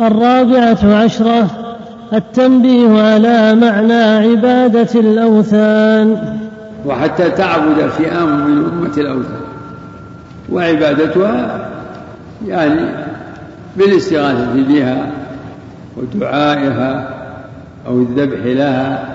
الرابعة 0.00 1.02
عشرة 1.04 1.46
التنبيه 2.12 3.02
على 3.02 3.54
معنى 3.54 4.02
عبادة 4.02 5.00
الأوثان. 5.00 6.36
وحتى 6.86 7.30
تعبد 7.30 7.86
فئام 7.88 8.50
من 8.50 8.64
أمة 8.72 8.96
الأوثان. 8.98 9.40
وعبادتها 10.52 11.68
يعني 12.46 12.80
بالاستغاثة 13.76 14.62
بها 14.68 15.06
ودعائها 15.96 17.14
أو 17.86 17.98
الذبح 17.98 18.44
لها. 18.44 19.08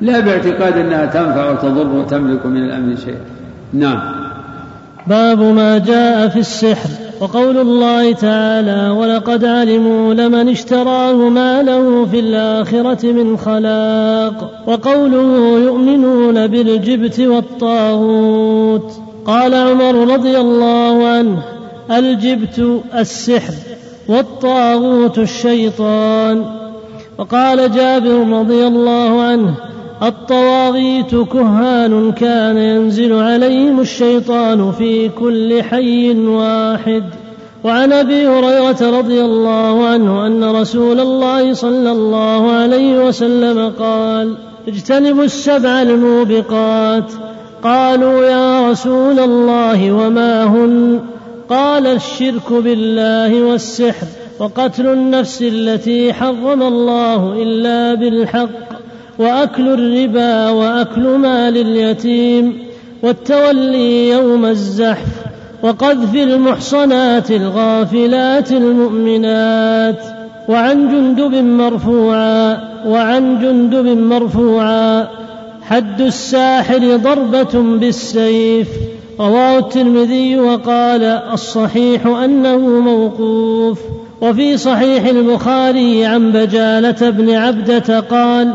لا 0.00 0.20
باعتقاد 0.20 0.78
أنها 0.78 1.06
تنفع 1.06 1.50
وتضر 1.50 1.96
وتملك 1.96 2.46
من 2.46 2.56
الأمر 2.56 2.96
شيئا. 2.96 3.20
نعم. 3.72 4.15
باب 5.06 5.40
ما 5.40 5.78
جاء 5.78 6.28
في 6.28 6.38
السحر. 6.38 7.06
وقول 7.20 7.56
الله 7.58 8.12
تعالى 8.12 8.90
ولقد 8.90 9.44
علموا 9.44 10.14
لمن 10.14 10.48
اشتراه 10.48 11.14
ما 11.14 11.62
له 11.62 12.06
في 12.06 12.20
الآخرة 12.20 13.12
من 13.12 13.36
خلاق 13.36 14.62
وقوله 14.66 15.58
يؤمنون 15.58 16.46
بالجبت 16.46 17.20
والطاغوت 17.20 18.92
قال 19.26 19.54
عمر 19.54 20.14
رضي 20.14 20.38
الله 20.38 21.08
عنه 21.08 21.42
الجبت 21.90 22.82
السحر 22.94 23.54
والطاغوت 24.08 25.18
الشيطان 25.18 26.44
وقال 27.18 27.72
جابر 27.72 28.38
رضي 28.40 28.66
الله 28.66 29.22
عنه 29.22 29.54
الطواغيت 30.02 31.14
كهان 31.14 32.12
كان 32.12 32.56
ينزل 32.56 33.12
عليهم 33.12 33.80
الشيطان 33.80 34.72
في 34.72 35.08
كل 35.08 35.62
حي 35.62 36.26
واحد. 36.26 37.04
وعن 37.64 37.92
أبي 37.92 38.26
هريرة 38.26 38.98
رضي 38.98 39.20
الله 39.20 39.86
عنه 39.86 40.26
أن 40.26 40.44
رسول 40.44 41.00
الله 41.00 41.54
صلى 41.54 41.92
الله 41.92 42.50
عليه 42.50 43.06
وسلم 43.06 43.72
قال 43.78 44.34
اجتنبوا 44.68 45.24
السبع 45.24 45.82
الموبقات. 45.82 47.12
قالوا 47.62 48.24
يا 48.24 48.70
رسول 48.70 49.18
الله 49.18 49.92
وما 49.92 50.44
هن؟ 50.44 51.00
قال 51.48 51.86
الشرك 51.86 52.52
بالله 52.52 53.42
والسحر 53.42 54.06
وقتل 54.38 54.86
النفس 54.86 55.42
التي 55.42 56.12
حرم 56.12 56.62
الله 56.62 57.42
إلا 57.42 57.94
بالحق. 57.94 58.85
وأكل 59.18 59.68
الربا 59.68 60.50
وأكل 60.50 61.18
مال 61.18 61.56
اليتيم 61.56 62.58
والتولي 63.02 64.08
يوم 64.08 64.44
الزحف 64.46 65.26
وقذف 65.62 66.14
المحصنات 66.14 67.30
الغافلات 67.30 68.52
المؤمنات 68.52 70.02
وعن 70.48 70.88
جندب 70.88 71.34
مرفوعا 71.34 72.58
وعن 72.86 73.38
جندب 73.40 73.86
مرفوعا 73.86 75.08
حد 75.62 76.00
الساحر 76.00 76.96
ضربة 76.96 77.78
بالسيف 77.78 78.68
رواه 79.20 79.58
الترمذي 79.58 80.38
وقال 80.38 81.02
الصحيح 81.32 82.06
أنه 82.06 82.58
موقوف 82.58 83.78
وفي 84.20 84.56
صحيح 84.56 85.06
البخاري 85.06 86.04
عن 86.04 86.32
بجالة 86.32 87.10
بن 87.10 87.30
عبدة 87.30 88.00
قال 88.00 88.54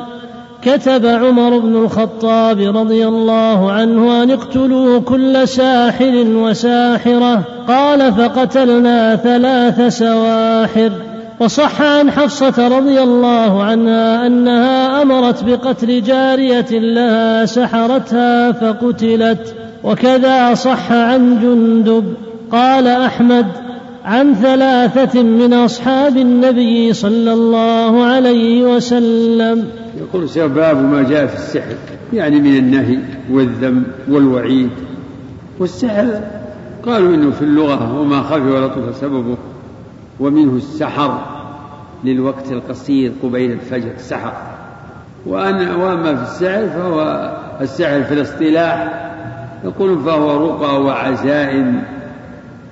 كتب 0.61 1.05
عمر 1.05 1.57
بن 1.59 1.75
الخطاب 1.75 2.77
رضي 2.77 3.07
الله 3.07 3.71
عنه 3.71 4.23
أن 4.23 4.31
اقتلوا 4.31 4.99
كل 4.99 5.47
ساحر 5.47 6.25
وساحرة. 6.27 7.43
قال 7.67 8.13
فقتلنا 8.13 9.15
ثلاث 9.15 9.97
سواحر. 9.97 10.91
وصح 11.39 11.81
عن 11.81 12.11
حفصة 12.11 12.77
رضي 12.77 13.01
الله 13.01 13.63
عنها 13.63 14.27
أنها 14.27 15.01
أمرت 15.01 15.43
بقتل 15.43 16.03
جارية 16.03 16.69
لها 16.71 17.45
سحرتها 17.45 18.51
فقتلت. 18.51 19.55
وكذا 19.83 20.53
صح 20.53 20.91
عن 20.91 21.39
جندب. 21.41 22.13
قال 22.51 22.87
أحمد 22.87 23.45
عن 24.05 24.33
ثلاثة 24.33 25.23
من 25.23 25.53
أصحاب 25.53 26.17
النبي 26.17 26.93
صلى 26.93 27.33
الله 27.33 28.03
عليه 28.03 28.75
وسلم. 28.75 29.80
يقول 30.01 30.49
باب 30.49 30.77
ما 30.77 31.03
جاء 31.03 31.25
في 31.25 31.35
السحر 31.35 31.75
يعني 32.13 32.39
من 32.39 32.57
النهي 32.57 32.99
والذم 33.31 33.83
والوعيد. 34.09 34.69
والسحر 35.59 36.21
قالوا 36.85 37.15
إنه 37.15 37.31
في 37.31 37.41
اللغة 37.41 37.99
وما 37.99 38.21
خفي 38.21 38.51
ولطف 38.51 38.95
سببه 38.95 39.37
ومنه 40.19 40.55
السحر 40.55 41.21
للوقت 42.03 42.51
القصير 42.51 43.11
قبيل 43.23 43.51
الفجر 43.51 43.91
سحر. 43.97 44.33
وأنا 45.25 45.75
وأما 45.75 46.15
في 46.15 46.23
السحر 46.23 46.67
فهو 46.67 47.31
السحر 47.61 48.03
في 48.03 48.13
الاصطلاح 48.13 49.07
يقول 49.63 49.99
فهو 49.99 50.47
رقى 50.47 50.83
وعزائم 50.83 51.83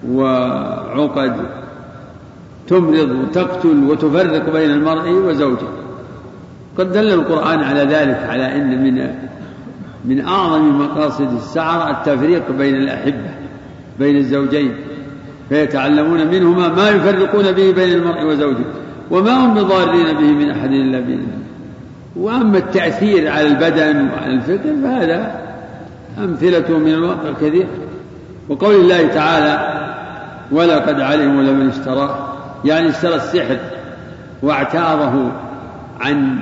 وعقد 0.09 1.35
تمرض 2.67 3.11
وتقتل 3.11 3.83
وتفرق 3.89 4.53
بين 4.53 4.71
المرء 4.71 5.09
وزوجه. 5.09 5.88
قد 6.79 6.91
دل 6.91 7.13
القرآن 7.13 7.59
على 7.59 7.79
ذلك 7.79 8.17
على 8.29 8.55
أن 8.55 8.83
من 8.83 9.09
من 10.05 10.25
أعظم 10.25 10.79
مقاصد 10.79 11.33
السعر 11.35 11.91
التفريق 11.91 12.51
بين 12.51 12.75
الأحبة 12.75 13.29
بين 13.99 14.17
الزوجين 14.17 14.75
فيتعلمون 15.49 16.27
منهما 16.27 16.67
ما 16.67 16.89
يفرقون 16.89 17.51
به 17.51 17.71
بين 17.71 17.93
المرء 17.93 18.25
وزوجه 18.25 18.65
وما 19.11 19.31
هم 19.31 19.53
بضارين 19.53 20.05
به 20.05 20.45
من 20.45 20.51
أحد 20.51 20.71
إلا 20.71 20.99
بإذنه. 20.99 21.39
وأما 22.15 22.57
التأثير 22.57 23.31
على 23.31 23.47
البدن 23.47 24.09
وعلى 24.09 24.33
الفكر 24.33 24.75
فهذا 24.83 25.41
أمثلته 26.17 26.77
من 26.77 26.93
الواقع 26.93 27.31
كثير 27.41 27.67
وقول 28.49 28.75
الله 28.75 29.07
تعالى 29.07 29.79
ولقد 30.51 31.01
علموا 31.01 31.43
لمن 31.43 31.69
اشتراه. 31.69 32.33
يعني 32.65 32.89
اشترى 32.89 33.15
السحر 33.15 33.57
واعتاضه 34.43 35.31
عن 35.99 36.39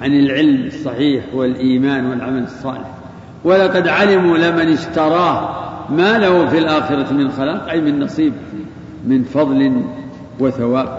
عن 0.00 0.12
العلم 0.12 0.66
الصحيح 0.66 1.24
والإيمان 1.34 2.06
والعمل 2.06 2.42
الصالح. 2.42 2.94
ولقد 3.44 3.88
علموا 3.88 4.38
لمن 4.38 4.72
اشتراه 4.72 5.64
ما 5.90 6.18
له 6.18 6.48
في 6.48 6.58
الآخرة 6.58 7.12
من 7.12 7.30
خلاق 7.30 7.68
أي 7.68 7.80
من 7.80 8.00
نصيب 8.00 8.32
من 9.06 9.22
فضل 9.22 9.82
وثواب. 10.40 10.98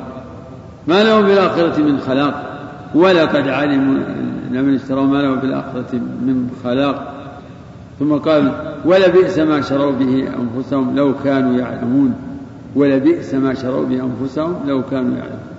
ما 0.87 1.03
له 1.03 1.25
في 1.25 1.33
الآخرة 1.33 1.81
من 1.81 1.99
خلاق. 1.99 2.51
ولقد 2.95 3.47
علموا 3.47 3.99
لمن 4.51 4.75
اشتراه 4.75 5.03
ما 5.03 5.17
له 5.17 5.39
في 5.39 5.45
الآخرة 5.45 5.93
من 5.95 6.49
خلاق. 6.63 7.13
ثم 7.99 8.13
قال 8.13 8.51
ولبئس 8.85 9.39
ما 9.39 9.61
شروا 9.61 9.91
به 9.91 10.27
أنفسهم 10.39 10.95
لو 10.95 11.13
كانوا 11.23 11.59
يعلمون. 11.59 12.13
ولبئس 12.75 13.33
ما 13.33 13.53
شروا 13.53 13.85
به 13.85 14.03
أنفسهم 14.03 14.55
لو 14.67 14.83
كانوا 14.83 15.17
يعلمون. 15.17 15.54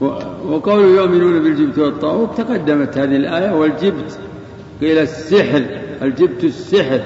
وقول 0.00 0.84
يؤمنون 0.84 1.42
بالجبت 1.42 1.78
والطاغوت 1.78 2.40
تقدمت 2.40 2.98
هذه 2.98 3.16
الآية 3.16 3.50
والجبت 3.50 4.18
قيل 4.80 4.98
السحر 4.98 5.64
الجبت 6.02 6.44
السحر 6.44 7.00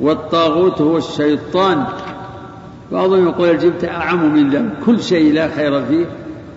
والطاغوت 0.00 0.80
هو 0.80 0.96
الشيطان. 0.96 1.84
بعضهم 2.92 3.28
يقول 3.28 3.50
الجبت 3.50 3.84
أعم 3.84 4.34
من 4.34 4.50
ذلك 4.50 4.72
كل 4.86 5.02
شيء 5.02 5.32
لا 5.32 5.48
خير 5.48 5.84
فيه 5.84 6.06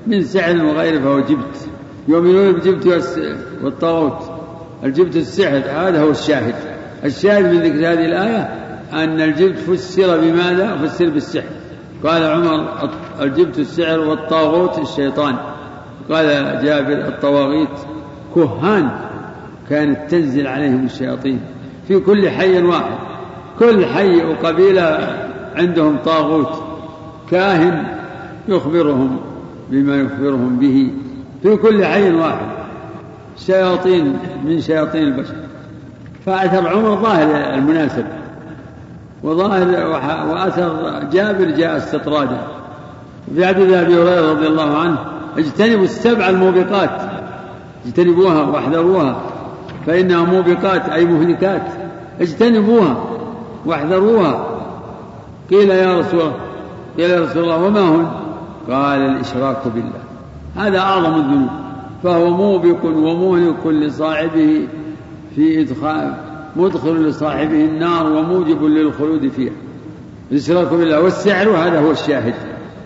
من 0.07 0.23
سحر 0.23 0.65
وغيره 0.65 0.99
فهو 0.99 1.19
جبت. 1.19 1.67
يؤمنون 2.07 2.51
بالجبت 2.51 3.03
والطاغوت. 3.63 4.31
الجبت 4.83 5.15
السحر 5.15 5.57
هذا 5.57 6.01
هو 6.01 6.09
الشاهد. 6.09 6.55
الشاهد 7.03 7.45
من 7.45 7.61
ذكر 7.61 7.77
هذه 7.77 8.05
الآية 8.05 8.41
أن 8.93 9.21
الجبت 9.21 9.57
فسر 9.57 10.17
بماذا؟ 10.17 10.77
فسر 10.77 11.09
بالسحر. 11.09 11.49
قال 12.03 12.23
عمر 12.23 12.89
الجبت 13.21 13.59
السحر 13.59 13.99
والطاغوت 13.99 14.79
الشيطان. 14.79 15.35
قال 16.11 16.25
جابر 16.63 17.07
الطواغيت 17.07 17.69
كهان 18.35 18.89
كانت 19.69 20.11
تنزل 20.11 20.47
عليهم 20.47 20.85
الشياطين 20.85 21.39
في 21.87 21.99
كل 21.99 22.29
حي 22.29 22.61
واحد. 22.63 22.97
كل 23.59 23.85
حي 23.85 24.25
وقبيلة 24.25 25.17
عندهم 25.55 25.97
طاغوت 26.05 26.63
كاهن 27.31 27.83
يخبرهم 28.47 29.19
بما 29.69 29.95
يخبرهم 29.95 30.59
به 30.59 30.91
في 31.43 31.55
كل 31.55 31.85
حي 31.85 32.11
واحد. 32.11 32.47
شياطين 33.37 34.17
من 34.45 34.61
شياطين 34.61 35.03
البشر. 35.03 35.35
فأثر 36.25 36.67
عمر 36.67 36.95
ظاهر 36.95 37.53
المناسب. 37.53 38.05
وظاهر 39.23 39.87
وأثر 40.29 40.99
جابر 41.11 41.45
جاء 41.45 41.77
استطرادا. 41.77 42.41
في 43.35 43.47
حديث 43.47 43.73
أبي 43.73 43.95
هريرة 43.95 44.31
رضي 44.31 44.47
الله 44.47 44.77
عنه 44.77 44.97
اجتنبوا 45.37 45.83
السبع 45.83 46.29
الموبقات. 46.29 47.01
اجتنبوها 47.85 48.41
واحذروها 48.41 49.21
فإنها 49.87 50.23
موبقات 50.23 50.89
أي 50.89 51.05
مهلكات. 51.05 51.67
اجتنبوها 52.21 53.03
واحذروها. 53.65 54.47
قيل 55.49 55.69
يا 55.69 55.99
رسول 55.99 56.19
الله 56.19 56.35
قيل 56.97 57.09
يا 57.09 57.21
رسول 57.21 57.43
الله 57.43 57.63
وما 57.63 57.81
هن؟ 57.81 58.07
قال 58.69 58.99
الإشراك 58.99 59.57
بالله. 59.75 60.01
هذا 60.55 60.79
أعظم 60.79 61.15
الذنوب. 61.15 61.49
فهو 62.03 62.29
موبق 62.29 62.85
ومهلك 62.85 63.67
لصاحبه 63.67 64.67
في 65.35 65.61
إدخال 65.61 66.13
مدخل 66.55 67.07
لصاحبه 67.07 67.65
النار 67.65 68.11
وموجب 68.11 68.63
للخلود 68.63 69.27
فيها. 69.27 69.53
الإشراك 70.31 70.67
بالله 70.67 71.01
والسحر 71.01 71.49
هذا 71.49 71.79
هو 71.79 71.91
الشاهد. 71.91 72.33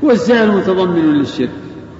والسحر 0.03 0.51
متضمن 0.51 1.13
للشرك. 1.13 1.50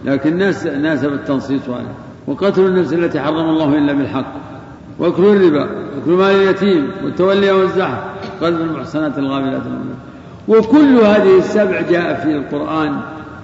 لكن 0.06 0.34
الناس 0.34 0.68
ناسب 0.68 1.13
التنصيص 1.13 1.69
عليه 1.69 1.96
وقتل 2.28 2.66
النفس 2.66 2.94
التي 2.94 3.19
حرم 3.19 3.50
الله 3.50 3.78
إلا 3.78 3.94
بالحق. 3.94 4.34
وأكل 5.00 5.24
الربا 5.24 5.63
وأكل 5.63 6.12
مال 6.12 6.36
اليتيم 6.36 6.92
والتولي 7.04 7.52
والزحف. 7.52 8.04
قلب 8.42 8.62
المحسنات 8.62 9.18
الغافلات 9.18 9.62
وكل 10.48 10.96
هذه 10.96 11.38
السبع 11.38 11.81
جاء 11.81 12.19
في 12.24 12.31
القرآن. 12.31 13.00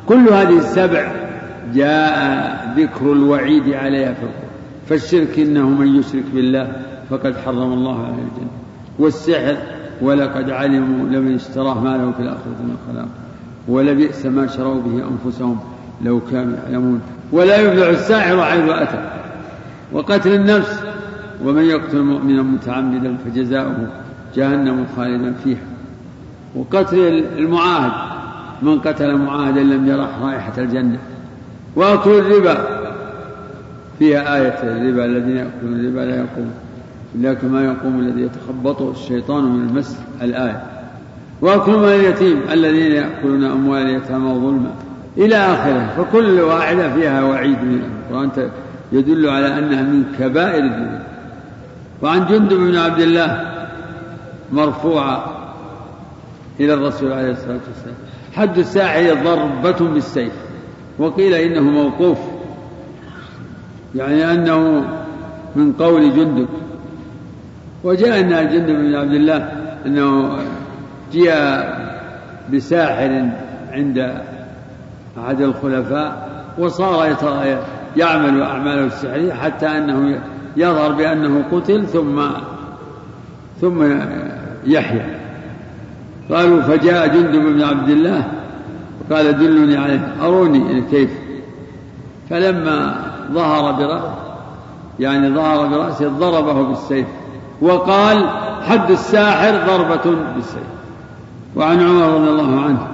كل 0.08 0.30
هذه 0.30 0.58
السبع 0.58 1.12
جاء 1.74 2.74
ذكر 2.78 3.12
الوعيد 3.13 3.74
عليها 3.74 4.13
في 4.13 4.24
القرآن. 4.24 4.52
فالشرك 4.90 5.40
إنه 5.40 5.69
من 5.69 5.96
يشرك 5.96 6.24
بالله 6.34 6.72
فقد 7.10 7.36
حرم 7.46 7.74
الله 7.74 7.98
عليه 7.98 8.13
الجنة. 8.13 8.52
والسحر 9.00 9.58
ولقد 10.02 10.50
علموا 10.50 11.10
لمن 11.10 11.36
اشتراه 11.36 11.84
ما 11.84 11.98
له 11.98 12.12
في 12.12 12.19
الآخرة 12.19 12.62
من 12.63 12.78
خلاق. 12.88 13.08
ولبئس 13.68 14.25
ما 14.25 14.48
شروا 14.48 14.81
به 14.81 15.04
أنفسهم. 15.08 15.60
لو 16.03 16.19
كانوا 16.31 16.57
يعلمون 16.63 17.01
ولا 17.31 17.57
يفلح 17.62 17.88
الساحر 17.88 18.44
حيث 18.44 18.69
أتى 18.69 19.09
وقتل 19.92 20.33
النفس. 20.33 20.83
ومن 21.45 21.63
يقتل 21.63 22.01
مؤمنا 22.01 22.42
متعمدا 22.42 23.18
فجزاؤه 23.25 23.88
جهنم 24.36 24.86
خالدا 24.98 25.33
فيها. 25.44 25.65
وقتل 26.56 27.24
المعاهد. 27.38 27.92
من 28.62 28.80
قتل 28.80 29.15
معاهدا 29.15 29.63
لم 29.63 29.88
يرح 29.88 30.09
رائحة 30.21 30.53
الجنة. 30.57 30.98
وأكل 31.75 32.09
الربا. 32.09 32.68
فيها 34.00 34.36
آية 34.38 34.63
الربا 34.63 35.06
الذين 35.06 35.38
يأكلون 35.38 35.80
الربا 35.80 36.00
لا 36.00 36.15
يقومون. 36.15 36.53
إلا 37.15 37.33
كما 37.33 37.65
يقوم 37.65 38.00
الذي 38.00 38.21
يتخبطه 38.21 38.92
الشيطان 38.92 39.44
من 39.44 39.69
المس 39.69 40.00
الآية. 40.21 40.63
وأكل 41.42 41.71
مال 41.71 41.89
اليتيم. 41.89 42.42
الذين 42.51 42.92
يأكلون 42.92 43.44
أموال 43.44 43.81
اليتامى 43.81 44.33
ظلما. 44.33 44.71
إلى 45.18 45.36
آخره 45.36 45.94
فكل 45.98 46.40
واحدة 46.40 46.94
فيها 46.94 47.24
وعيد 47.24 47.63
من 47.63 47.81
القرآن 48.12 48.50
يدل 48.92 49.30
على 49.30 49.48
أنها 49.48 49.81
من 49.81 50.04
كبائر 50.19 50.63
الذنوب. 50.63 51.02
وعن 52.02 52.25
جندب 52.25 52.58
بن 52.58 52.78
عبد 52.78 53.00
الله 53.00 53.52
مرفوعة 54.52 55.25
إلى 56.60 56.74
الرسول 56.74 57.12
عليه 57.12 57.31
الصلاة 57.31 57.60
والسلام 57.68 57.96
حد 58.34 58.58
الساعة 58.58 58.94
هي 58.94 59.12
ضربة 59.12 59.94
بالسيف 59.94 60.34
وقيل 61.00 61.34
إنه 61.34 61.62
موقوف 61.62 62.18
يعني 63.96 64.34
أنه 64.34 64.84
من 65.56 65.74
قول 65.74 66.16
جندب. 66.16 66.48
وجاء 67.84 68.19
أن 68.19 68.30
جندب 68.30 68.75
بن 68.75 68.96
عبد 68.96 69.13
الله 69.13 69.52
أنه 69.86 70.38
جاء 71.13 71.81
بساحر 72.54 73.30
عند 73.72 74.22
أحد 75.18 75.42
الخلفاء 75.42 76.30
وصار 76.58 77.16
يعمل 77.98 78.42
أعماله 78.42 78.86
السحرية 78.86 79.34
حتى 79.34 79.68
أنه 79.68 80.22
يظهر 80.58 80.92
بأنه 80.92 81.44
قتل 81.52 81.88
ثم 81.88 82.22
ثم 83.62 83.84
يحيى 84.66 85.22
قالوا 86.31 86.62
فجاء 86.62 87.08
جندب 87.08 87.42
بن 87.42 87.63
عبد 87.63 87.90
الله 87.90 88.24
وقال 89.10 89.38
دلني 89.38 89.78
عليه 89.78 90.13
أروني 90.22 90.81
كيف. 90.81 91.10
فلما 92.30 92.96
ظهر 93.31 93.72
برأسه 93.72 94.13
يعني 95.00 95.30
ظهر 95.30 95.68
برأسه 95.68 96.08
ضربه 96.08 96.54
بالسيف 96.63 97.08
وقال 97.62 98.30
حد 98.69 98.92
الساحر 98.92 99.68
ضربة 99.68 100.18
بالسيف. 100.36 100.63
وعن 101.56 101.80
عمر 101.80 102.13
رضي 102.16 102.30
الله 102.30 102.62
عنه 102.62 102.88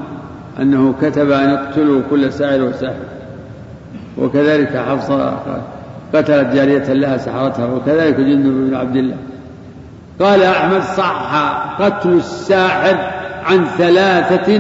أنه 0.62 0.94
كتب 1.02 1.32
أن 1.32 1.50
يقتلوا 1.50 2.02
كل 2.10 2.34
ساحر 2.34 2.62
وساحر. 2.62 3.06
وكذلك 4.18 4.78
حفصة 4.78 5.40
قتلت 6.14 6.54
جارية 6.54 6.94
لها 6.94 7.18
سحرتها 7.18 7.66
وكذلك 7.66 8.16
جند 8.16 8.46
بن 8.46 8.76
عبد 8.76 8.96
الله. 8.96 9.16
قال 10.20 10.44
أحمد 10.44 10.82
صح 10.82 11.34
قتل 11.80 12.10
الساحر 12.10 12.98
عن 13.46 13.66
ثلاثة 13.78 14.60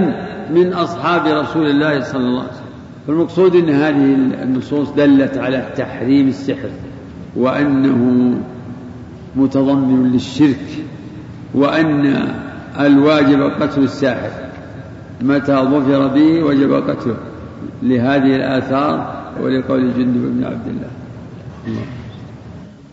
من 0.54 0.74
أصحاب 0.74 1.26
رسول 1.26 1.68
الله 1.68 2.02
صلى 2.02 2.22
الله 2.22 2.42
عليه 2.42 2.52
وسلم. 2.52 2.68
فالمقصود 3.08 3.56
أن 3.56 3.70
هذه 3.70 4.16
النصوص 4.44 4.90
دلت 4.90 5.38
على 5.38 5.66
تحريم 5.78 6.28
السحر 6.28 6.70
وأنه 7.36 8.34
متضمن 9.36 10.12
للشرك 10.12 10.86
وأن 11.54 12.28
الواجب 12.80 13.42
قتل 13.62 13.84
الساحر. 13.84 14.47
متى 15.22 15.56
ظفر 15.56 16.08
به 16.08 16.44
وجب 16.44 16.90
قتله 16.90 17.18
لهذه 17.84 18.36
الآثار 18.36 19.14
ولقول 19.42 19.94
جندب 19.94 20.38
بن 20.38 20.44
عبد 20.44 20.68
الله. 20.68 20.90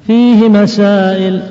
فيه 0.06 0.49
مسائل. 0.49 1.43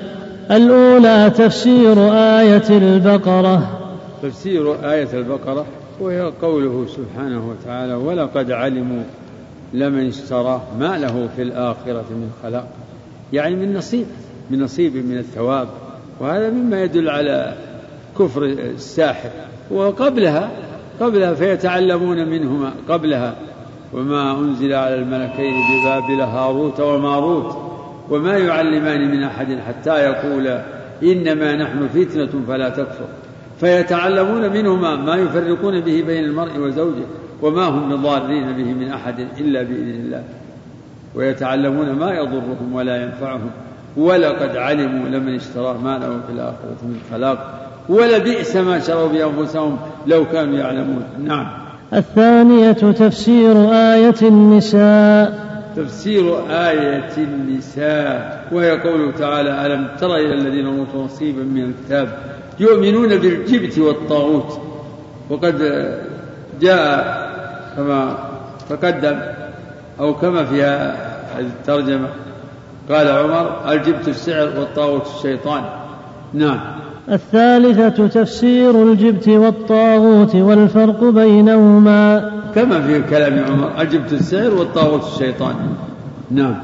الأولى 0.52 1.32
تفسير 1.38 2.14
آية 2.14 2.70
البقرة. 2.70 3.80
تفسير 4.24 4.92
آية 4.92 5.08
البقرة 5.14 5.66
وهي 6.00 6.32
قوله 6.42 6.86
سبحانه 6.88 7.50
وتعالى 7.50 7.94
ولقد 7.94 8.52
علموا 8.52 9.04
لمن 9.74 10.08
اشتراه 10.08 10.62
ما 10.80 10.98
له 10.98 11.30
في 11.36 11.42
الآخرة 11.42 12.06
من 12.10 12.32
خلاق. 12.44 12.68
يعني 13.34 13.56
من 13.56 13.74
نصيب 13.74 14.06
من 14.52 14.64
نصيب 14.64 14.96
من 14.96 15.18
الثواب. 15.18 15.68
وهذا 16.20 16.50
مما 16.50 16.84
يدل 16.84 17.10
على 17.10 17.54
كفر 18.20 18.44
الساحر. 18.44 19.30
وقبلها 19.72 20.52
قبلها 21.00 21.34
فيتعلمون 21.34 22.28
منهما 22.28 22.72
قبلها. 22.90 23.36
وما 23.94 24.40
أنزل 24.40 24.74
على 24.74 24.96
الملكين 24.96 25.54
ببابل 25.54 26.22
هاروت 26.22 26.80
وماروت 26.80 27.58
وما 28.10 28.38
يعلمان 28.38 29.12
من 29.12 29.24
أحد 29.24 29.60
حتى 29.68 30.04
يقول 30.04 30.60
إنما 31.04 31.56
نحن 31.56 31.88
فتنة 31.88 32.30
فلا 32.48 32.70
تكفر. 32.70 33.06
فيتعلمون 33.60 34.54
منهما 34.54 34.96
ما 34.96 35.16
يفرقون 35.16 35.80
به 35.80 36.04
بين 36.08 36.24
المرء 36.24 36.60
وزوجه 36.60 37.06
وما 37.42 37.66
هم 37.66 37.96
بضارين 37.96 38.54
به 38.54 38.74
من 38.74 38.92
أحد 38.92 39.20
إلا 39.40 39.62
بإذن 39.62 40.02
الله. 40.06 40.24
ويتعلمون 41.16 41.92
ما 41.92 42.12
يضرهم 42.12 42.74
ولا 42.74 43.04
ينفعهم 43.04 43.52
ولقد 43.98 44.58
علموا 44.58 45.08
لمن 45.10 45.36
اشتراه 45.36 45.78
ما 45.78 45.98
له 45.98 46.22
في 46.28 46.34
الآخرة 46.34 46.78
من 46.84 47.00
خلاق. 47.12 47.63
ولبئس 47.90 48.56
ما 48.56 48.80
شروا 48.80 49.08
بأنفسهم 49.08 49.78
لو 50.08 50.26
كانوا 50.26 50.58
يعلمون. 50.58 51.04
نعم. 51.20 51.48
الثانية 51.94 52.72
تفسير 52.72 53.72
آية 53.74 54.16
النساء. 54.22 55.44
تفسير 55.76 56.36
آية 56.50 57.18
النساء 57.18 58.44
وهي 58.52 58.72
قوله 58.72 59.12
تعالى 59.12 59.66
ألم 59.66 59.88
تر 60.00 60.16
إلى 60.16 60.34
الذين 60.34 60.66
أوتوا 60.66 61.04
نصيبا 61.06 61.44
من 61.44 61.64
الكتاب 61.64 62.18
يؤمنون 62.60 63.18
بالجبت 63.18 63.80
والطاغوت. 63.80 64.62
وقد 65.30 65.58
جاء 66.62 67.24
كما 67.78 68.18
تقدم 68.70 69.20
أو 70.00 70.14
كما 70.14 70.46
في 70.46 70.92
الترجمة 71.40 72.08
قال 72.90 73.08
عمر 73.08 73.72
الجبت 73.72 74.08
السعر 74.08 74.48
والطاغوت 74.60 75.08
الشيطان. 75.16 75.64
نعم. 76.34 76.83
الثالثة 77.12 78.08
تفسير 78.08 78.84
الجبت 78.84 79.28
والطاغوت 79.28 80.36
والفرق 80.36 81.04
بينهما. 81.04 82.32
كما 82.56 82.82
في 82.82 83.02
كلام 83.10 83.46
عمر 83.50 83.82
الجبت 83.82 84.14
السعر 84.14 84.54
والطاغوت 84.54 85.04
الشيطان. 85.14 85.56
نعم. 86.32 86.56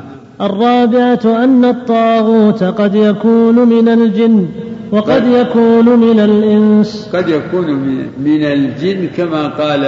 الرابعة 0.41 1.43
أن 1.43 1.65
الطاغوت 1.65 2.63
قد 2.63 2.95
يكون 2.95 3.55
من 3.55 3.89
الجن 3.89 4.47
وقد 4.91 5.23
يكون 5.27 5.99
من 5.99 6.19
الإنس. 6.19 7.09
قد 7.13 7.29
يكون 7.29 7.71
من 8.19 8.43
الجن 8.43 9.07
كما 9.17 9.47
قال 9.47 9.81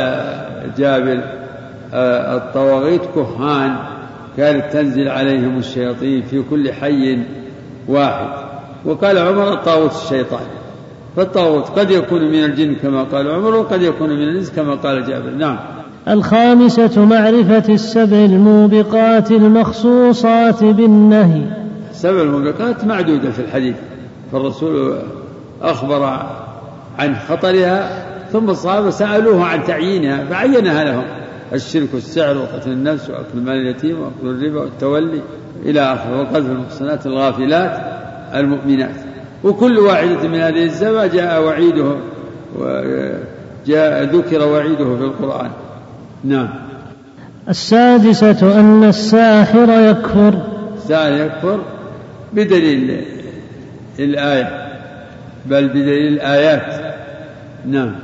جابر 0.77 1.23
آه، 1.93 2.37
الطواغيت 2.37 3.01
كهان 3.15 3.75
كانت 4.37 4.73
تنزل 4.73 5.09
عليهم 5.09 5.57
الشياطين 5.57 6.21
في 6.21 6.43
كل 6.49 6.73
حي 6.73 7.17
واحد. 7.87 8.50
وقال 8.85 9.17
عمر 9.17 9.53
الطاغوت 9.53 9.91
الشيطان. 9.91 10.45
فالطاغوت 11.17 11.79
قد 11.79 11.91
يكون 11.91 12.21
من 12.21 12.43
الجن 12.43 12.75
كما 12.75 13.03
قال 13.03 13.31
عمر 13.31 13.55
وقد 13.55 13.81
يكون 13.81 14.09
من 14.09 14.23
الإنس 14.23 14.51
كما 14.51 14.75
قال 14.75 15.07
جابر. 15.07 15.29
نعم. 15.29 15.57
الخامسة 16.07 17.05
معرفة 17.05 17.73
السبع 17.73 18.17
الموبقات 18.17 19.31
المخصوصات 19.31 20.63
بالنهي. 20.63 21.41
السبع 21.91 22.21
الموبقات 22.21 22.85
معدودة 22.85 23.31
في 23.31 23.39
الحديث. 23.39 23.75
فالرسول 24.31 24.97
أخبر 25.61 26.03
عن 26.99 27.15
خطرها 27.29 28.05
ثم 28.31 28.49
الصحابة 28.49 28.89
سألوه 28.89 29.43
عن 29.45 29.63
تعيينها 29.63 30.25
فعينها 30.25 30.83
لهم. 30.83 31.03
الشرك 31.53 31.89
والسعر 31.93 32.37
وقتل 32.37 32.71
النفس 32.71 33.09
وأكل 33.09 33.39
مال 33.45 33.55
اليتيم 33.55 33.97
وأكل 34.01 34.27
الربا 34.27 34.61
والتولي 34.61 35.21
إلى 35.65 35.81
آخره. 35.81 36.21
وقذف 36.21 36.49
المحصنات 36.49 37.05
الغافلات. 37.05 38.01
المؤمنات. 38.39 38.95
وكل 39.43 39.79
واحدة 39.79 40.27
من 40.27 40.39
هذه 40.39 40.65
السبع 40.65 41.05
جاء 41.05 41.43
وعيده 41.43 41.95
وجاء 42.59 44.03
ذكر 44.03 44.47
وعيده 44.47 44.97
في 44.97 45.03
القرآن. 45.03 45.51
نعم. 46.23 46.49
السادسة 47.49 48.59
أن 48.59 48.83
الساحر 48.83 49.69
يكفر. 49.69 50.41
الساحر 50.75 51.11
يكفر 51.11 51.59
بدليل 52.33 53.05
الآية 53.99 54.67
بل 55.45 55.67
بدليل 55.67 56.13
الآيات. 56.13 56.95
نعم. 57.65 57.95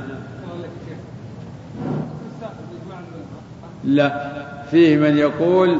لا 3.84 4.32
فيه 4.70 4.96
من 4.96 5.16
يقول 5.16 5.78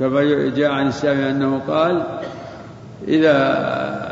كما 0.00 0.22
جاء 0.56 0.70
عن 0.70 0.88
الشافعي 0.88 1.30
أنه 1.30 1.60
قال 1.68 2.02
إذا 3.08 4.08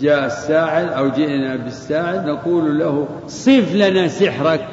جاء 0.00 0.26
الساحر 0.26 0.98
أو 0.98 1.08
جئنا 1.08 1.56
بالساحر 1.56 2.20
نقول 2.26 2.78
له 2.78 3.08
صف 3.26 3.74
لنا 3.74 4.08
سحرك 4.08 4.66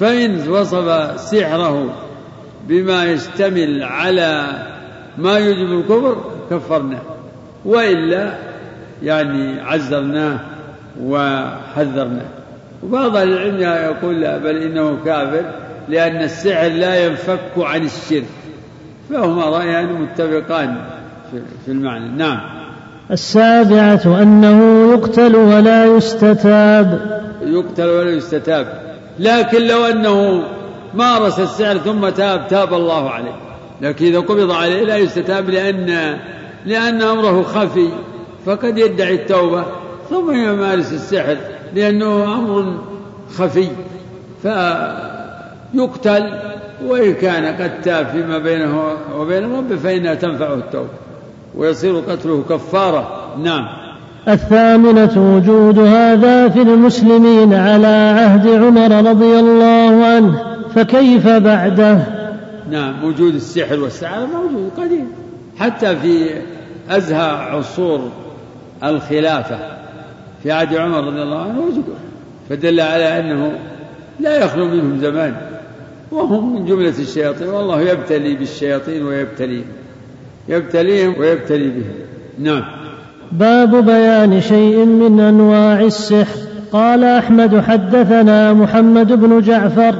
فإن 0.00 0.48
وصف 0.48 1.20
سحره 1.20 1.94
بما 2.68 3.04
يشتمل 3.04 3.82
على 3.82 4.46
ما 5.18 5.38
يوجب 5.38 5.72
الكفر 5.80 6.16
كفرناه 6.50 7.02
وإلا 7.64 8.34
يعني 9.02 9.60
عزرناه 9.60 10.38
وحذرناه. 11.02 12.26
وبعض 12.82 13.16
العلم 13.16 13.60
يقول 13.60 14.20
لا 14.20 14.38
بل 14.38 14.56
إنه 14.56 14.98
كافر 15.04 15.44
لأن 15.88 16.16
السحر 16.16 16.68
لا 16.68 17.06
ينفك 17.06 17.50
عن 17.56 17.84
الشرك 17.84 18.24
فهما 19.10 19.44
رأيان 19.44 19.92
متفقان. 19.92 20.76
في 21.66 21.72
المعنى. 21.72 22.08
نعم. 22.08 22.40
السابعة 23.10 24.22
أنه 24.22 24.90
يقتل 24.92 25.36
ولا 25.36 25.84
يستتاب. 25.96 27.20
يقتل 27.42 27.86
ولا 27.86 28.10
يستتاب. 28.10 28.82
لكن 29.18 29.66
لو 29.66 29.84
أنه 29.84 30.42
مارس 30.94 31.40
السحر 31.40 31.78
ثم 31.78 32.08
تاب 32.08 32.48
تاب 32.48 32.74
الله 32.74 33.10
عليه. 33.10 33.36
لكن 33.80 34.06
إذا 34.06 34.18
قبض 34.18 34.50
عليه 34.50 34.84
لا 34.84 34.96
يستتاب 34.96 35.50
لأن 35.50 36.18
لأن 36.66 37.02
أمره 37.02 37.42
خفي 37.42 37.88
فقد 38.46 38.78
يدعي 38.78 39.14
التوبة 39.14 39.64
ثم 40.10 40.32
يمارس 40.32 40.92
السحر 40.92 41.36
لأنه 41.74 42.34
أمر 42.34 42.74
خفي. 43.38 43.68
فيقتل 44.42 46.30
وإن 46.86 47.14
كان 47.14 47.44
قد 47.62 47.82
تاب 47.82 48.06
فيما 48.06 48.38
بينه 48.38 48.82
وبين 49.16 49.56
ربه 49.56 49.76
فإنها 49.76 50.14
تنفعه 50.14 50.54
التوبة. 50.54 50.88
ويصير 51.56 51.96
قتله 51.96 52.44
كفارة. 52.50 53.34
نعم. 53.42 53.66
الثامنة 54.28 55.36
وجود 55.36 55.78
هذا 55.78 56.48
في 56.48 56.62
المسلمين 56.62 57.54
على 57.54 57.86
عهد 57.86 58.48
عمر 58.48 59.10
رضي 59.10 59.38
الله 59.38 60.04
عنه 60.04 60.42
فكيف 60.74 61.28
بعده؟ 61.28 61.98
نعم 62.70 63.04
وجود 63.04 63.34
السحر 63.34 63.80
والسعادة 63.80 64.26
موجود 64.26 64.70
قديم. 64.76 65.08
حتى 65.58 65.96
في 65.96 66.30
أزهى 66.90 67.30
عصور 67.30 68.10
الخلافة 68.84 69.58
في 70.42 70.52
عهد 70.52 70.74
عمر 70.74 71.04
رضي 71.04 71.22
الله 71.22 71.42
عنه 71.42 71.60
وجدوا 71.60 71.94
فدل 72.50 72.80
على 72.80 73.20
أنه 73.20 73.52
لا 74.20 74.44
يخلو 74.44 74.68
منهم 74.68 74.98
زمان 74.98 75.36
وهم 76.10 76.54
من 76.54 76.66
جملة 76.66 76.94
الشياطين 76.98 77.48
والله 77.48 77.80
يبتلي 77.80 78.34
بالشياطين 78.34 79.02
ويبتليهم. 79.02 79.64
يبتليهم 80.48 81.14
ويبتلي 81.20 81.68
بهم. 81.68 81.94
نعم. 82.38 82.64
باب 83.32 83.84
بيان 83.86 84.40
شيء 84.40 84.84
من 84.84 85.20
أنواع 85.20 85.80
السحر. 85.80 86.38
قال 86.74 87.04
أحمد 87.04 87.60
حدثنا 87.60 88.52
محمد 88.52 89.12
بن 89.12 89.40
جعفر 89.40 89.94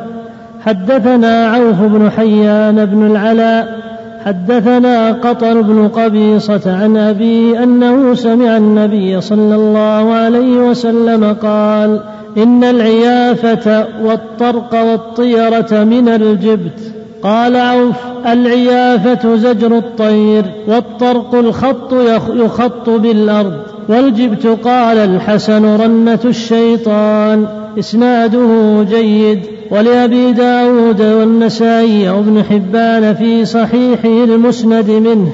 حدثنا 0.61 1.47
عوف 1.47 1.81
بن 1.81 2.11
حيان 2.11 2.85
بن 2.85 3.07
العلاء 3.07 3.85
حدثنا 4.25 5.13
قطر 5.13 5.61
بن 5.61 5.89
قبيصة 5.89 6.77
عن 6.83 6.97
أبي 6.97 7.59
أنه 7.63 8.15
سمع 8.15 8.57
النبي 8.57 9.21
صلى 9.21 9.55
الله 9.55 10.15
عليه 10.15 10.57
وسلم 10.57 11.37
قال 11.43 12.01
إن 12.37 12.65
العيافة 12.65 13.87
والطرق 14.05 14.75
والطيرة 14.75 15.85
من 15.85 16.09
الجبت. 16.09 16.94
قال 17.25 17.57
عوف 17.57 17.97
العيافة 18.27 19.37
زجر 19.37 19.79
الطير 19.79 20.45
والطرق 20.69 21.35
الخط 21.35 21.93
يخط 22.29 22.91
بالأرض. 22.91 23.53
والجبت 23.89 24.47
قال 24.47 24.99
الحسن 24.99 25.77
رنة 25.77 26.19
الشيطان. 26.25 27.47
إسناده 27.79 28.83
جيد. 28.91 29.41
ولأبي 29.71 30.33
داود 30.33 31.01
والنسائي 31.01 32.09
وابن 32.09 32.43
حبان 32.51 33.15
في 33.15 33.45
صحيحه 33.45 34.25
المسند 34.25 34.91
منه. 34.91 35.33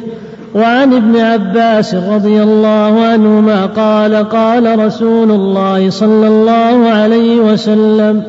وعن 0.54 0.92
ابن 0.92 1.16
عباس 1.16 1.94
رضي 1.94 2.42
الله 2.42 3.00
عنهما 3.04 3.66
قال 3.66 4.28
قال 4.28 4.86
رسول 4.86 5.30
الله 5.30 5.90
صلى 5.90 6.28
الله 6.28 6.88
عليه 6.88 7.40
وسلم 7.40 8.22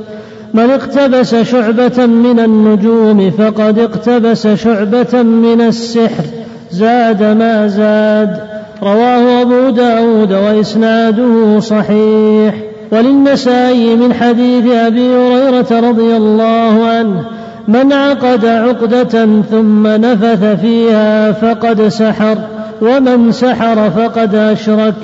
من 0.53 0.70
اقتبس 0.70 1.36
شعبة 1.36 2.05
من 2.05 2.39
النجوم 2.39 3.31
فقد 3.31 3.79
اقتبس 3.79 4.48
شعبة 4.48 5.22
من 5.24 5.62
السحر 5.62 6.24
زاد 6.72 7.24
ما 7.24 7.67
زاد. 7.67 8.39
رواه 8.84 9.41
أبو 9.41 9.70
داود 9.70 10.34
وإسناده 10.34 11.60
صحيح. 11.60 12.55
وللنسائي 12.91 13.96
من 13.96 14.13
حديث 14.13 14.65
أبي 14.72 15.15
هريرة 15.15 15.89
رضي 15.89 16.17
الله 16.17 16.86
عنه 16.88 17.24
من 17.67 17.93
عقد 17.93 18.46
عقدة 18.46 19.27
ثم 19.51 19.88
نفث 19.88 20.62
فيها 20.62 21.31
فقد 21.31 21.88
سحر 21.88 22.38
ومن 22.81 23.31
سحر 23.31 23.89
فقد 23.89 24.36
أشرك 24.36 24.96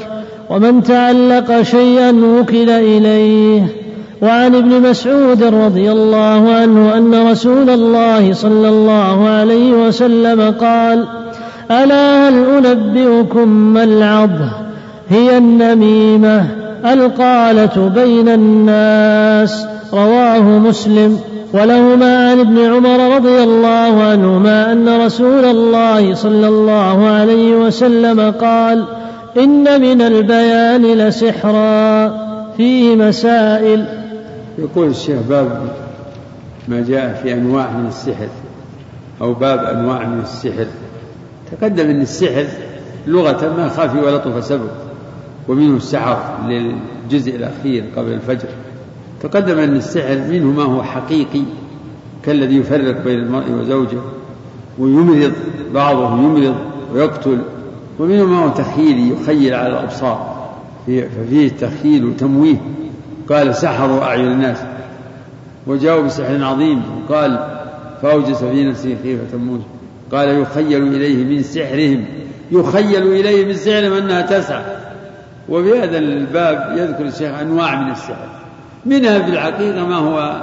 ومن 0.49 0.83
تعلق 0.83 1.61
شيئا 1.61 2.11
وكل 2.11 2.69
إليه. 2.69 3.87
وعن 4.21 4.55
ابن 4.55 4.89
مسعود 4.89 5.43
رضي 5.43 5.91
الله 5.91 6.53
عنه 6.53 6.97
أن 6.97 7.27
رسول 7.31 7.69
الله 7.69 8.33
صلى 8.33 8.69
الله 8.69 9.27
عليه 9.29 9.88
وسلم 9.88 10.53
قال 10.62 11.05
ألا 11.71 12.29
هل 12.29 12.65
أنبئكم 12.65 13.47
ما 13.47 13.83
العض 13.83 14.39
هي 15.09 15.38
النميمة 15.38 16.45
القالة 16.86 17.91
بين 17.95 18.29
الناس؟ 18.29 19.65
رواه 19.93 20.41
مسلم. 20.41 21.19
ولهما 21.53 22.29
عن 22.29 22.39
ابن 22.39 22.57
عمر 22.57 23.15
رضي 23.15 23.43
الله 23.43 24.03
عنهما 24.03 24.71
أن 24.71 25.05
رسول 25.05 25.45
الله 25.45 26.13
صلى 26.13 26.47
الله 26.47 27.07
عليه 27.07 27.55
وسلم 27.55 28.33
قال 28.41 28.83
إن 29.38 29.81
من 29.81 30.01
البيان 30.01 30.86
لسحرا 30.86 32.07
فيه 32.57 32.95
مسائل 32.95 33.96
يقول 34.57 34.87
الشيخ 34.87 35.19
باب 35.29 35.75
ما 36.67 36.81
جاء 36.81 37.19
في 37.23 37.33
أنواع 37.33 37.71
من 37.71 37.87
السحر 37.87 38.27
أو 39.21 39.33
باب 39.33 39.59
أنواع 39.59 40.07
من 40.07 40.19
السحر. 40.19 40.65
تقدم 41.51 41.89
أن 41.89 42.01
السحر 42.01 42.45
لغة 43.07 43.53
ما 43.57 43.69
خافي 43.69 43.99
ولا 43.99 44.17
طف 44.17 44.45
سبب 44.45 44.69
ومنه 45.47 45.77
السحر 45.77 46.37
للجزء 46.47 47.35
الأخير 47.35 47.83
قبل 47.97 48.13
الفجر. 48.13 48.47
تقدم 49.21 49.57
أن 49.57 49.75
السحر 49.75 50.17
منه 50.29 50.45
ما 50.45 50.63
هو 50.63 50.83
حقيقي 50.83 51.41
كالذي 52.23 52.57
يفرق 52.57 53.03
بين 53.03 53.19
المرء 53.19 53.51
وزوجه 53.51 53.97
ويمرض 54.79 55.33
بعضه 55.73 56.13
يمرض 56.13 56.55
ويقتل 56.93 57.41
ومنه 57.99 58.25
ما 58.25 58.45
هو 58.45 58.49
تخيلي 58.49 59.09
يخيل 59.09 59.53
على 59.53 59.67
الأبصار. 59.67 60.37
ففيه 60.87 61.49
تخيل 61.49 62.05
وتمويه. 62.05 62.57
قال 63.29 63.55
سحروا 63.55 64.03
أعين 64.03 64.31
الناس. 64.31 64.57
وجاءوا 65.67 66.03
بسحر 66.03 66.43
عظيم. 66.43 66.84
قال 67.10 67.60
فأوجس 68.01 68.43
في 68.43 68.65
نفسه 68.65 68.98
خيفة 69.03 69.38
موسى. 69.38 69.63
قال 70.12 70.41
يخيل 70.41 70.96
إليه 70.96 71.24
من 71.24 71.43
سحرهم. 71.43 72.05
يخيل 72.51 73.07
إليه 73.13 73.46
من 73.46 73.53
سحرهم 73.53 73.93
أنها 73.93 74.22
تسعى. 74.22 74.63
وفي 75.50 75.79
هذا 75.79 75.98
الباب 75.98 76.77
يذكر 76.77 77.05
الشيخ 77.05 77.39
أنواع 77.39 77.75
من 77.75 77.91
السحر. 77.91 78.29
منها 78.86 79.19
في 79.19 79.31
الحقيقة 79.31 79.86
ما 79.86 79.96
هو 79.96 80.41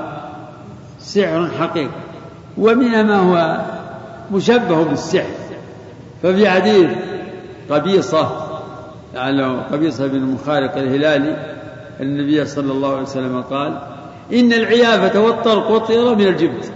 سحر 1.00 1.49
حقيقي. 1.59 1.88
ومنها 2.59 3.03
ما 3.03 3.17
هو 3.17 3.61
مشبه 4.33 4.85
بالسحر. 4.85 5.35
ففي 6.23 6.50
حديث 6.50 6.91
قبيصة 7.71 8.29
لعله 9.14 9.62
قبيصة 9.73 10.07
بن 10.07 10.21
مخارق 10.21 10.76
الهلالي 10.76 11.37
النبي 12.01 12.47
صلى 12.47 12.73
الله 12.73 12.93
عليه 12.93 13.03
وسلم 13.03 13.43
قال 13.43 13.79
إن 14.33 14.53
العيافة 14.53 15.21
والطرق 15.21 15.71
والطيرة 15.71 16.15
من 16.15 16.27
الجبت 16.27 16.73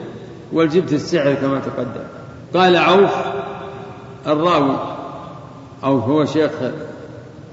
والجبت 0.52 0.92
السحر 0.92 1.34
كما 1.34 1.60
تقدم. 1.60 2.04
قال 2.54 2.76
عوف 2.76 3.14
الراوي 4.26 4.76
أو 5.84 5.98
هو 5.98 6.24
شيخ 6.24 6.50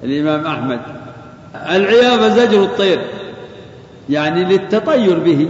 الإمام 0.03 0.45
أحمد 0.45 0.79
العيافة 1.55 2.29
زجر 2.29 2.63
الطير 2.63 3.01
يعني 4.09 4.43
للتطير 4.43 5.19
به 5.19 5.49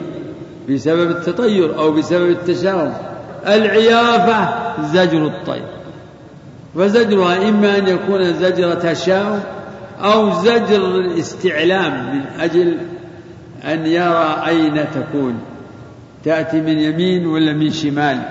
بسبب 0.69 1.11
التطير 1.11 1.77
أو 1.77 1.91
بسبب 1.91 2.29
التشاؤم. 2.29 2.93
العيافة 3.47 4.49
زجر 4.83 5.25
الطير 5.25 5.65
فزجرها 6.75 7.49
إما 7.49 7.77
أن 7.77 7.87
يكون 7.87 8.33
زجر 8.33 8.73
تشاؤم 8.73 9.39
أو 10.03 10.31
زجر 10.33 10.85
الاستعلام 10.85 12.15
من 12.15 12.21
أجل 12.39 12.77
أن 13.63 13.85
يرى 13.85 14.43
أين 14.47 14.85
تكون. 14.95 15.39
تأتي 16.23 16.61
من 16.61 16.79
يمين 16.79 17.27
ولا 17.27 17.53
من 17.53 17.71
شمال. 17.71 18.21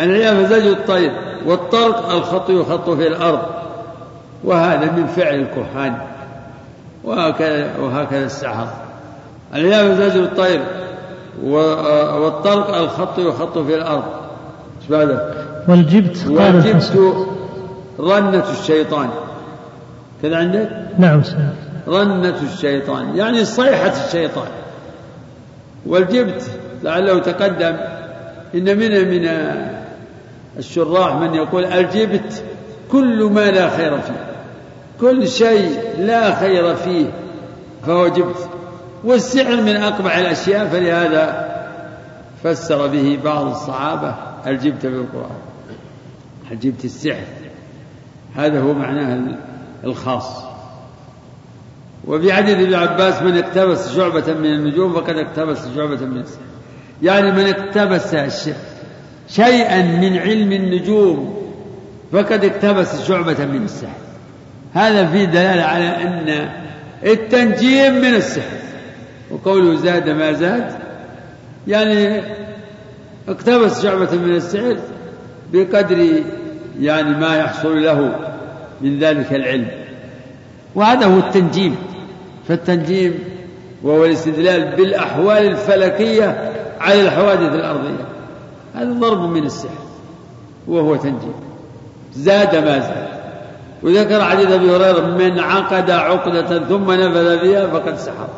العيافة 0.00 0.42
زجر 0.42 0.70
الطير 0.70 1.12
والطرق 1.46 2.10
الخط 2.10 2.50
يخط 2.50 2.90
في 2.90 3.06
الأرض. 3.06 3.42
وهذا 4.44 4.92
من 4.92 5.06
فعل 5.06 5.34
الكهان. 5.34 5.96
وهكذا, 7.04 7.76
وهكذا 7.80 8.26
السحر. 8.26 8.68
العيافة 9.54 9.94
زجر 9.94 10.22
الطير 10.22 10.60
والطرق 12.20 12.76
الخط 12.76 13.18
يخط 13.18 13.58
في 13.58 13.74
الأرض. 13.74 14.04
إيش 14.80 14.90
بعده؟ 14.90 15.34
والجبت 15.68 16.26
والجبت 16.26 17.26
رنة 18.00 18.44
الشيطان. 18.60 19.08
كذا 20.22 20.36
عندك؟ 20.36 20.68
نعم 20.98 21.22
سلام. 21.22 21.54
رنة 21.88 22.36
الشيطان. 22.52 23.16
يعني 23.16 23.44
صيحة 23.44 23.92
الشيطان. 24.06 24.48
والجبت 25.86 26.50
لعله 26.82 27.18
تقدم. 27.18 27.76
إن 28.54 28.78
من 28.78 29.08
من 29.08 29.28
الشراح 30.58 31.14
من 31.14 31.34
يقول 31.34 31.64
الجبت 31.64 32.42
كل 32.92 33.22
ما 33.22 33.50
لا 33.50 33.68
خير 33.70 33.98
فيه. 33.98 34.26
كل 35.00 35.28
شيء 35.28 35.80
لا 35.98 36.34
خير 36.34 36.74
فيه 36.74 37.06
فهو 37.86 38.08
جبت. 38.08 38.48
والسحر 39.04 39.56
من 39.56 39.76
أقبح 39.76 40.16
الأشياء 40.16 40.66
فلهذا 40.66 41.46
فسر 42.44 42.86
به 42.86 43.18
بعض 43.24 43.46
الصحابة 43.46 44.14
الجبت 44.46 44.80
في 44.80 44.88
القرآن 44.88 45.38
الجبت 46.52 46.84
السحر. 46.84 47.24
هذا 48.36 48.60
هو 48.60 48.72
معناه 48.72 49.18
الخاص. 49.84 50.44
وفي 52.06 52.32
حديث 52.32 52.56
ابن 52.56 52.74
عباس 52.74 53.22
من 53.22 53.36
اقتبس 53.36 53.96
شعبة 53.96 54.34
من 54.34 54.46
النجوم 54.46 54.92
فقد 54.92 55.16
اقتبس 55.16 55.58
شعبة 55.76 56.06
من 56.06 56.18
السحر. 56.18 56.40
يعني 57.02 57.32
من 57.32 57.46
اقتبس 57.46 58.16
شيئا 59.28 59.82
من 59.82 60.18
علم 60.18 60.52
النجوم 60.52 61.36
فقد 62.12 62.44
اقتبس 62.44 63.08
شعبة 63.08 63.44
من 63.44 63.64
السحر. 63.64 63.98
هذا 64.74 65.06
فيه 65.06 65.24
دلالة 65.24 65.62
على 65.62 65.88
أن 65.88 66.48
التنجيم 67.04 67.94
من 67.94 68.14
السحر. 68.14 68.56
وقوله 69.30 69.76
زاد 69.76 70.08
ما 70.08 70.32
زاد 70.32 70.78
يعني 71.68 72.20
اقتبس 73.28 73.82
شعبة 73.82 74.12
من 74.12 74.36
السحر 74.36 74.76
بقدر 75.52 76.22
يعني 76.80 77.10
ما 77.16 77.36
يحصل 77.36 77.82
له. 77.82 78.35
من 78.80 78.98
ذلك 78.98 79.32
العلم. 79.32 79.68
وهذا 80.74 81.06
هو 81.06 81.18
التنجيم. 81.18 81.76
فالتنجيم 82.48 83.18
وهو 83.82 84.04
الاستدلال 84.04 84.76
بالأحوال 84.76 85.46
الفلكية 85.46 86.52
على 86.80 87.00
الحوادث 87.00 87.54
الأرضية. 87.54 88.04
هذا 88.74 88.92
ضرب 88.92 89.20
من 89.20 89.44
السحر 89.44 89.74
وهو 90.68 90.96
تنجيم. 90.96 91.34
زاد 92.14 92.56
ما 92.56 92.78
زاد. 92.78 93.06
وذكر 93.82 94.24
حديث 94.24 94.50
أبي 94.50 94.76
هريرة 94.76 95.06
من 95.06 95.40
عقد 95.40 95.90
عقدة 95.90 96.58
ثم 96.68 96.92
نفذ 96.92 97.38
فيها 97.38 97.66
فقد 97.66 97.96
سحر. 97.96 98.28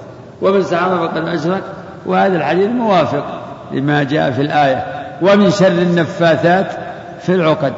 ومن 0.42 0.62
سحر 0.62 1.09
فقد 1.09 1.29
أشرك. 1.29 1.62
وهذا 2.07 2.37
الحديث 2.37 2.66
موافق 2.66 3.24
لما 3.72 4.03
جاء 4.03 4.31
في 4.31 4.42
الآية. 4.42 4.85
ومن 5.22 5.51
شر 5.51 5.66
النفاثات 5.66 6.66
في 7.20 7.35
العقد. 7.35 7.72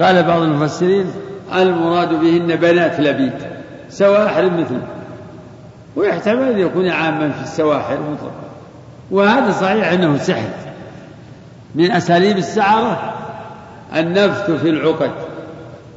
قال 0.00 0.22
بعض 0.22 0.42
المفسرين 0.42 1.06
المراد 1.54 2.20
بهن 2.20 2.56
بنات 2.56 3.00
لبيد 3.00 3.32
سواحل 3.88 4.50
مثل 4.50 4.80
ويحتمل 5.96 6.42
أن 6.42 6.58
يكون 6.58 6.88
عاما 6.88 7.30
في 7.30 7.42
السواحل 7.42 7.94
مطلقا. 7.94 8.46
وهذا 9.10 9.52
صحيح 9.52 9.92
أنه 9.92 10.16
سحر. 10.16 10.48
من 11.74 11.90
أساليب 11.90 12.36
السعرة 12.36 13.14
النفث 13.96 14.50
في 14.50 14.70
العقد. 14.70 15.10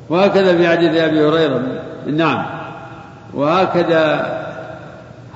وهكذا 0.10 0.58
في 0.58 0.68
حديث 0.68 1.02
أبي 1.02 1.28
هريرة. 1.28 1.62
نعم. 2.08 2.46
وهكذا 3.34 4.26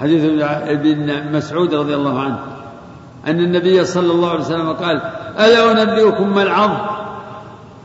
حديث 0.02 0.44
ابن 0.44 1.32
مسعود 1.32 1.74
رضي 1.74 1.96
الله 1.96 2.20
عنه 2.20 2.40
أن 3.28 3.40
النبي 3.40 3.86
صلى 3.86 4.12
الله 4.12 4.30
عليه 4.30 4.40
وسلم 4.40 4.74
قال 4.74 5.02
ألا 5.40 5.72
أنبئكم 5.84 6.36
ما 6.36 6.44
العظم؟ 6.44 6.78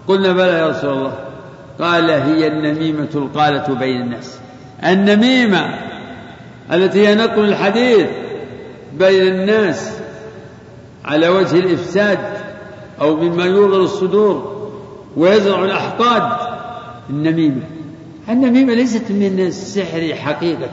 قلنا 0.09 0.33
بلى 0.33 0.59
يا 0.59 0.67
رسول 0.69 0.91
الله. 0.91 1.13
قال 1.81 2.11
هي 2.11 2.47
النميمة 2.47 3.09
القالة 3.15 3.75
بين 3.75 4.01
الناس. 4.01 4.39
النميمة 4.85 5.75
التي 6.73 7.09
هي 7.09 7.15
نقل 7.15 7.45
الحديث 7.45 8.07
بين 8.99 9.29
الناس 9.29 9.93
على 11.05 11.29
وجه 11.29 11.59
الإفساد 11.59 12.19
أو 13.01 13.17
مما 13.17 13.45
يوغر 13.45 13.81
الصدور 13.81 14.69
ويزرع 15.17 15.65
الأحقاد 15.65 16.39
النميمة. 17.11 17.63
النميمة 18.29 18.75
ليست 18.75 19.11
من 19.11 19.41
السحر 19.41 20.15
حقيقة 20.15 20.71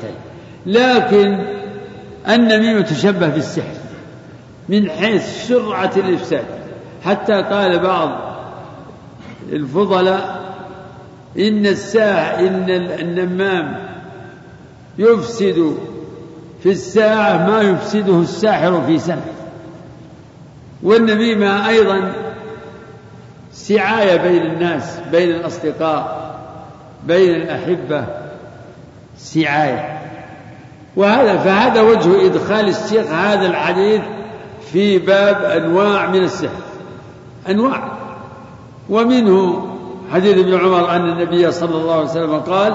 لكن 0.66 1.46
النميمة 2.30 2.82
تشبه 2.82 3.28
بالسحر 3.28 3.76
من 4.70 4.90
حيث 4.90 5.48
سرعة 5.48 5.92
الإفساد. 5.98 6.46
حتى 7.06 7.42
قال 7.42 7.80
بعض 7.80 8.20
الفضلاء 9.52 10.45
إن 11.40 11.66
الساعة 11.66 12.40
إن 12.40 12.70
النمام 13.00 13.76
يفسد 14.98 15.78
في 16.64 16.72
الساعة 16.72 17.50
ما 17.50 17.62
يفسده 17.62 18.20
الساحر 18.20 18.82
في 18.88 19.00
سنة 19.00 19.26
والنميمة 20.84 21.70
أيضا 21.70 22.12
سعاية 23.52 24.16
بين 24.16 24.42
الناس 24.42 25.00
بين 25.12 25.30
الأصدقاء 25.30 26.26
بين 27.08 27.36
الأحبة 27.36 28.06
سعاية. 29.18 30.00
وهذا 30.96 31.38
فهذا 31.38 31.82
وجه 31.82 32.26
إدخال 32.26 32.70
الشيخ 32.70 33.08
هذا 33.08 33.46
الحديث 33.48 34.02
في 34.72 34.98
باب 34.98 35.44
أنواع 35.44 36.08
من 36.08 36.24
السحر. 36.24 36.64
أنواع. 37.50 37.92
ومنه 38.90 39.75
حديث 40.12 40.38
ابن 40.38 40.54
عمر 40.54 40.92
أن 40.92 41.10
النبي 41.10 41.52
صلى 41.52 41.76
الله 41.76 41.94
عليه 41.94 42.10
وسلم 42.10 42.40
قال 42.40 42.74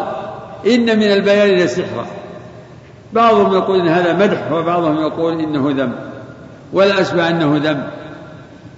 إن 0.66 0.98
من 0.98 1.12
البيان 1.12 1.58
لسحرا 1.58 2.06
بعضهم 3.12 3.52
يقول 3.52 3.80
إن 3.80 3.88
هذا 3.88 4.12
مدح 4.12 4.52
وبعضهم 4.52 4.96
يقول 4.96 5.40
إنه 5.40 5.70
ذم. 5.70 5.92
ولا 6.72 7.00
أشبه 7.00 7.28
أنه 7.28 7.56
ذم. 7.56 7.82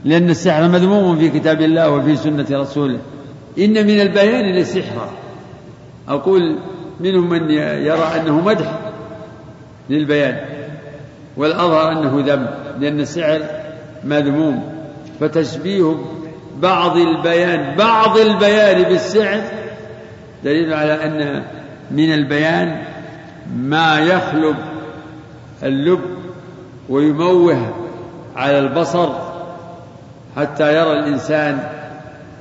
لأن 0.04 0.30
السحر 0.30 0.68
مذموم 0.68 1.18
في 1.18 1.28
كتاب 1.28 1.60
الله 1.60 1.90
وفي 1.90 2.16
سنة 2.16 2.46
رسوله. 2.50 2.98
إن 3.58 3.86
من 3.86 4.00
البيان 4.00 4.54
لسحرا 4.56 5.08
أقول 6.08 6.58
منهم 7.00 7.28
من 7.28 7.50
يرى 7.50 8.20
أنه 8.20 8.40
مدح 8.40 8.78
للبيان. 9.90 10.40
والأظهر 11.36 11.92
أنه 11.92 12.24
ذم. 12.26 12.46
لأن 12.80 13.00
السحر 13.00 13.40
مذموم. 14.04 14.72
فتشبيه 15.20 15.94
بعض 16.60 16.96
البيان 16.96 17.76
بعض 17.76 18.18
البيان 18.18 18.82
بالسحر 18.82 19.40
دليل 20.44 20.74
على 20.74 21.04
أن 21.04 21.42
من 21.90 22.14
البيان 22.14 22.82
ما 23.56 23.98
يخلب 24.00 24.56
اللب 25.62 26.00
ويموه 26.88 27.72
على 28.36 28.58
البصر 28.58 29.08
حتى 30.36 30.74
يرى 30.74 30.92
الإنسان 30.92 31.58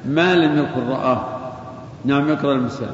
ما 0.05 0.35
لم 0.35 0.59
يكن 0.59 0.89
رآه. 0.89 1.21
نعم 2.05 2.29
يقرأ 2.29 2.53
المسلم 2.53 2.91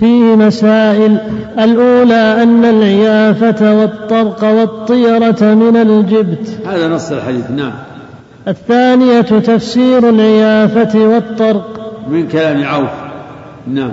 فيه 0.00 0.36
مسائل 0.36 1.18
الأولى 1.58 2.42
أن 2.42 2.64
العيافة 2.64 3.74
والطرق 3.80 4.44
والطيرة 4.44 5.54
من 5.54 5.76
الجبت. 5.76 6.66
هذا 6.66 6.88
نص 6.88 7.12
الحديث. 7.12 7.50
نعم. 7.50 7.72
الثانية 8.48 9.20
تفسير 9.20 10.08
العيافة 10.08 10.98
والطرق. 10.98 11.94
من 12.10 12.28
كلام 12.28 12.64
عوف. 12.64 12.90
نعم. 13.66 13.92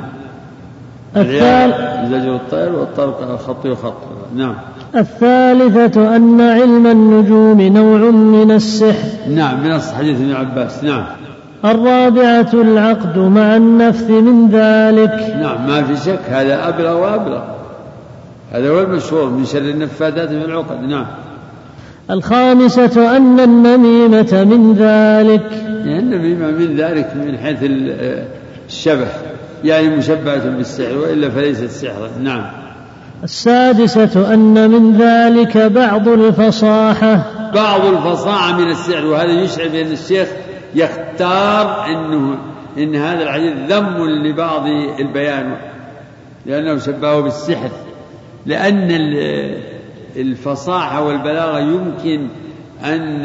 الثالث 1.17 1.75
زجر 2.11 2.35
الطير 2.35 2.73
والطرق 2.73 3.39
خط 3.47 3.67
خط 3.67 3.93
نعم. 4.35 4.55
الثالثة 4.95 6.15
أن 6.15 6.41
علم 6.41 6.87
النجوم 6.87 7.61
نوع 7.61 8.11
من 8.11 8.51
السحر. 8.51 9.09
نعم 9.29 9.63
بنص 9.63 9.91
حديث 9.91 10.21
ابن 10.21 10.31
عباس. 10.31 10.83
نعم. 10.83 11.03
الرابعة 11.65 12.49
العقد 12.53 13.17
مع 13.17 13.55
النفث 13.55 14.09
من 14.09 14.49
ذلك. 14.49 15.35
نعم 15.41 15.67
ما 15.67 15.83
في 15.83 15.97
شك 15.97 16.19
هذا 16.29 16.67
أبلغ 16.67 17.01
وأبلغ. 17.01 17.41
هذا 18.51 18.69
هو 18.69 18.81
المشهور 18.81 19.29
من 19.29 19.45
شر 19.45 19.57
النفاثات 19.57 20.29
في 20.29 20.45
العقد. 20.45 20.81
نعم. 20.83 21.05
الخامسة 22.11 23.17
أن 23.17 23.39
النميمة 23.39 24.43
من 24.43 24.73
ذلك. 24.73 25.51
يعني 25.85 25.99
النميمة 25.99 26.51
من 26.51 26.75
ذلك 26.75 27.11
من 27.15 27.37
حيث 27.37 27.57
الشبه 28.69 29.07
يعني 29.63 29.89
مشبهة 29.89 30.49
بالسحر 30.49 30.97
وإلا 30.97 31.29
فليست 31.29 31.65
سحرا. 31.65 32.09
نعم. 32.23 32.45
السادسة 33.23 34.33
أن 34.33 34.69
من 34.69 34.97
ذلك 34.97 35.57
بعض 35.57 36.07
الفصاحة. 36.07 37.31
بعض 37.53 37.85
الفصاحة 37.85 38.57
من 38.57 38.71
السحر 38.71 39.05
وهذا 39.05 39.31
يشعر 39.31 39.67
بأن 39.67 39.91
الشيخ 39.91 40.27
يختار 40.75 41.85
أنه 41.85 42.37
إن 42.77 42.95
هذا 42.95 43.23
الحديث 43.23 43.53
ذم 43.69 44.09
لبعض 44.25 44.67
البيان 44.99 45.55
لأنه 46.45 46.79
شبهه 46.79 47.19
بالسحر 47.19 47.69
لأن 48.45 48.91
الفصاحة 50.15 51.03
والبلاغة 51.03 51.59
يمكن 51.59 52.27
أن 52.83 53.23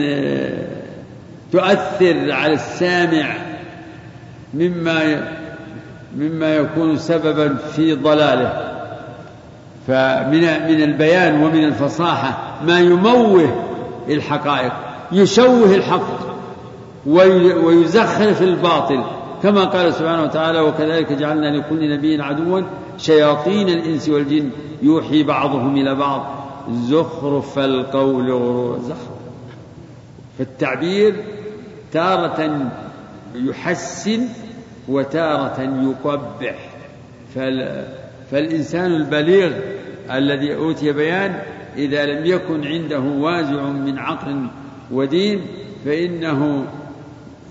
تؤثر 1.53 2.33
على 2.33 2.53
السامع 2.53 3.35
مما 4.55 5.29
مما 6.17 6.57
يكون 6.57 6.97
سببا 6.97 7.55
في 7.55 7.95
ضلاله. 7.95 8.71
فمن 9.87 10.41
من 10.41 10.83
البيان 10.83 11.43
ومن 11.43 11.65
الفصاحة 11.65 12.39
ما 12.67 12.81
يموه 12.81 13.65
الحقائق 14.09 14.73
يشوه 15.13 15.75
الحق 15.75 16.21
ويزخرف 17.07 18.43
الباطل. 18.43 19.05
كما 19.43 19.65
قال 19.65 19.95
سبحانه 19.95 20.23
وتعالى 20.23 20.61
وكذلك 20.61 21.13
جعلنا 21.13 21.57
لكل 21.57 21.97
نبي 21.97 22.23
عدوا 22.23 22.61
شياطين 22.99 23.69
الإنس 23.69 24.09
والجن. 24.09 24.51
يوحي 24.83 25.23
بعضهم 25.23 25.77
إلى 25.77 25.95
بعض. 25.95 26.50
زخرف 26.73 27.59
القول 27.59 28.33
غرور 28.33 28.79
زخرف 28.79 29.21
فالتعبير 30.39 31.15
تارة 31.93 32.71
يحسن 33.35 34.21
وتارة 34.89 35.61
يقبح. 35.61 36.71
فالإنسان 38.31 38.93
البليغ 38.93 39.53
الذي 40.11 40.55
أوتي 40.55 40.93
بيان 40.93 41.43
إذا 41.77 42.07
لم 42.07 42.27
يكن 42.27 42.67
عنده 42.67 43.01
وازع 43.01 43.63
من 43.63 43.99
عقل 43.99 44.47
ودين 44.91 45.47
فإنه 45.85 46.65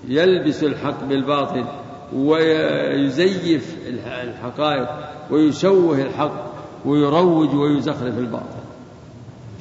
يلبس 0.07 0.63
الحق 0.63 1.03
بالباطل 1.03 1.65
ويزيف 2.15 3.75
الحقائق 4.23 4.89
ويشوه 5.31 6.01
الحق 6.01 6.53
ويروج 6.85 7.55
ويزخرف 7.55 8.17
الباطل. 8.17 8.68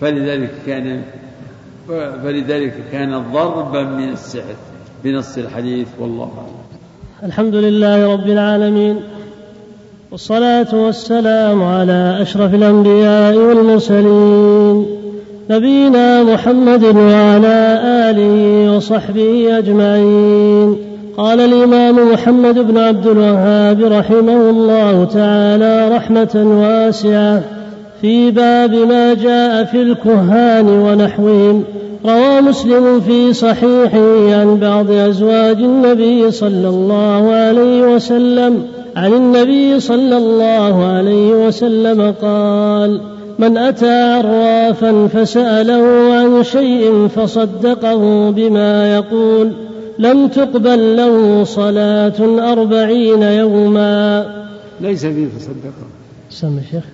فلذلك 0.00 0.50
كان 0.66 1.02
فلذلك 2.24 2.74
كان 2.92 3.22
ضربا 3.32 3.82
من 3.82 4.12
السحر 4.12 4.54
بنص 5.04 5.38
الحديث 5.38 5.86
والله 6.00 6.24
أعلم. 6.38 6.58
الحمد 7.22 7.54
لله 7.54 8.12
رب 8.12 8.28
العالمين 8.28 8.96
والصلاة 10.10 10.74
والسلام 10.74 11.62
على 11.62 12.18
أشرف 12.22 12.54
الأنبياء 12.54 13.36
والمرسلين 13.36 14.86
نبينا 15.50 16.22
محمد 16.22 16.84
وعلى 16.84 17.80
آله 18.10 18.72
وصحبه 18.76 19.58
أجمعين. 19.58 20.76
قال 21.16 21.40
الإمام 21.40 22.12
محمد 22.12 22.58
بن 22.58 22.78
عبد 22.78 23.06
الوهاب 23.06 23.80
رحمه 23.80 24.50
الله 24.50 25.04
تعالى 25.04 25.96
رحمة 25.96 26.34
واسعة 26.34 27.57
في 28.00 28.30
باب 28.30 28.74
ما 28.74 29.14
جاء 29.14 29.64
في 29.64 29.82
الكهان 29.82 30.68
ونحوهم. 30.68 31.64
روى 32.04 32.40
مسلم 32.40 33.00
في 33.00 33.32
صحيحه 33.32 34.34
عن 34.40 34.58
بعض 34.60 34.90
أزواج 34.90 35.56
النبي 35.56 36.30
صلى 36.30 36.68
الله 36.68 37.32
عليه 37.32 37.94
وسلم. 37.94 38.62
عن 38.96 39.12
النبي 39.12 39.80
صلى 39.80 40.16
الله 40.16 40.86
عليه 40.86 41.46
وسلم 41.46 42.14
قال 42.22 43.00
من 43.38 43.58
أتى 43.58 44.12
عرافا 44.12 45.06
فسأله 45.06 46.14
عن 46.14 46.44
شيء 46.44 47.08
فصدقه 47.16 48.30
بما 48.30 48.94
يقول 48.94 49.52
لم 49.98 50.28
تقبل 50.28 50.96
له 50.96 51.44
صلاة 51.44 52.52
أربعين 52.52 53.22
يوما 53.22 54.26
ليس 54.80 55.06
فيه 55.06 55.26
فصدقه. 55.38 55.86
سمع 56.30 56.60
شيخ. 56.70 56.84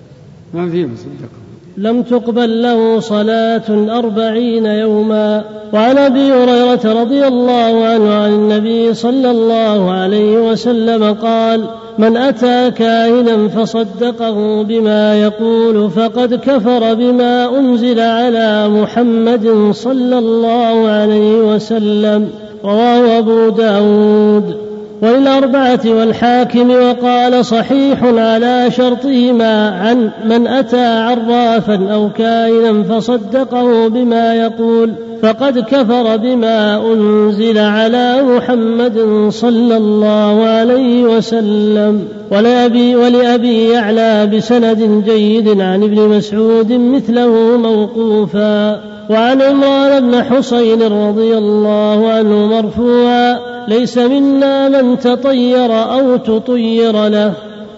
ما 0.55 0.71
فيه 0.71 0.87
فصدقه 0.87 1.45
لم 1.77 2.03
تقبل 2.03 2.63
له 2.63 3.01
صلاة 3.01 3.99
أربعين 3.99 4.67
يوما. 4.67 5.45
وعن 5.73 5.99
أبي 5.99 6.33
هريرة 6.33 7.03
رضي 7.03 7.27
الله 7.27 7.85
عنه 7.87 8.15
عن 8.15 8.33
النبي 8.33 8.95
صلى 8.95 9.31
الله 9.31 9.91
عليه 9.91 10.51
وسلم 10.51 11.13
قال 11.13 11.65
من 11.99 12.17
أتى 12.17 12.71
كاهنا 12.71 13.49
فصدقه 13.49 14.63
بما 14.63 15.21
يقول 15.21 15.91
فقد 15.91 16.35
كفر 16.35 16.95
بما 16.95 17.59
أنزل 17.59 18.01
على 18.01 18.69
محمد 18.69 19.71
صلى 19.73 20.19
الله 20.19 20.89
عليه 20.89 21.55
وسلم. 21.55 22.29
رواه 22.65 23.19
أبو 23.19 23.49
داود. 23.49 24.64
وللأربعة 25.03 25.81
والحاكم 25.87 26.71
وقال 26.71 27.45
صحيح 27.45 28.05
على 28.05 28.71
شرطهما 28.71 29.71
عن 29.71 30.11
من 30.25 30.47
أتى 30.47 30.87
عرافا 30.87 31.89
أو 31.93 32.09
كائنا 32.19 32.83
فصدقه 32.83 33.89
بما 33.89 34.35
يقول 34.35 34.93
فقد 35.23 35.59
كفر 35.59 36.17
بما 36.17 36.93
أنزل 36.93 37.59
على 37.59 38.23
محمد 38.23 39.27
صلى 39.29 39.77
الله 39.77 40.45
عليه 40.45 41.03
وسلم. 41.03 42.05
ولأبي, 42.31 42.97
ولأبي 42.97 43.69
يعلى 43.69 44.27
بسند 44.27 45.03
جيد 45.07 45.61
عن 45.61 45.83
ابن 45.83 46.09
مسعود 46.09 46.73
مثله 46.73 47.57
موقوفا. 47.57 48.81
وعن 49.11 49.43
عمران 49.43 50.11
بن 50.11 50.23
حصين 50.23 50.83
رضي 50.83 51.39
الله 51.39 52.09
عنه 52.09 52.47
مرفوعا 52.47 53.39
ليس 53.69 53.99
منا 53.99 54.69
من 54.69 54.99
تطير 54.99 55.83
أو 55.83 56.17
تطير 56.17 57.09
له 57.09 57.33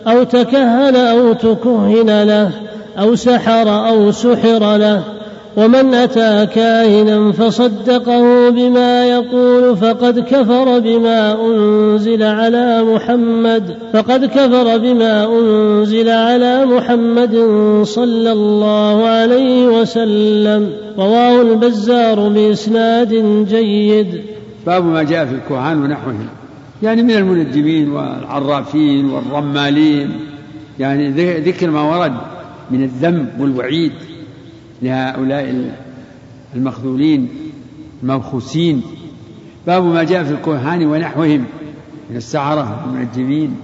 أو 0.06 0.22
تكهن 0.22 0.96
أو 0.96 1.32
تكهن 1.32 2.22
له 2.22 2.50
أو 2.98 3.14
سحر 3.14 3.88
أو 3.88 4.10
سحر 4.12 4.76
له. 4.76 5.02
ومن 5.56 5.94
أتى 5.94 6.46
كاهنا 6.54 7.32
فصدقه 7.32 8.50
بما 8.50 9.06
يقول 9.06 9.76
فقد 9.76 10.18
كفر 10.18 10.78
بما 10.78 11.46
أنزل 11.46 12.22
على 12.22 12.82
محمد 12.82 13.76
فقد 13.92 14.24
كفر 14.24 14.78
بما 14.78 15.24
أنزل 15.24 16.08
على 16.08 16.66
محمد 16.66 17.36
صلى 17.82 18.32
الله 18.32 19.04
عليه 19.06 19.66
وسلم. 19.66 20.70
رواه 20.98 21.42
البزار 21.42 22.28
بإسناد 22.28 23.44
جيد. 23.48 24.35
باب 24.66 24.84
ما 24.84 25.02
جاء 25.02 25.26
في 25.26 25.34
الكهان 25.34 25.82
ونحوهم 25.82 26.28
يعني 26.82 27.02
من 27.02 27.10
المنجمين 27.10 27.90
والعرافين 27.90 29.10
والرمالين. 29.10 30.20
يعني 30.78 31.10
ذكر 31.40 31.70
ما 31.70 31.80
ورد 31.80 32.16
من 32.70 32.82
الذم 32.82 33.28
والوعيد 33.38 33.92
لهؤلاء 34.82 35.70
المخذولين 36.54 37.28
المبخوسين. 38.02 38.82
باب 39.66 39.84
ما 39.84 40.02
جاء 40.02 40.24
في 40.24 40.30
الكهان 40.30 40.86
ونحوهم 40.86 41.44
من 42.10 42.16
السعرة 42.16 42.86
والمنجمين 42.86 43.56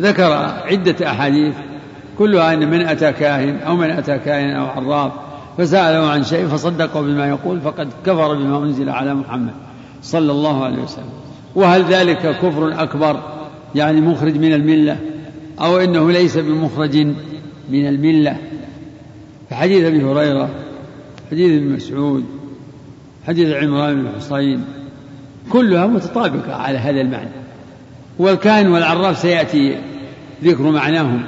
ذكر 0.00 0.32
عدة 0.64 1.10
أحاديث 1.10 1.54
كلها 2.18 2.54
أن 2.54 2.70
من 2.70 2.80
أتى 2.80 3.12
كاهن 3.12 3.56
أو 3.56 3.76
من 3.76 3.90
أتى 3.90 4.18
كاهن 4.18 4.50
أو 4.50 4.66
عراف 4.66 5.12
فسأله 5.58 6.10
عن 6.10 6.24
شيء 6.24 6.46
فصدقه 6.46 7.00
بما 7.00 7.28
يقول 7.28 7.60
فقد 7.60 7.88
كفر 8.06 8.34
بما 8.34 8.58
أنزل 8.58 8.88
على 8.88 9.14
محمد. 9.14 9.52
صلى 10.02 10.32
الله 10.32 10.64
عليه 10.64 10.82
وسلم. 10.82 11.10
وهل 11.54 11.84
ذلك 11.84 12.18
كفر 12.18 12.82
أكبر؟ 12.82 13.20
يعني 13.74 14.00
مخرج 14.00 14.36
من 14.36 14.52
الملة؟ 14.52 14.98
أو 15.60 15.78
إنه 15.78 16.10
ليس 16.10 16.36
بمخرج 16.36 16.96
من 17.70 17.86
الملة؟ 17.86 18.36
فحديث 19.50 19.84
أبي 19.84 20.04
هريرة 20.04 20.50
حديث 21.30 21.62
ابن 21.62 21.72
مسعود 21.72 22.24
حديث 23.26 23.54
عمران 23.54 24.02
بن 24.02 24.08
حصين 24.16 24.64
كلها 25.50 25.86
متطابقة 25.86 26.54
على 26.54 26.78
هذا 26.78 27.00
المعنى. 27.00 27.30
والكائن 28.18 28.68
والعراف 28.68 29.18
سيأتي 29.18 29.78
ذكر 30.44 30.62
معناهم. 30.62 31.22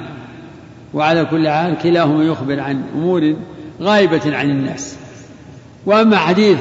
وعلى 0.93 1.25
كل 1.25 1.49
حال 1.49 1.77
كلاهما 1.77 2.23
يخبر 2.23 2.59
عن 2.59 2.83
أمور 2.95 3.35
غائبة 3.81 4.37
عن 4.37 4.49
الناس. 4.49 4.97
وأما 5.85 6.17
حديث 6.17 6.57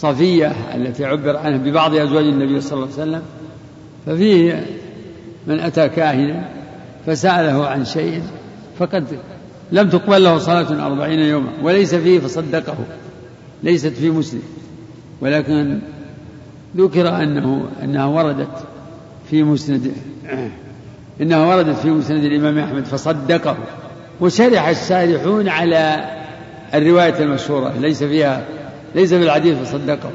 صفية 0.00 0.52
التي 0.74 1.04
عبر 1.04 1.36
عنها 1.36 1.58
ببعض 1.58 1.94
أزواج 1.94 2.24
النبي 2.24 2.60
صلى 2.60 2.72
الله 2.72 2.88
عليه 2.98 3.02
وسلم 3.02 3.22
ففيه 4.06 4.66
من 5.46 5.60
أتى 5.60 5.88
كاهنا 5.88 6.48
فسأله 7.06 7.66
عن 7.66 7.84
شيء 7.84 8.22
فقد 8.78 9.04
لم 9.72 9.88
تقبل 9.88 10.24
له 10.24 10.38
صلاة 10.38 10.86
أربعين 10.86 11.18
يوما 11.18 11.48
وليس 11.62 11.94
فيه 11.94 12.18
فصدقه 12.18 12.76
ليست 13.62 13.92
في 13.92 14.10
مسلم 14.10 14.42
ولكن 15.20 15.78
ذكر 16.76 17.08
أنه 17.22 17.68
أنها 17.82 18.06
وردت 18.06 18.66
في 19.30 19.42
مسند 19.42 19.92
إنها 21.20 21.46
وردت 21.46 21.76
في 21.76 21.90
مسند 21.90 22.24
الإمام 22.24 22.58
أحمد 22.58 22.84
فصدقه 22.84 23.56
وشرح 24.20 24.68
الشارحون 24.68 25.48
على 25.48 26.10
الرواية 26.74 27.22
المشهورة 27.22 27.74
ليس 27.80 28.04
فيها 28.04 28.44
ليس 28.94 29.14
في 29.14 29.22
الحديث 29.22 29.58
فصدقه. 29.58 30.10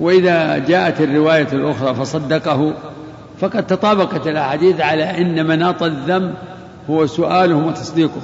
وإذا 0.00 0.58
جاءت 0.58 1.00
الرواية 1.00 1.48
الأخرى 1.52 1.94
فصدقه 1.94 2.74
فقد 3.38 3.66
تطابقت 3.66 4.26
الأحاديث 4.26 4.80
على 4.80 5.04
أن 5.04 5.46
مناط 5.46 5.82
الذنب 5.82 6.34
هو 6.90 7.06
سؤاله 7.06 7.56
وتصديقه. 7.56 8.20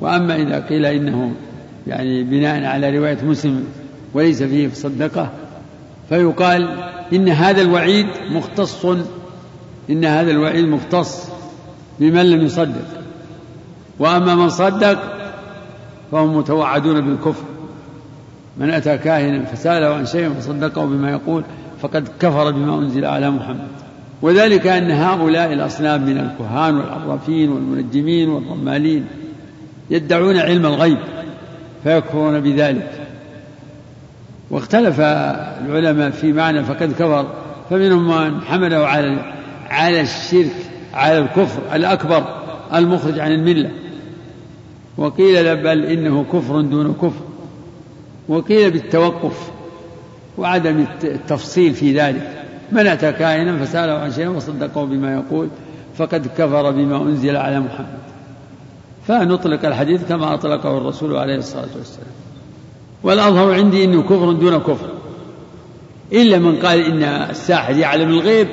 وأما 0.00 0.36
إذا 0.36 0.66
قيل 0.66 0.86
إنه 0.86 1.32
يعني 1.86 2.22
بناء 2.24 2.64
على 2.64 2.98
رواية 2.98 3.18
مسلم 3.24 3.64
وليس 4.14 4.42
فيه 4.42 4.68
فصدقه 4.68 5.30
فيقال 6.08 6.68
إن 7.12 7.28
هذا 7.28 7.62
الوعيد 7.62 8.06
مختص 8.30 8.86
إن 9.90 10.04
هذا 10.04 10.30
الوعيد 10.30 10.64
مختص 10.64 11.28
بمن 12.00 12.30
لم 12.30 12.40
يصدق. 12.44 12.86
وأما 13.98 14.34
من 14.34 14.48
صدق 14.48 14.98
فهم 16.12 16.36
متوعدون 16.36 17.00
بالكفر. 17.00 17.44
من 18.58 18.70
أتى 18.70 18.98
كاهنا 18.98 19.44
فسأله 19.44 19.94
عن 19.94 20.06
شيء 20.06 20.28
فصدقه 20.28 20.84
بما 20.84 21.10
يقول 21.10 21.44
فقد 21.82 22.08
كفر 22.20 22.50
بما 22.50 22.78
أنزل 22.78 23.04
على 23.04 23.30
محمد. 23.30 23.68
وذلك 24.22 24.66
أن 24.66 24.90
هؤلاء 24.90 25.52
الأصنام 25.52 26.02
من 26.02 26.18
الكهان 26.18 26.76
والعرافين 26.76 27.52
والمنجمين 27.52 28.28
والرمالين 28.28 29.06
يدعون 29.90 30.36
علم 30.36 30.66
الغيب 30.66 30.98
فيكفرون 31.84 32.40
بذلك. 32.40 32.90
واختلف 34.50 35.00
العلماء 35.00 36.10
في 36.10 36.32
معنى 36.32 36.64
فقد 36.64 36.92
كفر 36.92 37.26
فمنهم 37.70 38.34
من 38.34 38.40
حمله 38.40 38.86
على 38.86 39.34
على 39.70 40.00
الشرك 40.00 40.56
على 40.94 41.18
الكفر 41.18 41.76
الأكبر 41.76 42.24
المخرج 42.74 43.18
عن 43.18 43.32
الملة. 43.32 43.70
وقيل 44.96 45.56
بل 45.56 45.84
إنه 45.84 46.24
كفر 46.32 46.60
دون 46.60 46.94
كفر. 46.94 47.33
وقيل 48.28 48.70
بالتوقف 48.70 49.50
وعدم 50.38 50.86
التفصيل 51.04 51.74
في 51.74 52.00
ذلك. 52.00 52.44
من 52.72 52.86
أتى 52.86 53.12
كائنا 53.12 53.64
فسأله 53.64 53.92
عن 53.92 54.12
شيء 54.12 54.28
وصدقه 54.28 54.84
بما 54.84 55.14
يقول 55.14 55.48
فقد 55.96 56.26
كفر 56.26 56.70
بما 56.70 57.02
أنزل 57.02 57.36
على 57.36 57.60
محمد. 57.60 58.04
فنطلق 59.06 59.64
الحديث 59.64 60.08
كما 60.08 60.34
أطلقه 60.34 60.78
الرسول 60.78 61.16
عليه 61.16 61.36
الصلاة 61.36 61.68
والسلام. 61.76 62.08
والأظهر 63.02 63.54
عندي 63.54 63.84
أنه 63.84 64.02
كفر 64.02 64.32
دون 64.32 64.58
كفر. 64.58 64.88
إلا 66.12 66.38
من 66.38 66.56
قال 66.56 66.80
إن 66.80 67.02
الساحر 67.02 67.76
يعلم 67.76 68.08
الغيب 68.08 68.48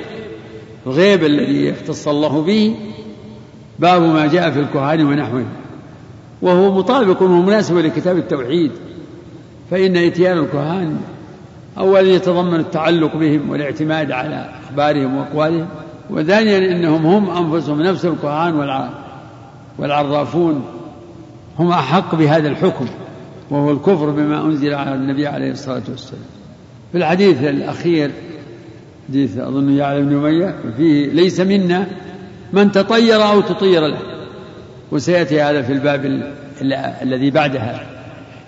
الغيب 0.86 1.24
الذي 1.24 1.66
يختص 1.66 2.08
الله 2.08 2.42
به 2.42 2.74
باب 3.78 4.02
ما 4.02 4.26
جاء 4.26 4.50
في 4.50 4.60
الكهان 4.60 5.06
ونحوه. 5.06 5.46
وهو 6.42 6.78
مطابق 6.78 7.22
ومناسب 7.22 7.78
لكتاب 7.78 8.16
التوحيد. 8.16 8.70
فإن 9.70 9.96
إتيان 9.96 10.38
الكهان 10.38 10.96
أولا 11.78 12.00
يتضمن 12.00 12.60
التعلق 12.60 13.16
بهم 13.16 13.50
والاعتماد 13.50 14.10
على 14.10 14.48
أخبارهم 14.64 15.16
وأقوالهم 15.16 15.68
وثانيا 16.10 16.58
إنهم 16.58 17.06
هم 17.06 17.30
أنفسهم 17.30 17.82
نفس 17.82 18.04
الكهان 18.04 18.54
والعرافون 19.78 20.64
هم 21.58 21.70
أحق 21.70 22.14
بهذا 22.14 22.48
الحكم 22.48 22.86
وهو 23.50 23.70
الكفر 23.70 24.10
بما 24.10 24.44
أنزل 24.44 24.74
على 24.74 24.94
النبي 24.94 25.26
عليه 25.26 25.50
الصلاة 25.50 25.82
والسلام. 25.88 26.22
في 26.92 26.98
الحديث 26.98 27.44
الأخير 27.44 28.10
حديث 29.08 29.38
أظن 29.38 29.70
يعلم 29.70 30.08
بن 30.08 30.16
أمية 30.16 30.54
فيه 30.76 31.06
ليس 31.06 31.40
منا 31.40 31.86
من 32.52 32.72
تطير 32.72 33.24
أو 33.24 33.40
تطير 33.40 33.86
له 33.86 33.98
وسيأتي 34.92 35.42
هذا 35.42 35.62
في 35.62 35.72
الباب 35.72 36.32
الذي 37.02 37.30
بعدها. 37.30 37.86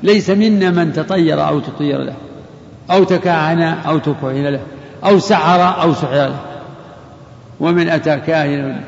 ليس 0.05 0.31
منا 0.31 0.71
من 0.71 0.93
تطير 0.93 1.49
أو 1.49 1.61
تطير 1.61 1.99
له 1.99 2.14
أو 2.90 3.05
تكهن 3.05 3.62
أو 3.62 3.99
تكهن 3.99 4.47
له 4.47 4.61
أو 5.05 5.19
سحر 5.19 5.83
أو 5.83 5.95
سحر 5.95 6.14
له. 6.14 6.40
ومن 7.61 7.88
أتى 7.88 8.17
كاهنا 8.17 8.81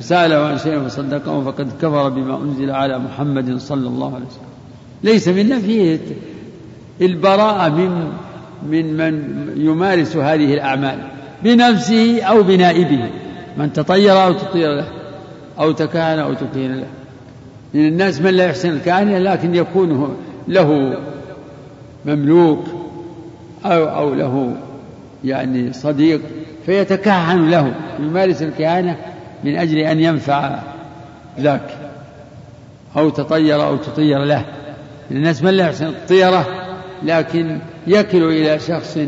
سأله 0.00 0.36
عن 0.36 0.58
شيء 0.58 0.80
فصدقه 0.80 1.44
فقد 1.44 1.72
كفر 1.82 2.08
بما 2.08 2.36
أنزل 2.36 2.70
على 2.70 2.98
محمد 2.98 3.58
صلى 3.58 3.88
الله 3.88 4.14
عليه 4.14 4.26
وسلم. 4.26 4.52
ليس 5.02 5.28
منا 5.28 5.58
فيه 5.58 5.98
البراءة 7.00 7.68
من 7.68 8.12
من 8.70 8.96
من 8.96 9.52
يمارس 9.56 10.16
هذه 10.16 10.54
الأعمال 10.54 10.98
بنفسه 11.44 12.22
أو 12.22 12.42
بنائبه. 12.42 13.10
من 13.56 13.72
تطير 13.72 14.24
أو 14.24 14.32
تطير 14.32 14.76
له 14.76 14.88
أو 15.58 15.72
تكهن 15.72 16.18
أو 16.18 16.32
تكهن 16.32 16.74
له. 16.74 16.86
من 17.74 17.86
الناس 17.86 18.20
من 18.20 18.30
لا 18.30 18.44
يحسن 18.44 18.68
الكهنة 18.68 19.18
لكن 19.18 19.54
يكون 19.54 20.16
له 20.48 20.98
مملوك 22.06 22.64
أو 23.64 23.84
أو 23.84 24.14
له 24.14 24.56
يعني 25.24 25.72
صديق 25.72 26.20
فيتكهن 26.66 27.50
له. 27.50 27.74
يمارس 27.98 28.42
الكهانة 28.42 28.96
من 29.44 29.56
أجل 29.56 29.78
أن 29.78 30.00
ينفع 30.00 30.58
ذاك 31.40 31.78
أو 32.96 33.10
تطير 33.10 33.66
أو 33.66 33.76
تطير 33.76 34.24
له. 34.24 34.44
الناس 35.10 35.42
من 35.42 35.50
لا 35.50 35.66
يحسن 35.66 35.86
الطيرة 35.86 36.46
لكن 37.02 37.58
يكل 37.86 38.22
إلى 38.22 38.58
شخص 38.58 38.98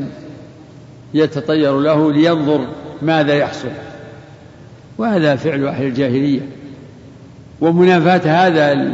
يتطير 1.14 1.80
له 1.80 2.12
لينظر 2.12 2.66
ماذا 3.02 3.34
يحصل. 3.34 3.68
وهذا 4.98 5.36
فعل 5.36 5.66
أهل 5.66 5.86
الجاهلية. 5.86 6.40
ومنافاة 7.60 8.46
هذا 8.46 8.90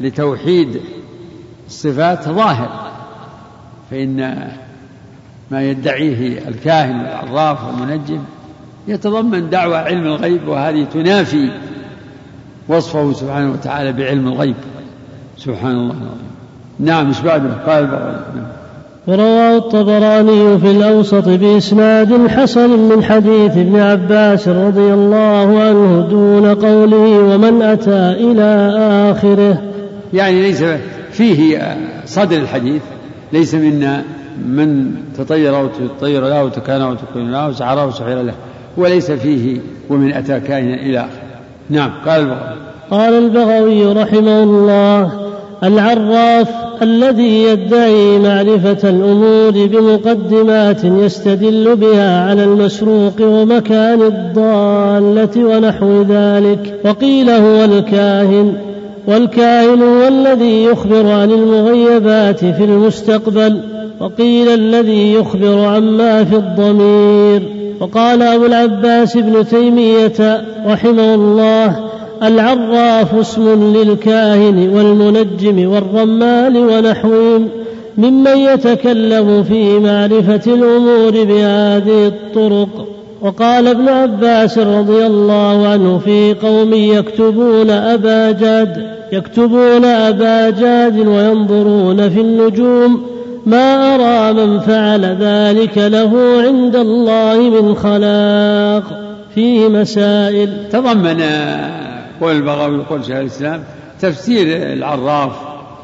لتوحيد 0.00 0.80
الصفات 1.68 2.28
ظاهر 2.28 2.68
فإن 3.90 4.48
ما 5.50 5.62
يدعيه 5.62 6.48
الكاهن 6.48 6.96
والعراف 6.96 7.58
والمنجم 7.66 8.18
يتضمن 8.88 9.50
دعوى 9.50 9.76
علم 9.76 10.06
الغيب 10.06 10.48
وهذه 10.48 10.84
تنافي 10.84 11.50
وصفه 12.68 13.12
سبحانه 13.12 13.52
وتعالى 13.52 13.92
بعلم 13.92 14.28
الغيب. 14.28 14.54
سبحان 15.36 15.76
الله 15.76 15.94
العظيم. 15.94 16.28
نعم 16.80 17.10
مش 17.10 17.20
بعده 17.20 17.50
قال 17.66 17.84
نعم. 17.84 18.46
ورواه 19.06 19.56
الطبراني 19.56 20.58
في 20.58 20.70
الأوسط 20.70 21.28
بإسناد 21.28 22.26
حسن 22.26 22.70
من 22.70 23.04
حديث 23.04 23.56
ابن 23.56 23.80
عباس 23.80 24.48
رضي 24.48 24.92
الله 24.94 25.62
عنه 25.62 26.06
دون 26.10 26.54
قوله 26.54 27.34
ومن 27.34 27.62
أتى 27.62 28.10
إلى 28.10 28.72
آخره. 29.10 29.62
يعني 30.14 30.42
ليس 30.42 30.64
فيه 31.18 31.76
صدر 32.06 32.36
الحديث 32.36 32.82
ليس 33.32 33.54
منا 33.54 34.04
من 34.46 34.94
تطير 35.18 35.56
أو 35.56 35.68
تطير 35.98 36.28
له 36.28 36.44
وتكان 36.44 36.80
أو 36.80 36.94
تكون 36.94 37.32
له 37.32 37.48
وسعر 37.48 37.82
أو 37.82 37.90
سحر 37.90 38.22
له 38.22 38.34
وليس 38.76 39.10
فيه 39.10 39.60
ومن 39.90 40.12
أتى 40.12 40.40
كائنا 40.40 40.74
إلى 40.74 40.98
آخره 40.98 41.38
نعم 41.70 41.90
قال 42.06 42.20
البغوي. 42.20 42.56
قال 42.90 43.14
البغوي 43.14 43.92
رحمه 43.92 44.42
الله 44.42 45.12
العراف 45.64 46.48
الذي 46.82 47.42
يدعي 47.42 48.18
معرفة 48.18 48.90
الأمور 48.90 49.66
بمقدمات 49.66 50.84
يستدل 50.84 51.76
بها 51.76 52.28
على 52.30 52.44
المسروق 52.44 53.20
ومكان 53.20 54.02
الضالة 54.02 55.44
ونحو 55.44 56.02
ذلك 56.02 56.80
وقيل 56.84 57.30
هو 57.30 57.64
الكاهن. 57.64 58.67
والكاهن 59.08 59.82
هو 59.82 60.08
الذي 60.08 60.64
يخبر 60.64 61.06
عن 61.06 61.30
المغيبات 61.30 62.38
في 62.38 62.64
المستقبل 62.64 63.60
وقيل 64.00 64.48
الذي 64.48 65.12
يخبر 65.12 65.64
عما 65.64 66.24
في 66.24 66.36
الضمير. 66.36 67.42
وقال 67.80 68.22
أبو 68.22 68.46
العباس 68.46 69.16
ابن 69.16 69.46
تيمية 69.46 70.44
رحمه 70.66 71.14
الله 71.14 71.88
العراف 72.22 73.14
اسم 73.14 73.74
للكاهن 73.76 74.68
والمنجم 74.74 75.70
والرمال 75.70 76.56
ونحوهم 76.56 77.48
ممن 77.98 78.36
يتكلم 78.36 79.42
في 79.42 79.78
معرفة 79.78 80.54
الأمور 80.54 81.10
بهذه 81.10 82.06
الطرق. 82.06 82.97
وقال 83.20 83.68
ابن 83.68 83.88
عباس 83.88 84.58
رضي 84.58 85.06
الله 85.06 85.68
عنه 85.68 85.98
في 85.98 86.34
قوم 86.34 86.74
يكتبون 86.74 87.70
أبا 87.70 88.32
جاد 88.32 88.98
يكتبون 89.12 89.84
أبا 89.84 90.50
جاد 90.50 90.98
وينظرون 90.98 92.10
في 92.10 92.20
النجوم 92.20 93.06
ما 93.46 93.94
أرى 93.94 94.32
من 94.32 94.60
فعل 94.60 95.04
ذلك 95.04 95.78
له 95.78 96.42
عند 96.42 96.76
الله 96.76 97.50
من 97.50 97.74
خلاق 97.74 99.04
فيه 99.34 99.68
مسائل. 99.68 100.68
تضمن 100.72 101.22
قول 102.20 102.36
البغوي 102.36 102.78
وقول 102.78 103.04
شيخ 103.04 103.16
الإسلام 103.16 103.62
تفسير 104.00 104.72
العراف 104.72 105.32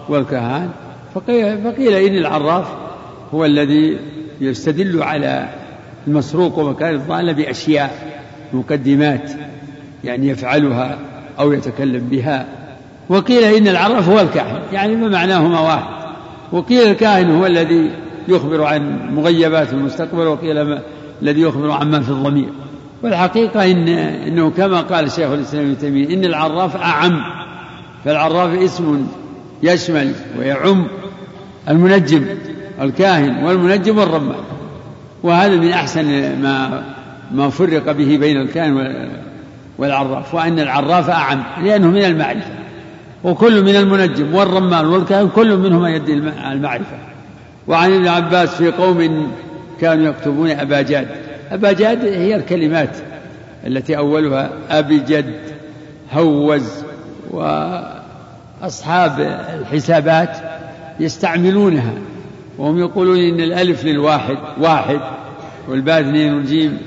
والكهان 0.09 0.69
فقيل 1.15 1.93
إن 1.93 2.17
العراف 2.17 2.67
هو 3.35 3.45
الذي 3.45 3.97
يستدل 4.41 5.03
على 5.03 5.49
المسروق 6.07 6.59
ومكان 6.59 6.95
الضالة 6.95 7.33
بأشياء 7.33 8.15
مقدمات 8.53 9.33
يعني 10.05 10.29
يفعلها 10.29 10.99
أو 11.39 11.53
يتكلم 11.53 12.09
بها. 12.11 12.47
وقيل 13.09 13.45
إن 13.45 13.69
العراف 13.69 14.09
هو 14.09 14.21
الكاهن 14.21 14.63
يعني 14.73 14.97
ما 14.97 15.09
معناهما 15.09 15.61
واحد. 15.61 16.05
وقيل 16.53 16.91
الكاهن 16.91 17.31
هو 17.31 17.47
الذي 17.47 17.91
يخبر 18.29 18.65
عن 18.65 19.15
مغيبات 19.15 19.73
المستقبل 19.73 20.27
وقيل 20.27 20.79
الذي 21.23 21.41
يخبر 21.41 21.71
عما 21.71 22.01
في 22.01 22.11
الضمير. 22.11 22.49
والحقيقة 23.03 23.71
إن 23.71 23.89
إنه 23.89 24.51
كما 24.51 24.81
قال 24.81 25.05
الشيخ 25.05 25.31
الإسلام 25.31 25.65
ابن 25.65 25.79
تيمية 25.79 26.15
إن 26.15 26.25
العراف 26.25 26.77
أعم 26.77 27.23
فالعراف 28.05 28.55
اسم 28.63 29.07
يشمل 29.63 30.13
ويعم 30.39 30.87
المنجم 31.69 32.25
الكاهن 32.81 33.45
والمنجم 33.45 33.99
والرمان 33.99 34.37
وهذا 35.25 35.57
من 35.57 35.71
أحسن 35.71 36.05
ما 36.43 36.83
ما 37.33 37.51
فرق 37.51 37.93
به 37.93 38.17
بين 38.17 38.41
الكاهن 38.41 39.09
والعراف 39.79 40.35
وأن 40.35 40.61
العراف 40.61 41.11
أعم 41.11 41.43
لأنه 41.63 41.91
من 41.91 42.05
المعرفة 42.05 42.51
وكل 43.25 43.63
من 43.63 43.77
المنجم 43.77 44.35
والرمان 44.35 44.87
والكاهن 44.87 45.29
كل 45.29 45.57
منهما 45.57 45.91
يدي 45.91 46.13
المعرفة. 46.53 46.97
وعن 47.69 47.93
ابن 47.93 48.09
عباس 48.09 48.55
في 48.55 48.71
قوم 48.71 49.29
كانوا 49.81 50.09
يكتبون 50.09 50.51
أبا 50.51 50.83
جاد 50.83 51.09
أبا 51.51 51.73
جاد 51.73 52.05
هي 52.05 52.35
الكلمات 52.35 52.97
التي 53.67 53.97
أولها 53.97 54.51
أبي 54.71 54.99
جد 54.99 55.35
هوز 56.13 56.85
وأصحاب 57.31 59.21
الحسابات 59.61 60.37
يستعملونها. 61.01 61.93
وهم 62.59 62.79
يقولون 62.79 63.19
إن 63.19 63.41
الألف 63.41 63.85
للواحد 63.85 64.37
واحد 64.61 65.01
والباء 65.69 66.01
اثنين 66.01 66.35
والجيم 66.35 66.79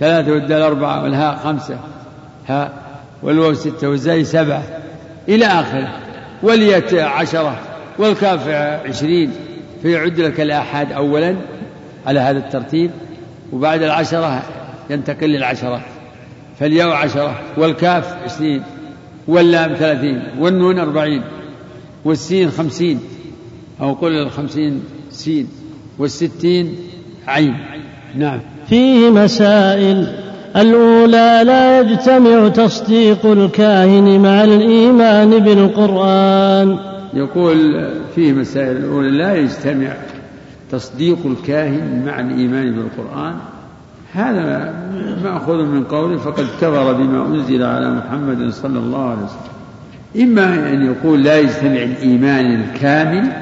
ثلاثة 0.00 0.32
والدال 0.32 0.62
أربعة 0.62 1.02
والهاء 1.02 1.36
خمسة 1.36 1.78
ها 2.48 2.72
والواو 3.22 3.54
ستة 3.54 3.88
والزاي 3.88 4.24
سبعة 4.24 4.62
إلى 5.28 5.46
آخره 5.46 5.92
والياء 6.42 6.94
عشرة 6.94 7.58
والكاف 7.98 8.48
عشرين 8.88 9.32
فيعد 9.82 10.20
لك 10.20 10.40
الآحاد 10.40 10.92
أولا 10.92 11.36
على 12.06 12.20
هذا 12.20 12.38
الترتيب 12.38 12.90
وبعد 13.52 13.82
العشرة 13.82 14.42
ينتقل 14.90 15.26
للعشرة 15.26 15.80
فالياء 16.60 16.88
عشرة 16.90 17.40
والكاف 17.56 18.16
عشرين 18.24 18.62
واللام 19.28 19.74
ثلاثين 19.74 20.22
والنون 20.38 20.78
أربعين 20.78 21.22
والسين 22.04 22.50
خمسين 22.50 23.00
أو 23.80 23.92
قل 23.92 24.12
الخمسين 24.12 24.80
سين 25.10 25.48
والستين 25.98 26.76
عين. 27.26 27.54
نعم. 28.16 28.40
فيه 28.68 29.10
مسائل. 29.10 30.06
الأولى 30.56 31.42
لا 31.46 31.80
يجتمع 31.80 32.48
تصديق 32.48 33.26
الكاهن 33.26 34.20
مع 34.20 34.44
الإيمان 34.44 35.38
بالقرآن. 35.38 36.78
يقول 37.14 37.88
فيه 38.14 38.32
مسائل. 38.32 38.76
الأولى 38.76 39.10
لا 39.10 39.36
يجتمع 39.36 39.92
تصديق 40.70 41.18
الكاهن 41.24 42.02
مع 42.06 42.20
الإيمان 42.20 42.72
بالقرآن. 42.72 43.34
هذا 44.12 44.74
مأخوذ 45.24 45.62
من 45.64 45.84
قوله 45.84 46.16
فقد 46.16 46.46
كفر 46.60 46.92
بما 46.92 47.26
أنزل 47.26 47.62
على 47.62 47.90
محمد 47.90 48.50
صلى 48.50 48.78
الله 48.78 49.08
عليه 49.08 49.22
وسلم. 49.22 49.52
إما 50.16 50.72
أن 50.72 50.86
يقول 50.86 51.22
لا 51.22 51.38
يجتمع 51.38 51.82
الإيمان 51.82 52.60
الكامل 52.60 53.32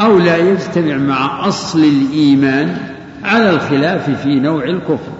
أو 0.00 0.18
لا 0.18 0.36
يجتمع 0.36 0.96
مع 0.96 1.48
أصل 1.48 1.78
الإيمان 1.84 2.76
على 3.24 3.50
الخلاف 3.50 4.22
في 4.22 4.40
نوع 4.40 4.64
الكفر. 4.64 5.12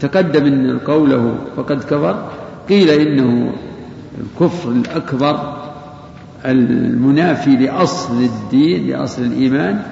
تقدم 0.00 0.44
أن 0.46 0.78
قوله 0.78 1.34
فقد 1.56 1.84
كفر. 1.84 2.30
قيل 2.68 2.90
إنه 2.90 3.52
الكفر 4.20 4.70
الأكبر 4.70 5.56
المنافي 6.44 7.56
لأصل 7.56 8.22
الدين 8.22 8.90
لأصل 8.90 9.22
الإيمان. 9.22 9.82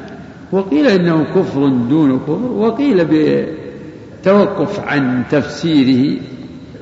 وقيل 0.52 0.86
إنه 0.86 1.24
كفر 1.34 1.68
دون 1.68 2.18
كفر. 2.18 2.52
وقيل 2.52 3.06
بتوقف 4.22 4.80
عن 4.80 5.22
تفسيره 5.30 6.20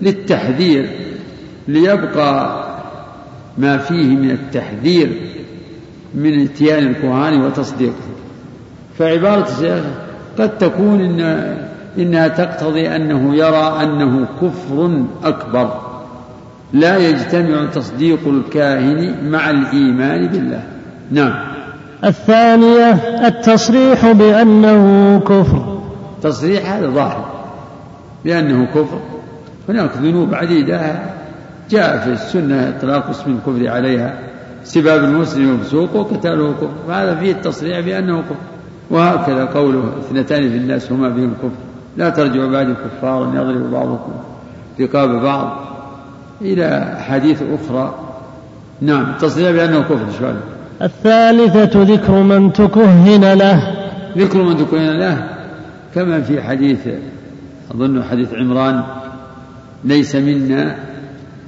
للتحذير 0.02 0.88
ليبقى 1.68 2.62
ما 3.58 3.76
فيه 3.78 4.16
من 4.16 4.30
التحذير. 4.30 5.12
من 6.14 6.42
اتيان 6.42 6.86
الكهان 6.86 7.42
وتصديقه. 7.42 7.92
فعبارة 8.98 9.48
الشيخ 9.48 9.84
قد 10.38 10.58
تكون 10.58 11.00
إن 11.00 11.56
إنها 11.98 12.28
تقتضي 12.28 12.96
أنه 12.96 13.34
يرى 13.34 13.78
أنه 13.82 14.26
كفر 14.42 15.04
أكبر. 15.24 15.80
لا 16.72 16.96
يجتمع 16.96 17.66
تصديق 17.66 18.18
الكاهن 18.26 19.30
مع 19.30 19.50
الإيمان 19.50 20.26
بالله. 20.26 20.62
نعم. 21.10 21.34
الثانية 22.04 22.90
التصريح 23.26 24.12
بأنه 24.12 25.20
كفر. 25.20 25.82
تصريح 26.22 26.72
هذا 26.72 26.86
ظاهر. 26.86 27.24
بأنه 28.24 28.66
كفر. 28.66 28.98
هناك 29.68 29.90
ذنوب 29.96 30.34
عديدة. 30.34 30.80
جاء 31.70 31.98
في 31.98 32.12
السنة 32.12 32.68
إطلاق 32.68 33.08
اسم 33.08 33.38
الكفر 33.38 33.68
عليها. 33.68 34.18
سباب 34.64 35.04
المسلم 35.04 35.54
وفسوق 35.54 35.96
وقتاله 35.96 36.52
كفر 36.52 36.70
فهذا 36.88 37.14
فيه 37.14 37.32
التصريح 37.32 37.80
بأنه 37.80 38.20
كفر. 38.20 38.36
وهكذا 38.90 39.44
قوله 39.44 39.92
اثنتان 40.00 40.50
في 40.50 40.56
الناس 40.56 40.92
هما 40.92 41.08
بهم 41.08 41.34
كفر 41.34 41.50
لا 41.96 42.10
ترجعوا 42.10 42.50
بعد 42.50 42.74
كفارا 42.84 43.26
يضرب 43.34 43.70
بعضكم 43.70 44.12
رقاب 44.80 45.22
بعض. 45.22 45.58
إلى 46.42 46.94
أحاديث 46.98 47.42
أخرى. 47.42 47.94
نعم 48.80 49.10
التصريح 49.10 49.50
بأنه 49.50 49.80
كفر 49.80 50.06
شوال 50.18 50.36
الثالثة 50.82 51.82
ذكر 51.82 52.22
من 52.22 52.52
تكهن 52.52 53.32
له. 53.32 53.74
ذكر 54.18 54.42
من 54.42 54.56
تكهن 54.56 54.98
له. 54.98 55.28
كما 55.94 56.20
في 56.20 56.42
حديث 56.42 56.88
أظن 57.74 58.02
حديث 58.02 58.34
عمران 58.34 58.82
ليس 59.84 60.16
منا. 60.16 60.76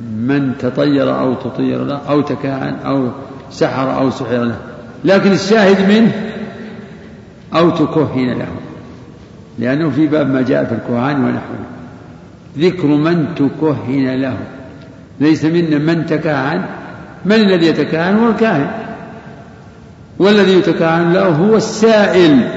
من 0.02 0.52
تطير 0.58 1.20
أو 1.20 1.34
تطير 1.34 1.84
له 1.84 2.00
أو 2.08 2.20
تكهن 2.20 2.74
أو 2.84 3.08
سحر 3.50 3.98
أو 3.98 4.10
سحر 4.10 4.44
له. 4.44 4.56
لكن 5.04 5.32
الشاهد 5.32 5.88
منه 5.88 6.12
أو 7.54 7.70
تكهن 7.70 8.38
له. 8.38 8.48
لأنه 9.58 9.90
في 9.90 10.06
باب 10.06 10.30
ما 10.30 10.42
جاء 10.42 10.64
في 10.64 10.72
الكهان 10.72 11.24
ونحوه. 11.24 11.64
ذكر 12.58 12.86
من 12.86 13.26
تكهن 13.36 14.20
له. 14.20 14.36
ليس 15.20 15.44
منا 15.44 15.78
من 15.78 16.06
تكهن 16.06 16.64
من 17.24 17.32
الذي 17.32 17.66
يتكهن 17.66 18.16
هو 18.16 18.30
الكاهن. 18.30 18.70
والذي 20.18 20.52
يتكهن 20.52 21.12
له 21.12 21.28
هو 21.28 21.56
السائل. 21.56 22.48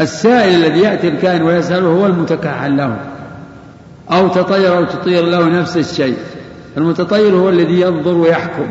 السائل 0.00 0.64
الذي 0.64 0.80
يأتي 0.80 1.08
الكاهن 1.08 1.42
ويسأله 1.42 1.88
هو 1.88 2.06
المتكهن 2.06 2.76
له. 2.76 2.96
أو 4.10 4.28
تطير 4.28 4.78
أو 4.78 4.84
تطير 4.84 5.24
له 5.24 5.60
نفس 5.60 5.76
الشيء. 5.76 6.16
المتطير 6.76 7.34
هو 7.34 7.48
الذي 7.48 7.80
ينظر 7.80 8.14
ويحكم. 8.14 8.70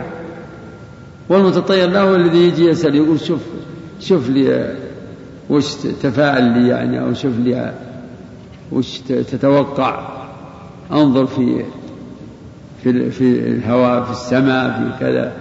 والمتطير 1.29 1.89
له 1.89 2.01
هو 2.01 2.15
الذي 2.15 2.47
يجي 2.47 2.65
يسأل 2.65 2.95
يقول 2.95 3.19
شوف 3.19 3.39
شوف 3.99 4.29
لي 4.29 4.75
وش 5.49 5.73
تفاعل 6.03 6.43
لي 6.43 6.67
يعني 6.67 7.01
أو 7.01 7.13
شوف 7.13 7.33
لي 7.39 7.73
وش 8.71 8.97
تتوقع. 8.99 10.07
أنظر 10.91 11.25
في 11.25 11.65
في 12.83 13.11
في 13.11 13.39
الهواء 13.39 14.03
في 14.03 14.11
السماء 14.11 14.69
في 14.69 14.99
كذا 14.99 15.31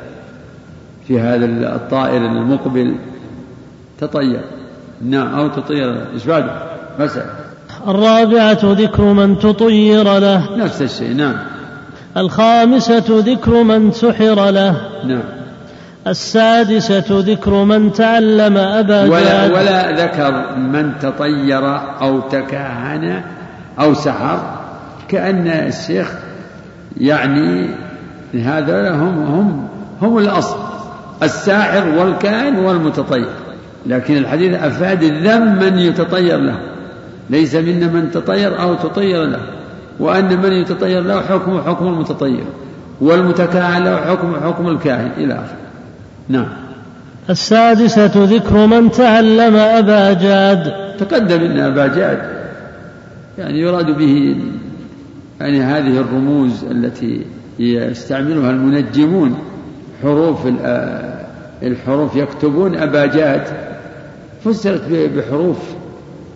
في 1.09 1.21
هذا 1.21 1.77
الطائر 1.77 2.27
المقبل. 2.27 2.95
تطير. 4.01 4.45
نعم 5.05 5.35
أو 5.35 5.49
تطير. 5.49 6.13
إيش 6.13 6.27
بعده؟ 6.27 6.63
مسألة. 6.99 7.35
الرابعة 7.89 8.59
ذكر 8.65 9.13
من 9.13 9.39
تطير 9.39 10.19
له. 10.19 10.57
نفس 10.57 10.83
الشيء 10.83 11.15
نعم. 11.15 11.37
الخامسة 12.17 13.05
ذكر 13.09 13.63
من 13.63 13.93
سحر 13.93 14.51
له. 14.51 14.77
نعم. 15.07 15.23
السادسة 16.07 17.05
ذكر 17.09 17.65
من 17.65 17.93
تعلم 17.93 18.57
أبا 18.57 19.03
ولا, 19.03 19.45
ولا 19.45 19.93
ذكر 19.93 20.57
من 20.57 20.93
تطير 21.01 21.77
أو 22.01 22.21
تكهن 22.21 23.23
أو 23.81 23.95
سحر. 23.95 24.59
كأن 25.09 25.47
الشيخ 25.47 26.13
يعني 27.01 27.67
هذا 28.35 28.91
هم 28.91 29.25
هم 29.25 29.69
هم 30.03 30.19
الأصل. 30.19 30.57
الساحر 31.23 31.89
والكائن 31.99 32.59
والمتطير. 32.59 33.29
لكن 33.87 34.17
الحديث 34.17 34.55
أفاد 34.55 35.03
الذم 35.03 35.59
من 35.59 35.79
يتطير 35.79 36.39
له. 36.39 36.59
ليس 37.31 37.55
منا 37.55 37.87
من 37.87 38.11
تطير 38.11 38.63
أو 38.63 38.75
تطير 38.75 39.25
له. 39.25 39.60
وأن 40.01 40.43
من 40.43 40.53
يتطير 40.53 41.01
له 41.01 41.21
حكم 41.21 41.61
حكم 41.61 41.87
المتطير 41.87 42.45
والمتكاهن 43.01 43.85
له 43.85 43.97
حكم 43.97 44.37
حكم 44.45 44.69
الكاهن 44.69 45.11
إلى 45.17 45.35
آخره. 45.35 45.57
نعم. 46.29 46.49
السادسة 47.31 48.25
ذكر 48.25 48.67
من 48.67 48.91
تعلم 48.91 49.57
أبا 49.57 50.13
جاد. 50.13 50.73
تقدم 50.99 51.41
أن 51.41 51.59
أبا 51.59 51.87
جاد 51.87 52.41
يعني 53.39 53.61
يراد 53.61 53.99
به 53.99 54.37
يعني 55.41 55.61
هذه 55.63 56.01
الرموز 56.01 56.65
التي 56.65 57.27
يستعملها 57.59 58.51
المنجمون 58.51 59.39
حروف 60.03 60.39
الحروف 61.63 62.17
يكتبون 62.17 62.77
أباجات 62.77 63.49
فسرت 64.45 65.11
بحروف 65.17 65.57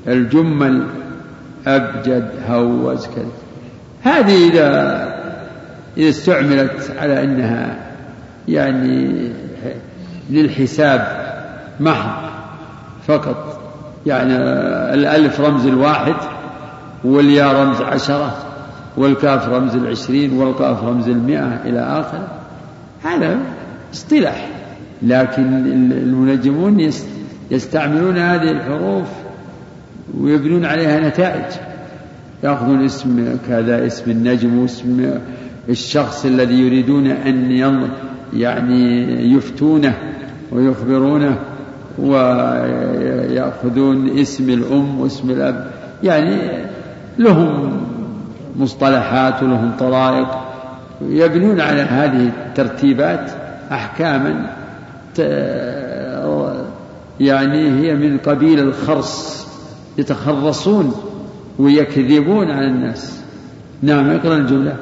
الجمل 0.08 0.86
أبجد 1.66 2.28
هوز 2.48 3.06
كذا. 3.06 3.43
هذه 4.04 4.50
إذا 4.50 4.68
إذا 5.96 6.08
استعملت 6.08 6.92
على 6.98 7.24
أنها 7.24 7.76
يعني 8.48 9.30
للحساب 10.30 11.24
محض 11.80 12.30
فقط. 13.06 13.60
يعني 14.06 14.36
الألف 14.94 15.40
رمز 15.40 15.66
الواحد 15.66 16.14
والياء 17.04 17.54
رمز 17.54 17.80
عشرة 17.80 18.36
والكاف 18.96 19.48
رمز 19.48 19.74
العشرين 19.74 20.38
والقاف 20.38 20.84
رمز 20.84 21.08
المئة 21.08 21.60
إلى 21.64 21.80
آخره 21.80 22.28
هذا 23.04 23.38
اصطلاح. 23.92 24.48
لكن 25.02 25.66
المنجمون 25.92 26.90
يستعملون 27.50 28.18
هذه 28.18 28.50
الحروف 28.50 29.08
ويبنون 30.20 30.64
عليها 30.64 31.00
نتائج. 31.00 31.73
يأخذون 32.44 32.84
اسم 32.84 33.36
كذا 33.48 33.86
اسم 33.86 34.10
النجم 34.10 34.58
واسم 34.58 35.10
الشخص 35.68 36.24
الذي 36.24 36.54
يريدون 36.54 37.06
أن 37.06 37.50
يعني 38.32 39.12
يفتونه 39.34 39.94
ويخبرونه 40.52 41.38
ويأخذون 41.98 43.38
اسم 44.18 44.50
الأم 44.50 45.00
واسم 45.00 45.30
الأب 45.30 45.70
يعني 46.02 46.36
لهم 47.18 47.80
مصطلحات 48.56 49.42
ولهم 49.42 49.72
طرائق 49.78 50.28
يبنون 51.08 51.60
على 51.60 51.80
هذه 51.80 52.30
الترتيبات 52.48 53.30
أحكاما 53.72 54.46
يعني 57.20 57.80
هي 57.80 57.94
من 57.94 58.18
قبيل 58.18 58.58
الخرص 58.60 59.46
يتخرصون 59.98 61.13
ويكذبون 61.58 62.50
على 62.50 62.66
الناس. 62.66 63.20
نعم 63.82 64.10
اقرأ 64.10 64.36
الجملة. 64.36 64.76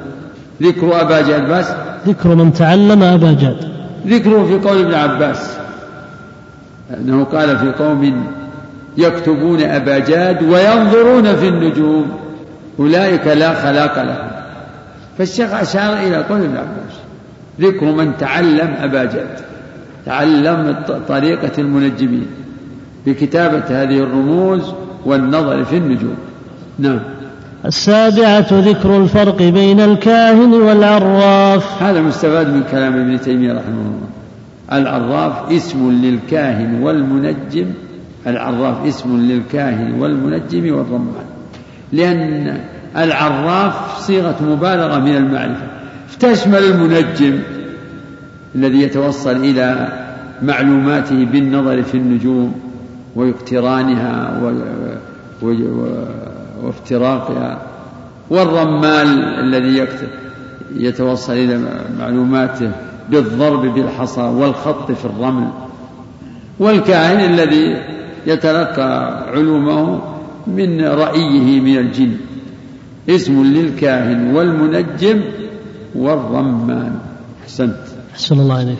ذكر 0.61 1.01
أبا 1.01 1.21
جاد 1.21 1.49
بس. 1.49 1.67
ذكر 2.07 2.35
من 2.35 2.53
تعلم 2.53 3.03
أبا 3.03 3.31
جاد 3.31 3.73
ذكره 4.07 4.45
في 4.45 4.67
قول 4.67 4.79
ابن 4.79 4.93
عباس. 4.93 5.57
أنه 6.97 7.23
قال 7.23 7.57
في 7.57 7.71
قوم 7.83 8.27
يكتبون 8.97 9.61
أبا 9.61 9.99
جاد 9.99 10.43
وينظرون 10.43 11.35
في 11.35 11.47
النجوم. 11.47 12.11
أولئك 12.79 13.27
لا 13.27 13.53
خلاق 13.53 14.03
لهم. 14.03 14.31
فالشيخ 15.17 15.53
أشار 15.53 15.93
إلى 15.93 16.17
قول 16.17 16.43
ابن 16.43 16.57
عباس. 16.57 16.93
ذكر 17.61 17.85
من 17.85 18.11
تعلم 18.19 18.75
أبا 18.81 19.03
جاد 19.03 19.39
تعلم 20.05 20.75
طريقة 21.07 21.51
المنجمين. 21.57 22.27
بكتابة 23.05 23.63
هذه 23.69 23.99
الرموز 23.99 24.73
والنظر 25.05 25.65
في 25.65 25.77
النجوم. 25.77 26.17
نعم. 26.79 26.99
السابعة 27.65 28.47
ذكر 28.51 28.97
الفرق 28.97 29.37
بين 29.37 29.79
الكاهن 29.79 30.53
والعراف. 30.53 31.83
هذا 31.83 32.01
مستفاد 32.01 32.47
من 32.47 32.63
كلام 32.71 32.93
ابن 32.93 33.21
تيمية 33.21 33.53
رحمه 33.53 33.81
الله. 33.81 34.07
العراف 34.71 35.51
اسم 35.51 35.91
للكاهن 35.91 36.83
والمنجم. 36.83 37.65
العراف 38.27 38.87
اسم 38.87 39.17
للكاهن 39.17 39.93
والمنجم 39.99 40.75
والرمان 40.75 41.25
لأن 41.91 42.57
العراف 42.97 43.99
صيغة 43.99 44.35
مبالغة 44.41 44.99
من 44.99 45.15
المعرفة. 45.15 45.67
تشمل 46.19 46.63
المنجم 46.63 47.39
الذي 48.55 48.81
يتوصل 48.81 49.35
إلى 49.35 49.87
معلوماته 50.41 51.25
بالنظر 51.25 51.83
في 51.83 51.97
النجوم 51.97 52.53
واقترانها 53.15 54.39
وافتراقها 56.63 57.61
والرمال 58.29 59.23
الذي 59.23 59.87
يتوصل 60.75 61.33
إلى 61.33 61.59
معلوماته 61.99 62.71
بالضرب 63.09 63.73
بالحصى 63.73 64.21
والخط 64.21 64.91
في 64.91 65.05
الرمل. 65.05 65.47
والكاهن 66.59 67.33
الذي 67.33 67.77
يتلقى 68.27 69.23
علومه 69.29 70.01
من 70.47 70.81
رأيه 70.85 71.59
من 71.59 71.77
الجن. 71.77 72.13
اسم 73.09 73.43
للكاهن 73.43 74.35
والمنجم 74.35 75.21
والرمان. 75.95 76.99
أحسنت. 77.43 77.75
أحسن 78.13 78.39
الله 78.39 78.61
إليك. 78.61 78.77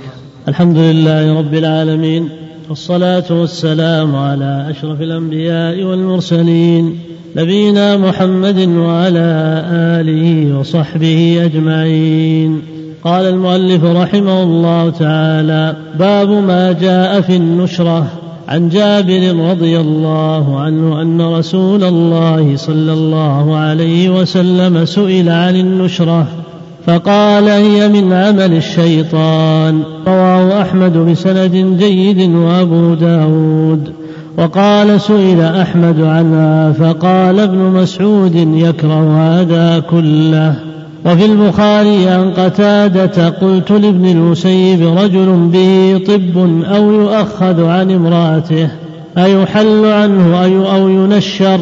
الحمد 0.47 0.77
لله 0.77 1.39
رب 1.39 1.53
العالمين. 1.53 2.42
والصلاة 2.73 3.23
والسلام 3.29 4.15
على 4.15 4.67
أشرف 4.69 5.01
الأنبياء 5.01 5.83
والمرسلين 5.83 6.99
نبينا 7.35 7.97
محمد 7.97 8.67
وعلى 8.67 9.63
آله 10.01 10.57
وصحبه 10.59 11.41
أجمعين. 11.45 12.61
قال 13.03 13.25
المؤلف 13.25 13.83
رحمه 13.83 14.43
الله 14.43 14.89
تعالى 14.89 15.75
باب 15.99 16.29
ما 16.29 16.71
جاء 16.71 17.21
في 17.21 17.35
النشرة. 17.35 18.07
عن 18.47 18.69
جابر 18.69 19.49
رضي 19.49 19.79
الله 19.79 20.59
عنه 20.59 21.01
أن 21.01 21.21
رسول 21.21 21.83
الله 21.83 22.55
صلى 22.55 22.93
الله 22.93 23.55
عليه 23.55 24.09
وسلم 24.09 24.85
سئل 24.85 25.29
عن 25.29 25.55
النشرة. 25.55 26.27
فقال 26.87 27.49
هي 27.49 27.87
من 27.87 28.13
عمل 28.13 28.53
الشيطان. 28.53 29.83
رواه 30.07 30.61
أحمد 30.61 30.97
بسند 30.97 31.77
جيد 31.79 32.35
وأبو 32.35 32.93
داود. 32.93 33.93
وقال 34.37 35.01
سئل 35.01 35.41
أحمد 35.41 36.01
عنها 36.01 36.71
فقال 36.71 37.39
ابن 37.39 37.57
مسعود 37.57 38.35
يكره 38.35 39.17
هذا 39.17 39.83
كله. 39.89 40.55
وفي 41.05 41.25
البخاري 41.25 42.07
عن 42.07 42.31
قتادة 42.31 43.29
قلت 43.29 43.71
لابن 43.71 44.05
المسيب 44.05 44.97
رجل 44.97 45.49
به 45.53 46.01
طب 46.07 46.63
أو 46.75 46.91
يؤخذ 46.91 47.65
عن 47.65 47.91
امرأته 47.91 48.69
أيحل 49.17 49.85
عنه 49.85 50.45
أو 50.75 50.89
ينشر؟ 50.89 51.59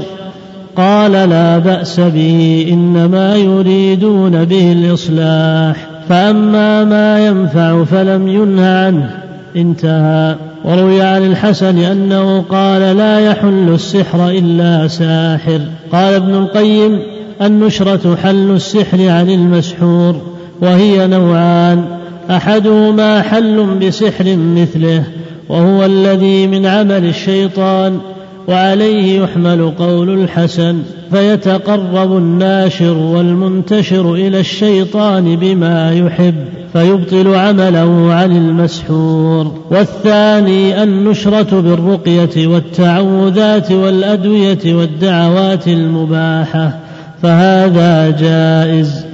قال 0.76 1.12
لا 1.12 1.58
بأس 1.58 2.00
به 2.00 2.68
إنما 2.72 3.36
يريدون 3.36 4.46
به 4.46 4.72
الإصلاح. 4.72 5.88
فأما 6.10 6.84
ما 6.84 7.28
ينفع 7.28 7.84
فلم 7.84 8.28
ينه 8.28 8.68
عنه 8.68 9.10
انتهى. 9.56 10.36
وروي 10.66 11.02
عن 11.02 11.26
الحسن 11.26 11.78
أنه 11.78 12.42
قال 12.42 12.98
لا 12.98 13.20
يحل 13.20 13.70
السحر 13.74 14.30
إلا 14.30 14.88
ساحر. 14.88 15.60
قال 15.92 16.14
ابن 16.14 16.34
القيم 16.34 17.00
النشرة 17.42 18.16
حل 18.24 18.52
السحر 18.52 19.10
عن 19.10 19.30
المسحور 19.30 20.16
وهي 20.62 21.08
نوعان. 21.08 21.86
أحدهما 22.30 23.22
حل 23.22 23.66
بسحر 23.82 24.38
مثله 24.38 25.04
وهو 25.50 25.86
الذي 25.86 26.48
من 26.48 26.66
عمل 26.66 27.06
الشيطان 27.06 28.00
وعليه 28.48 29.22
يحمل 29.22 29.72
قول 29.80 30.24
الحسن 30.24 30.82
فيتقرب 31.12 32.18
الناشر 32.18 32.98
والمنتشر 32.98 34.14
إلى 34.14 34.40
الشيطان 34.40 35.36
بما 35.36 35.94
يحب 35.94 36.36
فيبطل 36.74 37.36
عمله 37.36 38.14
عن 38.14 38.38
المسحور. 38.38 39.62
والثاني 39.72 40.84
النشرة 40.84 41.62
بالرقية 41.62 42.48
والتعوذات 42.48 43.72
والأدوية 43.72 44.76
والدعوات 44.76 45.68
المباحة 45.68 46.80
فهذا 47.22 48.10
جائز. 48.10 49.06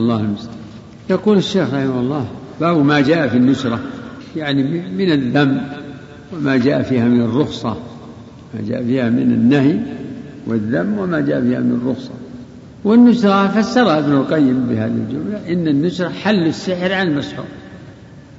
الله 0.00 0.20
المستعان. 0.20 0.56
يقول 1.10 1.36
الشيخ 1.36 1.74
رحمه 1.74 2.00
الله 2.00 2.24
باب 2.60 2.76
ما 2.76 3.00
جاء 3.00 3.28
في 3.28 3.36
النشرة 3.36 3.78
يعني 4.36 4.62
من 4.98 5.12
الذم 5.12 5.60
وما 6.36 6.56
جاء 6.56 6.82
فيها 6.82 7.04
من 7.04 7.20
الرخصة. 7.20 7.76
ما 8.56 8.68
جاء 8.68 8.82
فيها 8.82 9.10
من 9.10 9.32
النهي 9.32 9.76
والذم 10.46 10.98
وما 10.98 11.20
جاء 11.20 11.40
فيها 11.40 11.60
من 11.60 11.80
الرخصة 11.82 12.10
والنشرة 12.84 13.48
فسرها 13.48 13.98
ابن 13.98 14.12
القيم 14.12 14.66
بهذه 14.68 14.94
الجملة 15.08 15.52
إن 15.52 15.68
النشرة 15.68 16.08
حل 16.08 16.46
السحر 16.46 16.92
عن 16.92 17.08
المسحور. 17.08 17.46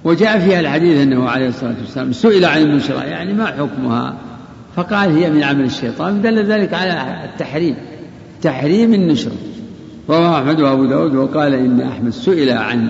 وجاء 0.03 0.39
فيها 0.39 0.59
الحديث 0.59 1.01
أنه 1.01 1.30
عليه 1.30 1.47
الصلاة 1.47 1.76
والسلام 1.82 2.11
سئل 2.11 2.45
عن 2.45 2.61
النشرة 2.61 3.03
يعني 3.03 3.34
ما 3.34 3.45
حكمها؟ 3.45 4.18
فقال 4.76 5.11
هي 5.11 5.30
من 5.30 5.43
عمل 5.43 5.65
الشيطان 5.65 6.22
دل 6.22 6.45
ذلك 6.45 6.74
على 6.74 7.26
التحريم 7.26 7.76
تحريم 8.41 8.93
النشرة 8.93 9.36
رواه 10.09 10.39
أحمد 10.41 10.61
وأبو 10.61 10.86
داود 10.86 11.15
وقال 11.15 11.53
إن 11.53 11.82
أحمد 11.82 12.09
سئل 12.09 12.49
عن 12.49 12.89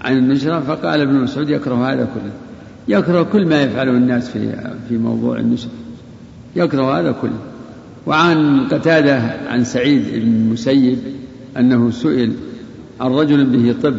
عن 0.00 0.18
النشرة 0.18 0.60
فقال 0.60 1.00
ابن 1.00 1.14
مسعود 1.14 1.50
يكره 1.50 1.92
هذا 1.92 2.08
كله. 2.14 2.32
يكره 2.98 3.22
كل 3.22 3.46
ما 3.46 3.62
يفعله 3.62 3.90
الناس 3.90 4.28
في 4.28 4.52
في 4.88 4.98
موضوع 4.98 5.38
النشرة 5.38 5.70
يكره 6.58 7.00
هذا 7.00 7.12
كله. 7.12 7.38
وعن 8.06 8.68
قتادة 8.68 9.20
عن 9.48 9.64
سعيد 9.64 10.02
بن 10.12 10.18
المسيب 10.18 10.98
أنه 11.56 11.90
سئل 11.90 12.32
عن 13.00 13.10
رجل 13.10 13.44
به 13.44 13.74
طب؟ 13.82 13.96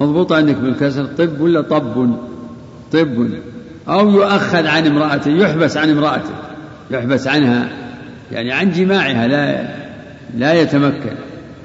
مضبوط 0.00 0.32
عندك 0.32 0.56
بالكسر 0.56 1.04
طب 1.04 1.40
ولا 1.40 1.60
طب؟ 1.60 2.10
طب. 2.92 3.28
أو 3.88 4.10
يؤخذ 4.10 4.66
عن 4.66 4.86
امرأته 4.86 5.30
يحبس 5.30 5.76
عن 5.76 5.90
امرأته 5.90 6.34
يحبس 6.90 7.26
عنها 7.28 7.68
يعني 8.32 8.52
عن 8.52 8.70
جماعها 8.70 9.26
لا 9.26 9.68
لا 10.36 10.52
يتمكن 10.62 11.14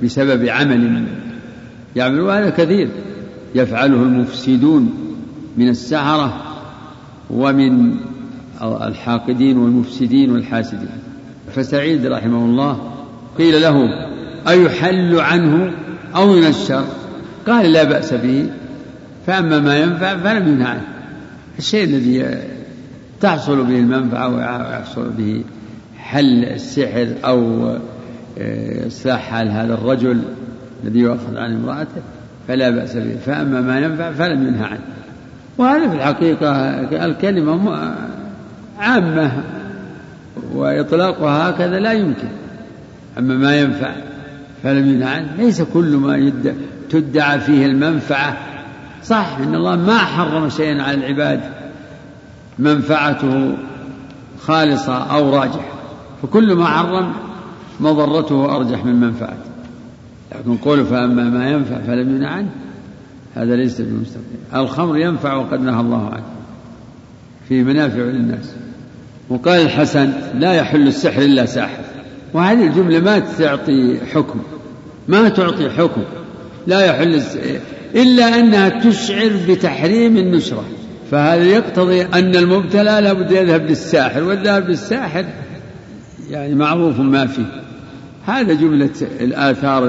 بسبب 0.03 0.45
عمل 0.45 1.03
يعمل. 1.95 2.21
هذا 2.21 2.49
كثير. 2.49 2.89
يفعله 3.55 4.03
المفسدون 4.03 4.93
من 5.57 5.69
السحرة 5.69 6.41
ومن 7.29 7.95
الحاقدين 8.63 9.57
والمفسدين 9.57 10.31
والحاسدين. 10.31 10.89
فسعيد 11.55 12.05
رحمه 12.05 12.45
الله 12.45 12.91
قيل 13.37 13.61
له 13.61 13.75
أيحل 14.47 15.19
عنه 15.19 15.73
أو 16.15 16.35
ينشر؟ 16.35 16.83
قال 17.47 17.71
لا 17.71 17.83
بأس 17.83 18.13
به 18.13 18.49
فأما 19.27 19.59
ما 19.59 19.79
ينفع 19.79 20.17
فلم 20.17 20.47
ينهى 20.47 20.67
عنه. 20.67 20.87
الشيء 21.59 21.83
الذي 21.83 22.37
تحصل 23.21 23.63
به 23.63 23.79
المنفعة 23.79 24.27
ويحصل 24.27 25.09
به 25.17 25.43
حل 25.97 26.45
السحر 26.45 27.07
أو 27.25 27.67
آه، 28.37 28.87
إصلاح 28.87 29.29
حال 29.29 29.51
هذا 29.51 29.73
الرجل 29.73 30.21
الذي 30.83 30.99
يؤخذ 30.99 31.37
عن 31.37 31.55
امرأته 31.55 32.01
فلا 32.47 32.69
بأس 32.69 32.95
به. 32.95 33.15
فأما 33.25 33.61
ما 33.61 33.79
ينفع 33.79 34.11
فلم 34.11 34.47
ينهى 34.47 34.65
عنه. 34.65 34.81
وهذا 35.57 35.89
في 35.89 35.95
الحقيقة 35.95 37.05
الكلمة 37.05 37.53
عامة 38.79 39.31
وإطلاقها 40.53 41.49
هكذا 41.49 41.79
لا 41.79 41.91
يمكن. 41.91 42.27
أما 43.17 43.35
ما 43.35 43.55
ينفع 43.55 43.91
فلم 44.63 44.87
ينهى 44.87 45.09
عنه 45.09 45.35
ليس 45.37 45.61
كل 45.61 45.95
ما 45.95 46.31
تدعى 46.89 47.39
فيه 47.39 47.65
المنفعة. 47.65 48.37
صح 49.03 49.37
إن 49.39 49.55
الله 49.55 49.75
ما 49.75 49.97
حرم 49.97 50.49
شيئا 50.49 50.83
على 50.83 50.97
العباد 50.97 51.39
منفعته 52.59 53.57
خالصة 54.41 54.97
أو 55.15 55.35
راجحة. 55.35 55.73
فكل 56.21 56.55
ما 56.55 56.65
حرم 56.65 57.13
مضرته 57.79 58.55
أرجح 58.55 58.85
من 58.85 58.99
منفعته. 58.99 59.53
لكن 60.31 60.57
قوله 60.57 60.83
فأما 60.83 61.23
ما 61.23 61.49
ينفع 61.49 61.77
فلم 61.77 62.15
ينهى 62.15 62.29
عنه 62.29 62.49
هذا 63.35 63.55
ليس 63.55 63.81
بمستقيم. 63.81 64.39
الخمر 64.55 64.97
ينفع 64.97 65.33
وقد 65.33 65.61
نهى 65.61 65.81
الله 65.81 66.09
عنه 66.09 66.23
فيه 67.49 67.63
منافع 67.63 68.01
للناس. 68.01 68.55
وقال 69.29 69.61
الحسن 69.61 70.11
لا 70.39 70.53
يحل 70.53 70.87
السحر 70.87 71.21
إلا 71.21 71.45
ساحر. 71.45 71.83
وهذه 72.33 72.67
الجملة 72.67 72.99
ما 72.99 73.19
تعطي 73.19 73.97
حكم 74.13 74.39
ما 75.07 75.29
تعطي 75.29 75.69
حكم. 75.69 76.01
لا 76.67 76.85
يحل 76.85 77.21
إلا 77.95 78.39
أنها 78.39 78.69
تشعر 78.69 79.31
بتحريم 79.49 80.17
النشرة. 80.17 80.63
فهذا 81.11 81.43
يقتضي 81.43 82.01
أن 82.01 82.35
المبتلى 82.35 82.99
لابد 83.01 83.31
يذهب 83.31 83.65
للساحر 83.65 84.23
والذهاب 84.23 84.69
للساحر 84.69 85.25
يعني 86.29 86.55
معروف 86.55 86.99
ما 86.99 87.27
فيه. 87.27 87.61
هذا 88.25 88.53
جملة 88.53 88.89
الآثار 89.21 89.87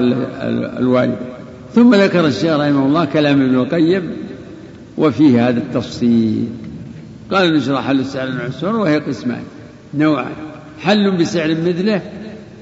الواردة. 0.79 1.17
ثم 1.75 1.95
ذكر 1.95 2.27
الشيخ 2.27 2.51
رحمه 2.51 2.85
الله 2.85 3.05
كلام 3.05 3.41
ابن 3.41 3.55
القيم 3.55 4.11
وفيه 4.97 5.49
هذا 5.49 5.57
التفصيل. 5.59 6.47
قال 7.31 7.53
نشرح 7.53 7.87
حل 7.87 7.99
السعر 7.99 8.27
العسر 8.27 8.75
وهي 8.75 8.97
قسمان. 8.97 9.43
نوعان. 9.93 10.35
حل 10.81 11.17
بسعر 11.17 11.49
مثله 11.49 12.01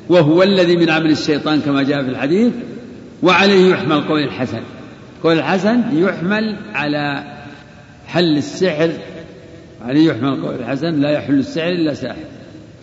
وهو 0.10 0.44
الذي 0.44 0.78
من 0.78 0.90
عمل 0.90 1.12
الشيطان 1.12 1.62
كما 1.62 1.84
جاء 1.84 2.04
في 2.04 2.10
الحديث 2.10 2.54
وعليه 3.24 3.72
يحمل 3.72 4.02
قول 4.02 4.24
الحسن. 4.24 4.62
قول 5.24 5.38
الحسن 5.38 5.82
يحمل 5.94 6.58
على 6.74 7.24
حل 8.08 8.38
السحر 8.38 8.92
عليه 9.82 10.10
يحمل 10.10 10.42
قول 10.42 10.56
الحسن 10.56 11.02
لا 11.02 11.12
يحل 11.12 11.40
السحر 11.40 11.70
إلا 11.70 11.94
ساحر. 11.94 12.26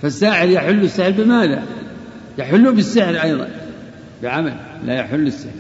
فالساحر 0.03 0.49
يحل 0.49 0.83
السحر 0.83 1.11
بماذا؟ 1.11 1.63
يحل 2.39 2.73
بالسحر 2.73 3.23
أيضا 3.23 3.49
بعمل 4.23 4.57
لا 4.85 4.95
يحل 4.95 5.27
السحر. 5.27 5.51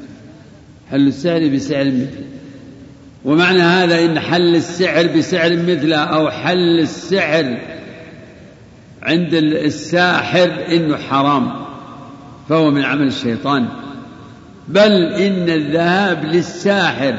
حل 0.91 1.07
السحر 1.07 1.49
بسعر 1.55 1.85
مثله. 1.85 2.25
ومعنى 3.25 3.62
هذا 3.62 4.05
إن 4.05 4.21
حل 4.21 4.57
السحر 4.57 5.07
بسعر 5.07 5.57
مثله 5.57 5.97
أو 5.97 6.31
حل 6.31 6.81
السحر 6.81 7.59
عند 9.03 9.35
الساحر 9.35 10.51
إنه 10.68 10.97
حرام 10.97 11.53
فهو 12.49 12.71
من 12.71 12.85
عمل 12.85 13.07
الشيطان. 13.07 13.68
بل 14.68 14.93
إن 15.03 15.51
الذهاب 15.51 16.25
للساحر 16.25 17.14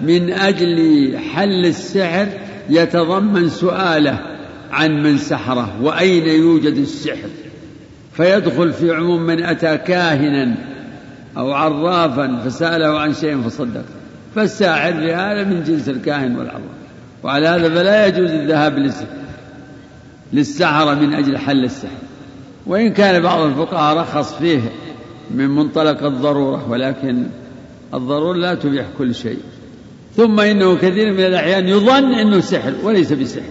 من 0.00 0.32
أجل 0.32 1.18
حل 1.34 1.66
السحر 1.66 2.28
يتضمن 2.70 3.48
سؤاله 3.48 4.18
عن 4.70 5.02
من 5.02 5.18
سحره 5.18 5.82
وأين 5.82 6.26
يوجد 6.26 6.76
السحر. 6.76 7.28
فيدخل 8.12 8.72
في 8.72 8.94
عموم 8.94 9.22
من 9.22 9.42
أتى 9.44 9.76
كاهنا 9.76 10.54
أو 11.36 11.52
عرافا 11.52 12.42
فسأله 12.44 12.98
عن 12.98 13.14
شيء 13.14 13.40
فصدق. 13.40 13.84
فالساحر 14.36 14.92
هذا 14.92 15.44
من 15.44 15.62
جنس 15.62 15.88
الكاهن 15.88 16.36
والعراف 16.36 16.62
وعلى 17.22 17.48
هذا 17.48 17.68
فلا 17.68 18.06
يجوز 18.06 18.30
الذهاب 18.30 18.92
للسحرة 20.32 20.94
من 20.94 21.14
أجل 21.14 21.38
حل 21.38 21.64
السحر. 21.64 21.98
وإن 22.66 22.92
كان 22.92 23.22
بعض 23.22 23.40
الفقهاء 23.40 23.96
رخص 23.96 24.34
فيه 24.34 24.60
من 25.30 25.48
منطلق 25.50 26.02
الضرورة 26.02 26.70
ولكن 26.70 27.26
الضرورة 27.94 28.36
لا 28.36 28.54
تبيح 28.54 28.86
كل 28.98 29.14
شيء. 29.14 29.38
ثم 30.16 30.40
إنه 30.40 30.76
كثير 30.76 31.12
من 31.12 31.20
الأحيان 31.20 31.68
يظن 31.68 32.14
أنه 32.14 32.40
سحر 32.40 32.74
وليس 32.82 33.12
بسحر. 33.12 33.50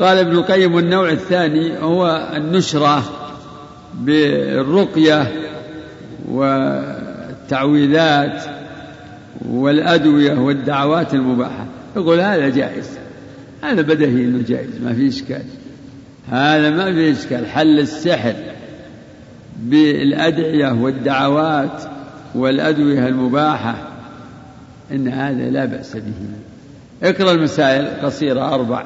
قال 0.00 0.18
ابن 0.18 0.32
القيم 0.32 0.74
والنوع 0.74 1.10
الثاني 1.10 1.78
هو 1.78 2.30
النشرة 2.36 3.02
بالرقية 3.94 5.32
والتعويذات 7.48 7.80
والأدوية 9.48 10.38
والدعوات 10.38 11.14
المباحة. 11.14 11.66
يقول 11.96 12.20
هذا 12.20 12.48
جائز. 12.48 12.90
هذا 13.62 13.82
بدهي 13.82 14.24
أنه 14.24 14.42
جائز 14.48 14.70
ما 14.84 14.92
في 14.92 15.08
إشكال. 15.08 15.42
هذا 16.30 16.70
ما 16.70 16.92
في 16.92 17.12
إشكال. 17.12 17.46
حل 17.46 17.78
السحر 17.78 18.34
بالأدعية 19.62 20.72
والدعوات 20.72 21.82
والأدوية 22.34 23.08
المباحة 23.08 23.74
إن 24.92 25.08
هذا 25.08 25.50
لا 25.50 25.64
بأس 25.64 25.96
به. 25.96 26.12
اقرأ 27.02 27.32
المسائل 27.32 27.86
قصيرة 28.02 28.54
أربع. 28.54 28.84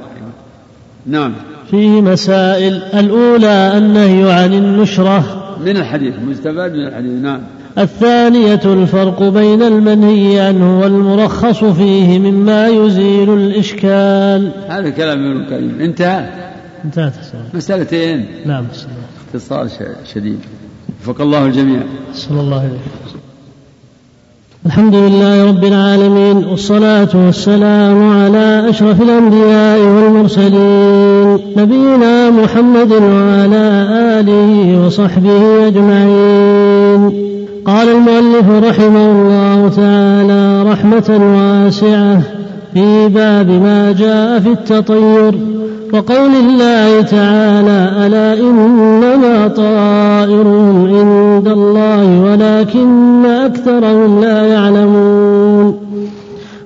نعم. 1.06 1.34
فيه 1.70 2.00
مسائل 2.00 2.74
الأولى 2.74 3.78
النهي 3.78 4.32
عن 4.32 4.52
النشرة. 4.52 5.40
من 5.64 5.76
الحديث 5.76 6.14
مستفاد 6.18 6.72
من 6.72 6.86
الحديث. 6.86 7.22
نعم. 7.22 7.40
الثانية 7.78 8.60
الفرق 8.64 9.22
بين 9.22 9.62
المنهي 9.62 10.40
عنه 10.40 10.80
والمرخص 10.80 11.64
فيه 11.64 12.18
مما 12.18 12.68
يزيل 12.68 13.34
الإشكال. 13.34 14.50
هذا 14.68 14.90
كلام 14.90 15.18
ابن 15.18 15.40
القيم. 15.40 15.80
انتهى 15.80 16.28
انتهت 16.84 17.12
مسألتين. 17.54 18.26
نعم 18.46 18.64
اختصار 19.26 19.68
شديد. 20.14 20.38
وفق 21.02 21.20
الله 21.20 21.46
الجميع. 21.46 21.80
صلى 22.14 22.40
الله 22.40 22.56
عليه 22.56 22.68
وسلم. 22.68 23.20
الحمد 24.66 24.94
لله 24.94 25.48
رب 25.48 25.64
العالمين 25.64 26.36
والصلاة 26.36 27.08
والسلام 27.14 28.10
على 28.10 28.70
أشرف 28.70 29.02
الأنبياء 29.02 29.80
والمرسلين 29.80 31.54
نبينا 31.56 32.30
محمد 32.30 32.92
وعلى 32.92 33.86
آله 34.20 34.86
وصحبه 34.86 35.66
أجمعين. 35.68 36.83
قال 37.66 37.88
المؤلف 37.88 38.48
رحمه 38.50 39.12
الله 39.12 39.68
تعالى 39.68 40.62
رحمة 40.72 41.34
واسعة 41.34 42.20
في 42.74 43.08
باب 43.08 43.50
ما 43.50 43.92
جاء 43.98 44.40
في 44.40 44.48
التطير 44.48 45.38
وقول 45.92 46.30
الله 46.30 47.02
تعالى 47.02 48.06
ألا 48.06 48.40
إنما 48.40 49.48
طائرهم 49.48 50.86
عند 50.86 51.48
الله 51.48 52.20
ولكن 52.20 53.24
أكثرهم 53.24 54.20
لا 54.20 54.46
يعلمون 54.46 55.78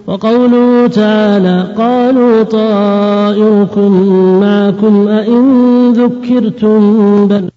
وقوله 0.07 0.87
تعالى 0.87 1.67
قالوا 1.79 2.43
طائركم 2.43 3.93
معكم 4.41 5.09
أئن 5.09 5.93
ذكرتم 5.93 7.27
بل 7.27 7.51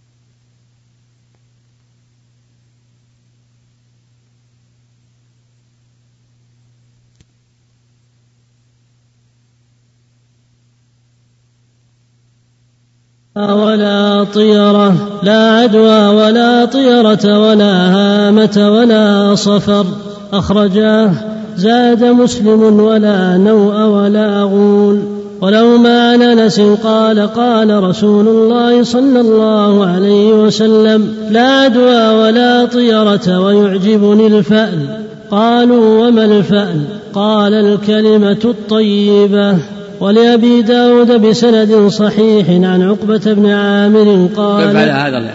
ولا 13.49 14.23
طيرة 14.33 14.93
لا 15.23 15.51
عدوى 15.51 16.07
ولا 16.07 16.65
طيرة 16.65 17.49
ولا 17.49 17.73
هامة 17.95 18.69
ولا 18.77 19.35
صفر. 19.35 19.85
أخرجاه 20.33 21.11
زاد 21.57 22.03
مسلم 22.03 22.79
ولا 22.79 23.37
نوء 23.37 23.81
ولا 23.81 24.43
غول. 24.43 24.99
ولو 25.41 25.77
ما 25.77 26.11
عن 26.11 26.21
انس 26.21 26.59
قال 26.59 27.19
قال 27.19 27.83
رسول 27.83 28.27
الله 28.27 28.83
صلى 28.83 29.19
الله 29.19 29.85
عليه 29.85 30.33
وسلم 30.33 31.15
لا 31.29 31.47
عدوى 31.47 32.07
ولا 32.07 32.65
طيرة 32.65 33.39
ويعجبني 33.39 34.27
الفأل. 34.27 34.79
قالوا 35.31 36.07
وما 36.07 36.25
الفأل؟ 36.25 36.81
قال 37.13 37.53
الكلمة 37.53 38.39
الطيبة. 38.45 39.57
ولأبي 40.01 40.61
داود 40.61 41.11
بسند 41.11 41.87
صحيح 41.87 42.49
عن 42.49 42.81
عقبة 42.81 43.33
بن 43.33 43.45
عامر 43.45 44.29
قال 44.35 44.77
على 44.77 44.91
هذا 44.91 45.17
الله 45.17 45.33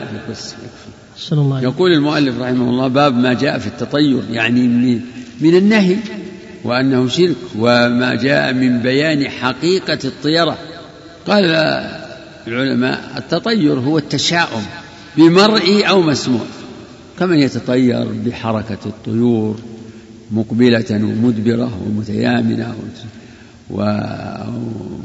يقول 1.63 1.93
المؤلف 1.93 2.41
رحمه 2.41 2.71
الله 2.71 2.89
باب 2.89 3.15
ما 3.15 3.35
جاء 3.35 3.59
في 3.59 3.67
التطير 3.67 4.23
يعني 4.31 4.69
من, 4.69 5.01
من 5.41 5.57
النهي 5.57 5.97
وأنه 6.65 7.09
شرك 7.09 7.37
وما 7.59 8.15
جاء 8.15 8.53
من 8.53 8.79
بيان 8.79 9.29
حقيقة 9.29 9.99
الطيرة. 10.05 10.59
قال 11.27 11.45
العلماء 12.47 13.01
التطير 13.17 13.79
هو 13.79 13.99
التشاؤم 13.99 14.63
بمرئي 15.17 15.83
أو 15.83 16.03
مسموع 16.03 16.45
كمن 17.19 17.39
يتطير 17.39 18.07
بحركة 18.27 18.79
الطيور 18.87 19.57
مقبلة 20.31 20.85
ومدبرة 20.91 21.79
ومتيامنة. 21.87 22.75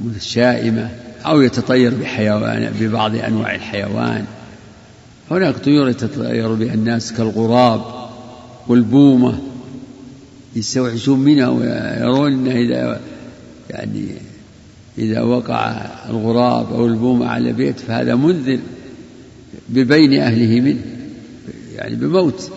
ومتشائمة 0.05 0.89
أو 1.25 1.41
يتطير 1.41 1.93
بحيوان 1.95 2.73
ببعض 2.79 3.15
أنواع 3.15 3.55
الحيوان. 3.55 4.25
هناك 5.31 5.57
طيور 5.57 5.89
يتطير 5.89 6.53
بها 6.53 6.73
الناس 6.73 7.13
كالغراب 7.13 7.81
والبومة 8.67 9.39
يستوحشون 10.55 11.19
منها 11.19 11.47
ويرون 11.47 12.33
أنه 12.33 12.51
إذا 12.51 12.99
يعني 13.69 14.07
إذا 14.97 15.21
وقع 15.21 15.85
الغراب 16.09 16.73
أو 16.73 16.87
البومة 16.87 17.27
على 17.27 17.53
بيت 17.53 17.79
فهذا 17.79 18.15
منذر 18.15 18.59
ببين 19.69 20.21
أهله 20.21 20.61
منه 20.61 20.81
يعني 21.75 21.95
بموت. 21.95 22.51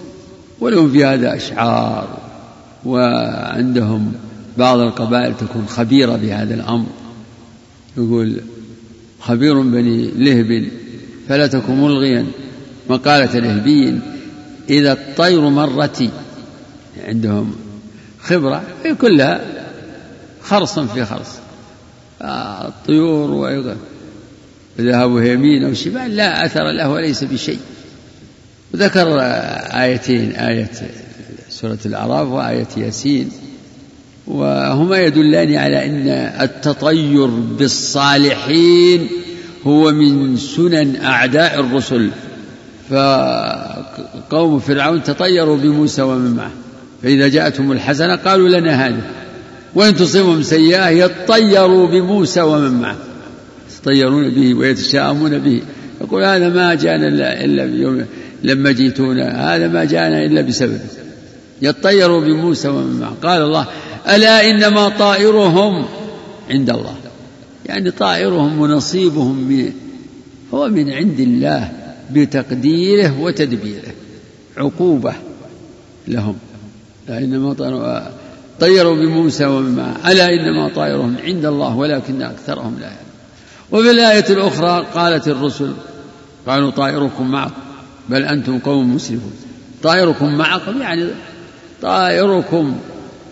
ولهم 0.61 0.90
في 0.92 1.05
هذا 1.05 1.36
أشعار 1.36 2.18
وعندهم 2.84 4.12
بعض 4.59 4.78
القبائل 4.78 5.36
تكون 5.36 5.66
خبيرة 5.66 6.16
بهذا 6.16 6.55
الأمر. 6.55 6.86
يقول 7.96 8.40
خبير 9.20 9.61
بني 9.61 10.11
لهب 10.11 10.68
فلا 11.28 11.46
تكن 11.46 11.80
ملغيا. 11.80 12.26
مقالة 12.90 13.38
الهبي 13.38 14.00
إذا 14.70 14.92
الطير 14.92 15.40
مرتي 15.40 16.11
عندهم 17.07 17.55
خبرة 18.20 18.62
هي 18.84 18.94
كلها 18.94 19.40
خرص 20.42 20.78
في 20.78 21.05
خرص. 21.05 21.28
آه، 22.22 22.68
الطيور 22.68 23.30
وذهبوا 24.78 25.20
يمين 25.20 25.64
أو 25.64 25.74
شمال 25.74 26.16
لا 26.16 26.46
أثر 26.46 26.72
له 26.72 26.90
وليس 26.90 27.24
بشيء. 27.24 27.59
وذكر 28.74 29.20
آيتين 29.82 30.32
آية 30.32 30.70
سورة 31.50 31.78
الأعراف 31.86 32.28
وآية 32.28 32.68
ياسين. 32.76 33.30
وهما 34.27 34.99
يدلان 34.99 35.55
على 35.55 35.87
أن 35.87 36.09
التطير 36.41 37.27
بالصالحين 37.27 39.09
هو 39.66 39.93
من 39.93 40.37
سنن 40.37 40.97
أعداء 40.97 41.61
الرسل. 41.61 42.11
فقوم 42.91 44.59
فرعون 44.59 45.03
تطيروا 45.03 45.57
بموسى 45.57 46.03
ومن 46.03 46.31
معه. 46.37 46.51
فإذا 47.03 47.29
جاءتهم 47.29 47.72
الحسنة 47.72 48.16
قالوا 48.16 48.49
لنا 48.49 48.87
هذا. 48.87 49.01
وإن 49.75 49.97
تصيبهم 49.97 50.43
سيئة 50.43 50.89
يطيروا 50.89 51.87
بموسى 51.87 52.41
ومن 52.41 52.81
معه. 52.81 52.97
يتطيرون 53.70 54.31
به 54.31 54.55
ويتشاءمون 54.55 55.39
به. 55.39 55.62
يقول 56.01 56.25
هذا 56.25 56.49
ما 56.49 56.75
جاءنا 56.75 57.09
إلا 57.45 57.66
بيوم 57.66 58.05
لما 58.43 58.72
جئتونا. 58.72 59.55
هذا 59.57 59.68
ما 59.68 59.85
جاءنا 59.85 60.25
إلا 60.25 60.41
بسبب. 60.41 60.81
يطيروا 61.62 62.20
بموسى 62.20 62.68
ومن 62.68 63.00
معه. 63.00 63.14
قال 63.22 63.42
الله 63.42 63.66
ألا 64.09 64.50
إنما 64.50 64.88
طائرهم 64.88 65.84
عند 66.50 66.70
الله. 66.70 66.94
يعني 67.66 67.90
طائرهم 67.90 68.61
ونصيبهم 68.61 69.36
من 69.36 69.72
هو 70.55 70.68
من 70.68 70.92
عند 70.92 71.20
الله 71.20 71.72
بتقديره 72.11 73.20
وتدبيره 73.20 73.92
عقوبة 74.57 75.12
لهم. 76.09 76.36
لا 77.09 77.18
إنما 77.18 77.52
طيروا 78.61 78.94
بموسى 78.94 79.44
ومن 79.44 79.76
معه. 79.76 80.12
ألا 80.12 80.28
إنما 80.28 80.68
طائرهم 80.68 81.16
عند 81.24 81.44
الله 81.44 81.76
ولكن 81.76 82.22
أكثرهم 82.22 82.76
لا 82.80 82.86
يعلمون. 82.86 83.05
وفي 83.72 83.90
الآية 83.90 84.24
الأخرى 84.30 84.86
قالت 84.94 85.28
الرسل 85.28 85.72
قالوا 86.46 86.70
طائركم 86.70 87.30
معكم 87.30 87.62
بل 88.09 88.22
أنتم 88.22 88.59
قوم 88.59 88.94
مسرفون 88.94 89.32
طائركم 89.82 90.34
معكم 90.38 90.80
يعني 90.80 91.09
طائركم 91.85 92.76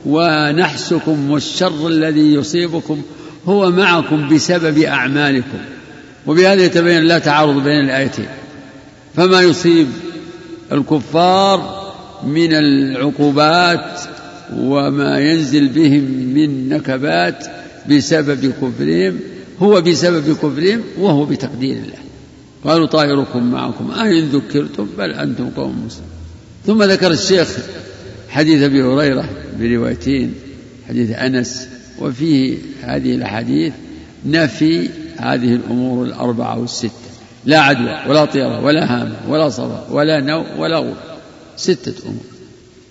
ونحسكم 0.07 1.30
والشر 1.30 1.88
الذي 1.88 2.34
يصيبكم 2.34 3.03
هو 3.46 3.70
معكم 3.70 4.28
بسبب 4.28 4.78
أعمالكم. 4.78 5.59
وبهذا 6.26 6.64
يتبين 6.64 7.03
لا 7.03 7.18
تعارض 7.18 7.64
بين 7.64 7.84
الآيتين. 7.84 8.28
فما 9.16 9.40
يصيب 9.40 9.86
الكفار 10.72 11.82
من 12.26 12.53
العقوبات 12.53 14.00
وما 14.57 15.18
ينزل 15.18 15.68
بهم 15.68 16.05
من 16.34 16.68
نكبات 16.68 17.46
بسبب 17.90 18.53
كفرهم 18.62 19.20
هو 19.62 19.80
بسبب 19.80 20.32
كفرهم 20.32 20.80
وهو 20.98 21.24
بتقدير 21.24 21.76
الله. 21.76 22.03
قالوا 22.64 22.86
طائركم 22.86 23.50
معكم 23.50 23.90
أين 23.90 24.28
ذكرتم 24.28 24.88
بل 24.98 25.11
أنتم 25.11 25.50
قوم 25.57 25.86
مسلمون. 25.86 26.11
ثم 26.66 26.82
ذكر 26.82 27.11
الشيخ 27.11 27.48
حديث 28.33 28.62
أبي 28.62 28.83
هريرة 28.83 29.28
بروايتين 29.61 30.35
حديث 30.89 31.11
أنس 31.11 31.68
وفيه 31.99 32.59
هذه 32.83 33.14
الأحاديث 33.14 33.72
نفي 34.26 34.89
هذه 35.16 35.55
الأمور 35.55 36.07
الأربعة 36.07 36.59
والستة. 36.59 36.91
لا 37.45 37.61
عدوى 37.61 37.99
ولا 38.09 38.24
طيرة 38.24 38.64
ولا 38.64 38.95
هامة 38.95 39.16
ولا 39.28 39.49
صفا 39.49 39.87
ولا 39.91 40.20
نوم 40.20 40.47
ولا 40.59 40.78
غور 40.78 40.97
ستة 41.57 41.95
أمور. 42.05 42.24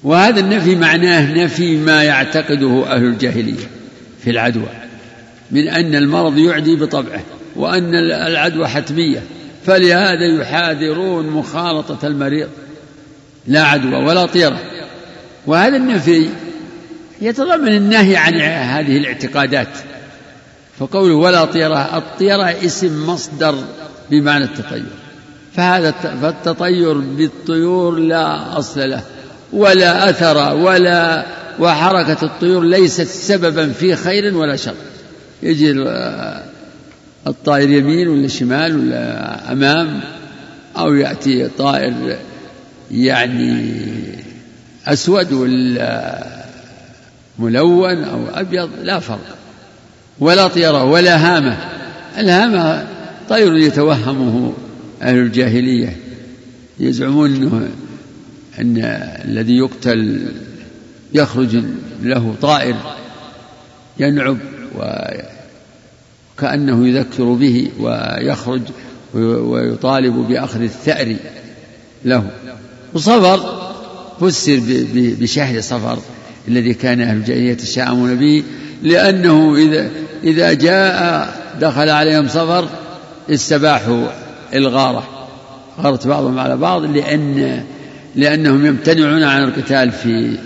وهذا 0.03 0.39
النفي 0.39 0.75
معناه 0.75 1.43
نفي 1.43 1.77
ما 1.77 2.03
يعتقده 2.03 2.85
أهل 2.87 3.05
الجاهلية 3.05 3.69
في 4.23 4.29
العدوى 4.29 4.69
من 5.51 5.67
أن 5.67 5.95
المرض 5.95 6.37
يعدي 6.37 6.75
بطبعه 6.75 7.23
وأن 7.55 7.95
العدوى 7.95 8.67
حتمية. 8.67 9.23
فلهذا 9.65 10.41
يحاذرون 10.41 11.27
مخالطة 11.27 12.07
المريض. 12.07 12.49
لا 13.47 13.63
عدوى 13.63 13.95
ولا 13.95 14.25
طيرة. 14.25 14.59
وهذا 15.47 15.77
النفي 15.77 16.29
يتضمن 17.21 17.73
النهي 17.73 18.17
عن 18.17 18.41
هذه 18.41 18.97
الاعتقادات. 18.97 19.67
فقوله 20.79 21.13
ولا 21.13 21.45
طيرة 21.45 21.97
الطيرة 21.97 22.65
اسم 22.65 23.09
مصدر 23.09 23.55
بمعنى 24.11 24.43
التطير. 24.43 24.85
فهذا 25.55 25.91
فالتطير 25.91 26.93
بالطيور 26.93 27.99
لا 27.99 28.57
أصل 28.59 28.89
له 28.89 29.01
ولا 29.53 30.09
أثر 30.09 30.55
ولا 30.55 31.25
وحركة 31.59 32.25
الطيور 32.25 32.63
ليست 32.63 33.07
سببا 33.07 33.71
في 33.71 33.95
خير 33.95 34.37
ولا 34.37 34.55
شر. 34.55 34.75
يجي 35.43 35.71
الطائر 37.27 37.69
يمين 37.69 38.07
ولا 38.07 38.27
شمال 38.27 38.79
ولا 38.79 39.51
أمام 39.51 40.01
أو 40.77 40.93
يأتي 40.93 41.47
طائر 41.57 42.17
يعني 42.91 43.73
أسود 44.87 45.33
ولا 45.33 46.25
ملون 47.39 48.03
أو 48.03 48.25
أبيض 48.33 48.69
لا 48.81 48.99
فرق. 48.99 49.37
ولا 50.19 50.47
طيرة 50.47 50.83
ولا 50.83 51.17
هامة. 51.17 51.57
الهامة 52.17 52.87
طير 53.29 53.57
يتوهمه 53.57 54.53
أهل 55.01 55.17
الجاهلية. 55.17 55.97
يزعمون 56.79 57.35
أنه 57.35 57.69
أن 58.59 58.77
الذي 59.25 59.57
يقتل 59.57 60.31
يخرج 61.13 61.63
له 62.01 62.35
طائر 62.41 62.75
ينعب 63.99 64.37
وكأنه 66.37 66.87
يذكر 66.87 67.33
به 67.33 67.71
ويخرج 67.79 68.61
ويطالب 69.13 70.13
بأخذ 70.13 70.61
الثأر 70.61 71.15
له. 72.05 72.31
وصبر. 72.93 73.60
فسر 74.21 74.61
بشهر 74.93 75.61
صفر 75.61 75.99
الذي 76.47 76.73
كان 76.73 77.01
أهل 77.01 77.17
الجاهلية 77.17 77.51
يتشاءمون 77.51 78.15
به 78.15 78.43
لأنه 78.83 79.55
إذا 79.55 79.89
إذا 80.23 80.53
جاء 80.53 81.29
دخل 81.61 81.89
عليهم 81.89 82.27
صفر 82.27 82.69
استباحوا 83.29 84.07
الغارة. 84.53 85.03
غارت 85.81 86.07
بعضهم 86.07 86.39
على 86.39 86.57
بعض 86.57 86.85
لأن 86.85 87.63
لأنهم 88.15 88.65
يمتنعون 88.65 89.23
عن 89.23 89.43
القتال 89.43 89.91
في 89.91 90.37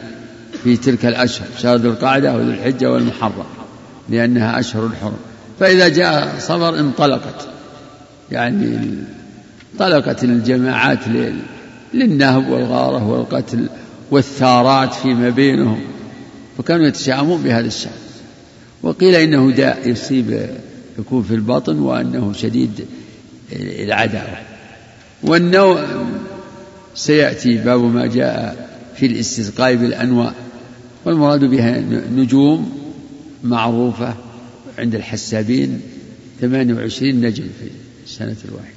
في 0.63 0.77
تلك 0.77 1.05
الأشهر 1.05 1.47
شهر 1.61 1.75
ذو 1.75 1.89
القعدة 1.89 2.33
وذو 2.33 2.51
الحجة 2.51 2.91
والمحرم 2.91 3.45
لأنها 4.09 4.59
أشهر 4.59 4.85
الحرم. 4.85 5.17
فإذا 5.59 5.87
جاء 5.87 6.35
صفر 6.39 6.79
انطلقت. 6.79 7.47
يعني 8.31 8.79
انطلقت 9.73 10.23
الجماعات 10.23 11.07
للنهب 11.95 12.49
والغارة 12.49 13.07
والقتل 13.07 13.69
والثارات 14.11 14.93
فيما 14.93 15.29
بينهم. 15.29 15.79
فكانوا 16.57 16.87
يتشائمون 16.87 17.41
بهذا 17.41 17.67
الشهر 17.67 17.93
وقيل 18.83 19.15
إنه 19.15 19.51
داء 19.51 19.89
يصيب 19.89 20.49
يكون 20.99 21.23
في 21.23 21.33
البطن 21.35 21.79
وأنه 21.79 22.33
شديد 22.33 22.85
العداوة. 23.53 24.37
والنوع 25.23 25.85
سيأتي 26.95 27.57
باب 27.57 27.83
ما 27.83 28.05
جاء 28.05 28.69
في 28.95 29.05
الاستسقاء 29.05 29.75
بالأنواع 29.75 30.33
والمراد 31.05 31.43
بها 31.43 31.79
نجوم 32.15 32.79
معروفة 33.43 34.15
عند 34.79 34.95
الحسابين 34.95 35.81
28 36.41 37.21
نجم 37.21 37.43
في 37.59 37.69
السنة 38.05 38.35
الواحدة. 38.49 38.75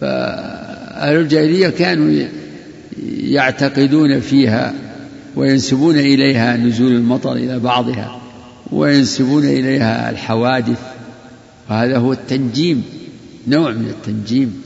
فأهل 0.00 1.16
الجاهلية 1.16 1.68
كانوا 1.68 2.28
يعتقدون 3.20 4.20
فيها 4.20 4.74
وينسبون 5.36 5.98
إليها 5.98 6.56
نزول 6.56 6.92
المطر 6.92 7.32
إلى 7.32 7.58
بعضها 7.58 8.20
وينسبون 8.72 9.44
إليها 9.44 10.10
الحوادث 10.10 10.78
وهذا 11.70 11.98
هو 11.98 12.12
التنجيم 12.12 12.82
نوع 13.48 13.70
من 13.70 13.88
التنجيم. 13.88 14.62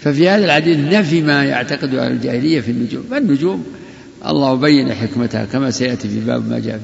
ففي 0.00 0.28
هذا 0.28 0.44
الحديث 0.44 0.78
نفي 0.78 1.22
ما 1.22 1.44
يعتقد 1.44 1.94
أهل 1.94 2.12
الجاهلية 2.12 2.60
في 2.60 2.70
النجوم. 2.70 3.02
فالنجوم 3.10 3.64
الله 4.26 4.54
بين 4.54 4.94
حكمتها 4.94 5.44
كما 5.44 5.70
سيأتي 5.70 6.08
في 6.08 6.20
باب 6.20 6.48
ما 6.48 6.58
جاء. 6.58 6.80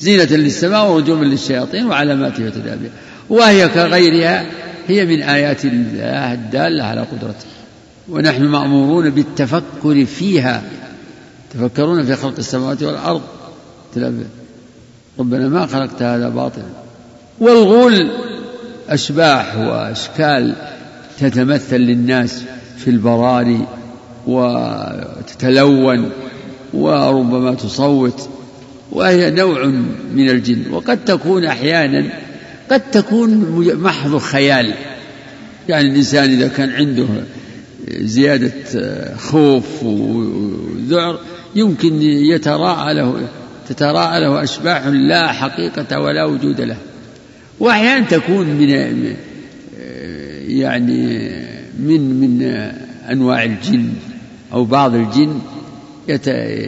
زينة 0.00 0.24
للسماء 0.24 0.92
ورجوما 0.92 1.24
للشياطين 1.24 1.86
وعلامات 1.86 2.40
وتدابير 2.40 2.90
وهي 3.28 3.68
كغيرها 3.68 4.46
هي 4.88 5.04
من 5.04 5.22
آيات 5.22 5.64
الله 5.64 6.32
الدالة 6.32 6.84
على 6.84 7.00
قدرته. 7.00 7.57
ونحن 8.10 8.44
مأمورون 8.44 9.10
بالتفكر 9.10 10.04
فيها. 10.04 10.62
تفكرون 11.54 12.04
في 12.04 12.16
خلق 12.16 12.34
السماوات 12.38 12.82
والأرض. 12.82 13.22
ربنا 15.18 15.48
ما 15.48 15.66
خلقت 15.66 16.02
هذا 16.02 16.28
باطلا. 16.28 16.64
والغول 17.40 18.10
أشباح 18.88 19.56
وأشكال 19.56 20.54
تتمثل 21.18 21.76
للناس 21.76 22.42
في 22.76 22.90
البراري 22.90 23.66
وتتلون 24.26 26.10
وربما 26.74 27.54
تصوت 27.54 28.28
وهي 28.92 29.30
نوع 29.30 29.66
من 30.14 30.30
الجن. 30.30 30.72
وقد 30.72 31.04
تكون 31.04 31.44
أحيانا 31.44 32.04
قد 32.70 32.90
تكون 32.90 33.62
محض 33.82 34.18
خيال 34.18 34.74
يعني 35.68 35.88
الإنسان 35.88 36.30
إذا 36.30 36.48
كان 36.48 36.70
عنده 36.70 37.06
زيادة 37.96 38.52
خوف 39.16 39.82
وذعر 39.82 41.20
يمكن 41.54 42.02
يتراءى 42.02 42.94
له 42.94 43.28
تتراءى 43.68 44.20
له 44.20 44.42
أشباح 44.42 44.86
لا 44.86 45.32
حقيقة 45.32 46.00
ولا 46.00 46.24
وجود 46.24 46.60
له. 46.60 46.76
وأحيانا 47.60 48.06
تكون 48.06 48.46
من 48.46 48.68
يعني 50.48 51.30
من 51.78 52.20
من 52.20 52.42
أنواع 53.10 53.44
الجن 53.44 53.88
أو 54.52 54.64
بعض 54.64 54.94
الجن 54.94 55.40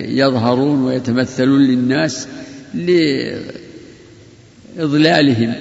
يظهرون 0.08 0.82
ويتمثلون 0.84 1.62
للناس 1.62 2.28
لإضلالهم. 4.76 5.54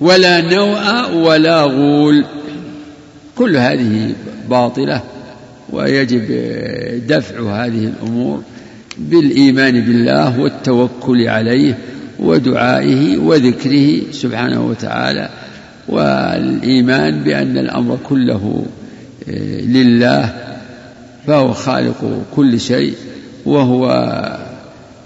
ولا 0.00 0.40
نوء 0.40 1.14
ولا 1.14 1.62
غول. 1.62 2.24
كل 3.36 3.56
هذه 3.56 4.14
باطلة 4.50 5.02
ويجب 5.70 6.22
دفع 7.08 7.64
هذه 7.64 7.84
الأمور 7.84 8.42
بالإيمان 8.98 9.80
بالله 9.80 10.40
والتوكل 10.40 11.28
عليه 11.28 11.78
ودعائه 12.18 13.18
وذكره 13.18 14.12
سبحانه 14.12 14.66
وتعالى 14.66 15.28
والإيمان 15.88 17.22
بأن 17.22 17.58
الأمر 17.58 17.98
كله 18.08 18.66
آه، 19.28 19.60
لله 19.60 20.34
فهو 21.26 21.52
خالق 21.52 22.22
كل 22.36 22.60
شيء 22.60 22.94
وهو 23.46 23.86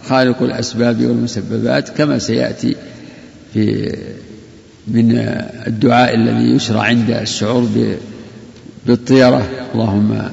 خالق 0.08 0.42
الأسباب 0.42 1.04
والمسببات 1.04 1.88
كما 1.88 2.18
سيأتي 2.18 2.76
في 3.54 3.96
من 4.88 5.18
الدعاء 5.66 6.14
الذي 6.14 6.50
يشرع 6.50 6.82
عند 6.82 7.10
الشعور 7.10 7.68
بالطيرة. 8.88 9.48
اللهم 9.74 10.30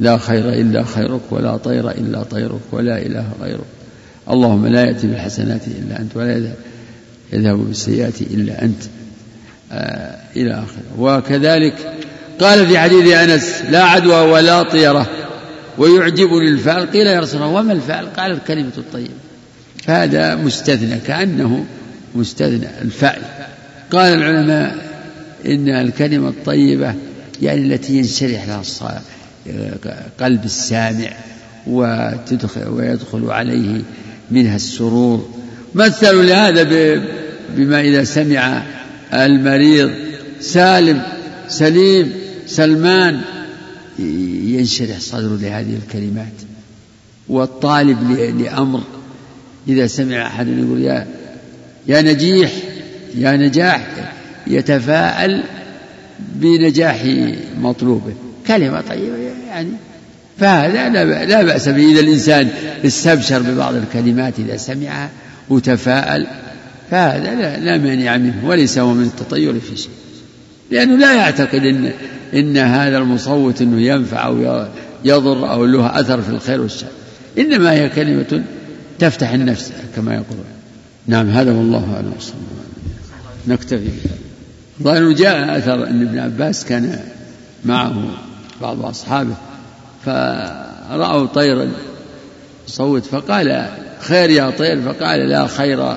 لا 0.00 0.18
خير 0.18 0.52
إلا 0.52 0.84
خيرك 0.84 1.20
ولا 1.30 1.56
طير 1.56 1.90
إلا 1.90 2.22
طيرك 2.22 2.60
ولا 2.72 2.98
إله 2.98 3.26
غيرك. 3.42 3.70
اللهم 4.30 4.66
لا 4.66 4.84
يأتي 4.84 5.06
بالحسنات 5.06 5.60
إلا 5.66 6.00
أنت 6.00 6.16
ولا 6.16 6.52
يذهب 7.32 7.58
بالسيئات 7.58 8.20
إلا 8.20 8.62
أنت. 8.62 8.82
آه 9.72 10.16
إلى 10.36 10.52
آخره. 10.52 10.82
وكذلك 10.98 11.74
قال 12.40 12.66
في 12.66 12.78
حديث 12.78 13.12
أنس 13.12 13.62
لا 13.70 13.84
عدوى 13.84 14.30
ولا 14.30 14.62
طيرة. 14.62 15.06
ويعجبني 15.78 16.48
الفعل 16.48 16.86
قيل 16.86 17.06
يا 17.06 17.20
رسول 17.20 17.42
الله 17.42 17.60
وما 17.60 17.72
الفعل 17.72 18.06
قال 18.06 18.30
الكلمة 18.30 18.72
الطيبة 18.78 19.14
فهذا 19.82 20.34
مستثنى 20.34 20.98
كأنه 21.06 21.64
مستثنى. 22.14 22.68
الفعل 22.82 23.22
قال 23.90 24.14
العلماء 24.14 24.76
إن 25.46 25.68
الكلمة 25.68 26.28
الطيبة 26.28 26.94
يعني 27.42 27.62
التي 27.62 27.96
ينشرح 27.96 28.46
لها 28.46 28.62
قلب 30.20 30.44
السامع 30.44 31.12
وتدخل 31.66 32.68
ويدخل 32.68 33.30
عليه 33.30 33.82
منها 34.30 34.56
السرور. 34.56 35.30
مثلوا 35.74 36.22
لهذا 36.22 36.62
بما 37.56 37.80
إذا 37.80 38.04
سمع 38.04 38.62
المريض 39.12 39.90
سالم 40.40 41.02
سليم 41.48 42.12
سلمان 42.46 43.20
ينشرح 44.44 45.00
صدره 45.00 45.38
لهذه 45.42 45.78
الكلمات. 45.86 46.32
والطالب 47.28 48.10
لأمر. 48.40 48.82
إذا 49.68 49.86
سمع 49.86 50.26
أحد 50.26 50.48
يقول 50.48 50.80
يا 50.82 51.06
يا 51.86 52.02
نجيح 52.02 52.52
يا 53.14 53.32
نجاح 53.36 54.12
يتفاءل 54.46 55.42
بنجاح 56.18 57.04
مطلوبه. 57.60 58.12
كلمة 58.46 58.80
طيبة 58.80 59.16
يعني. 59.48 59.70
فهذا 60.38 60.88
لا 61.24 61.42
بأس 61.42 61.68
به. 61.68 61.92
إذا 61.92 62.00
الإنسان 62.00 62.48
استبشر 62.86 63.42
ببعض 63.42 63.74
الكلمات 63.74 64.38
إذا 64.38 64.56
سمعها 64.56 65.10
وتفاءل 65.48 66.26
فهذا 66.90 67.34
لا, 67.34 67.56
لا 67.58 67.78
مانع 67.78 68.16
منه 68.16 68.48
وليس 68.48 68.78
هو 68.78 68.94
من 68.94 69.04
التطير 69.04 69.60
في 69.60 69.76
شيء. 69.76 69.90
لأنه 70.70 70.96
لا 70.96 71.14
يعتقد 71.14 71.64
إن 71.64 71.92
إن 72.34 72.58
هذا 72.58 72.98
المصوت 72.98 73.62
أنه 73.62 73.80
ينفع 73.80 74.26
أو 74.26 74.66
يضر 75.04 75.52
أو 75.52 75.64
له 75.64 76.00
أثر 76.00 76.22
في 76.22 76.28
الخير 76.28 76.60
والشر. 76.60 76.86
إنما 77.38 77.72
هي 77.72 77.88
كلمة 77.88 78.44
تفتح 78.98 79.32
النفس 79.32 79.72
كما 79.96 80.14
يقولون. 80.14 80.44
نعم 81.06 81.30
هذا 81.30 81.52
والله 81.52 81.94
أعلم. 81.94 82.12
صلى 82.20 82.34
الله 82.34 83.56
نكتفي 83.56 83.88
ظاهر 84.82 85.12
جاء 85.12 85.58
أثر 85.58 85.86
أن 85.86 86.02
ابن 86.02 86.18
عباس 86.18 86.64
كان 86.64 87.00
معه 87.64 87.94
بعض 88.60 88.84
أصحابه 88.84 89.34
فرأوا 90.04 91.26
طيرا 91.26 91.70
صوت 92.66 93.04
فقال 93.04 93.68
خير 94.00 94.30
يا 94.30 94.50
طير 94.50 94.82
فقال 94.82 95.28
لا 95.28 95.46
خير 95.46 95.96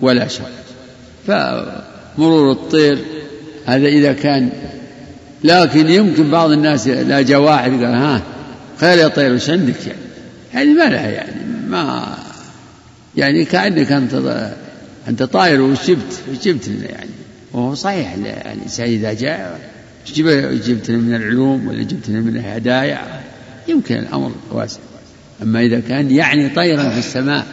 ولا 0.00 0.28
شر. 0.28 0.44
فمرور 1.26 2.52
الطير 2.52 2.98
هذا 3.66 3.86
إذا 3.88 4.12
كان 4.12 4.50
لكن 5.44 5.90
يمكن 5.90 6.30
بعض 6.30 6.50
الناس 6.50 6.86
لا 6.86 7.22
جاء 7.22 7.40
واحد 7.40 7.70
قال 7.70 7.84
ها 7.84 8.22
خير 8.76 8.98
يا 8.98 9.08
طير 9.08 9.34
وش 9.34 9.50
عندك 9.50 9.86
يعني؟ 9.86 10.00
هذه 10.52 10.74
ما 10.74 10.90
لها 10.90 11.08
يعني 11.08 11.32
ما 11.68 12.14
يعني 13.16 13.44
كأنك 13.44 13.92
أنت 13.92 14.42
أنت 15.08 15.22
طاير 15.22 15.60
وش 15.60 15.86
جبت 15.86 16.20
وش 16.30 16.38
جبت 16.44 16.68
لنا 16.68 16.90
يعني؟ 16.90 17.10
وهو 17.52 17.74
صحيح. 17.74 18.14
الإنسان 18.52 18.86
إذا 18.86 19.12
جاء 19.12 19.60
جبت 20.66 20.90
من 20.90 21.14
العلوم 21.14 21.68
ولا 21.68 21.82
جبت 21.82 22.10
من 22.10 22.36
الهدايا 22.36 22.98
يمكن 23.68 23.94
الأمر 23.94 24.30
واسع. 24.52 24.80
أما 25.42 25.60
إذا 25.60 25.80
كان 25.80 26.10
يعني 26.10 26.48
طيرا 26.48 26.88
في 26.88 26.98
السماء 26.98 27.46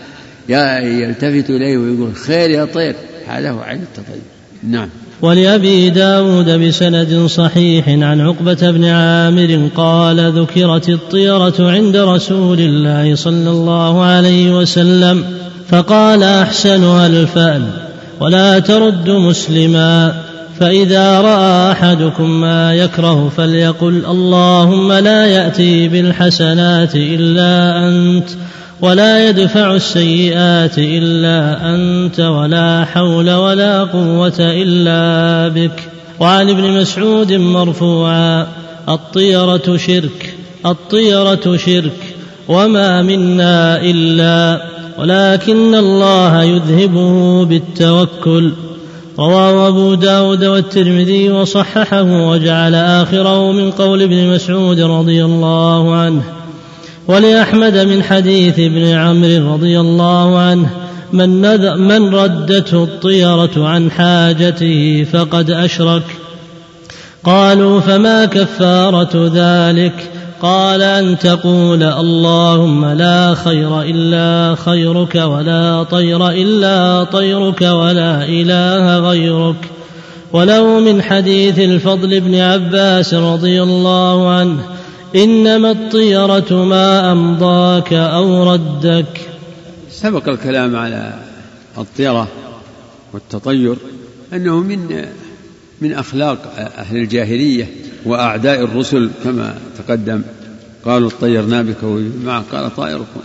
يلتفت 0.83 1.49
إليه 1.49 1.77
ويقول 1.77 2.15
خير 2.15 2.49
يا 2.49 2.65
طير 2.65 2.95
هذا 3.27 3.51
هو 3.51 3.59
عين 3.59 3.81
التطير. 3.81 4.21
نعم. 4.63 4.89
ولأبي 5.21 5.89
داود 5.89 6.49
بسند 6.49 7.25
صحيح 7.25 7.89
عن 7.89 8.21
عقبة 8.21 8.71
بن 8.71 8.85
عامر 8.85 9.69
قال 9.75 10.41
ذكرت 10.41 10.89
الطيرة 10.89 11.71
عند 11.71 11.97
رسول 11.97 12.59
الله 12.59 13.15
صلى 13.15 13.49
الله 13.49 14.03
عليه 14.03 14.57
وسلم 14.57 15.23
فقال 15.69 16.23
أحسنها 16.23 17.07
الفأل 17.07 17.86
ولا 18.19 18.59
ترد 18.59 19.09
مسلما 19.09 20.13
فإذا 20.59 21.21
رأى 21.21 21.71
أحدكم 21.71 22.41
ما 22.41 22.75
يكره 22.75 23.31
فليقل 23.37 24.05
اللهم 24.05 24.91
لا 24.93 25.25
يأتي 25.25 25.87
بالحسنات 25.87 26.95
إلا 26.95 27.79
أنت 27.89 28.29
ولا 28.81 29.29
يدفع 29.29 29.73
السيئات 29.73 30.77
إلا 30.77 31.57
أنت 31.75 32.19
ولا 32.19 32.85
حول 32.85 33.31
ولا 33.31 33.83
قوة 33.83 34.39
إلا 34.39 35.47
بك. 35.47 35.89
وعن 36.19 36.49
ابن 36.49 36.81
مسعود 36.81 37.33
مرفوعا 37.33 38.47
الطيرة 38.89 39.77
شرك 39.77 40.35
الطيرة 40.65 41.57
شرك. 41.57 42.06
وما 42.47 43.01
منا 43.01 43.81
الا 43.81 44.61
ولكن 44.99 45.75
الله 45.75 46.43
يذهبه 46.43 47.45
بالتوكل 47.45 48.53
رواه 49.19 49.67
أبو 49.67 49.93
داود 49.93 50.43
والترمذي 50.43 51.29
وصححه 51.29 52.27
وجعل 52.29 52.75
آخره 52.75 53.51
من 53.51 53.71
قول 53.71 54.01
ابن 54.01 54.27
مسعود 54.27 54.79
رضي 54.79 55.25
الله 55.25 55.95
عنه 55.95 56.23
ولأحمد 57.07 57.77
من 57.77 58.03
حديث 58.03 58.59
ابن 58.59 58.85
عمرو 58.85 59.53
رضي 59.53 59.79
الله 59.79 60.39
عنه 60.39 60.69
من, 61.13 61.41
من 61.87 62.15
ردته 62.15 62.83
الطيرة 62.83 63.67
عن 63.67 63.91
حاجته 63.91 65.05
فقد 65.13 65.51
أشرك 65.51 66.03
قالوا 67.23 67.79
فما 67.79 68.25
كفارة 68.25 69.31
ذلك 69.33 70.11
قال 70.41 70.81
أن 70.81 71.19
تقول 71.19 71.83
اللهم 71.83 72.85
لا 72.85 73.35
خير 73.35 73.81
إلا 73.81 74.55
خيرك 74.55 75.15
ولا 75.15 75.83
طير 75.83 76.29
إلا 76.29 77.03
طيرك 77.03 77.61
ولا 77.61 78.25
إله 78.25 78.99
غيرك. 78.99 79.69
ولو 80.33 80.79
من 80.79 81.01
حديث 81.01 81.59
الفضل 81.59 82.21
بن 82.21 82.35
عباس 82.35 83.13
رضي 83.13 83.63
الله 83.63 84.29
عنه 84.29 84.59
إنما 85.15 85.71
الطيرة 85.71 86.53
ما 86.53 87.11
أمضاك 87.11 87.93
أو 87.93 88.53
ردك. 88.53 89.29
سبق 89.91 90.29
الكلام 90.29 90.75
على 90.75 91.13
الطيرة 91.77 92.27
والتطير 93.13 93.75
أنه 94.33 94.59
من 94.59 95.05
من 95.81 95.93
أخلاق 95.93 96.37
أهل 96.77 96.97
الجاهلية. 96.97 97.86
وأعداء 98.07 98.63
الرسل 98.63 99.09
كما 99.23 99.57
تقدم 99.77 100.21
قالوا 100.85 101.09
اطيرنا 101.09 101.61
بك 101.61 101.83
معك 102.25 102.43
قال 102.51 102.75
طائركم 102.75 103.21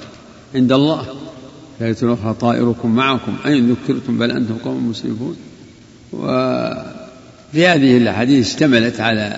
عند 0.54 0.72
الله. 0.72 1.06
لا 1.80 1.94
أخرى 2.02 2.34
طائركم 2.40 2.94
معكم. 2.94 3.36
أين 3.46 3.70
ذكرتم؟ 3.70 4.18
بل 4.18 4.30
أنتم 4.30 4.54
قوم 4.64 4.90
مسرفون 4.90 5.36
وفي 6.12 7.66
هذه 7.66 7.96
الأحاديث 7.96 8.46
اشتملت 8.46 9.00
على 9.00 9.36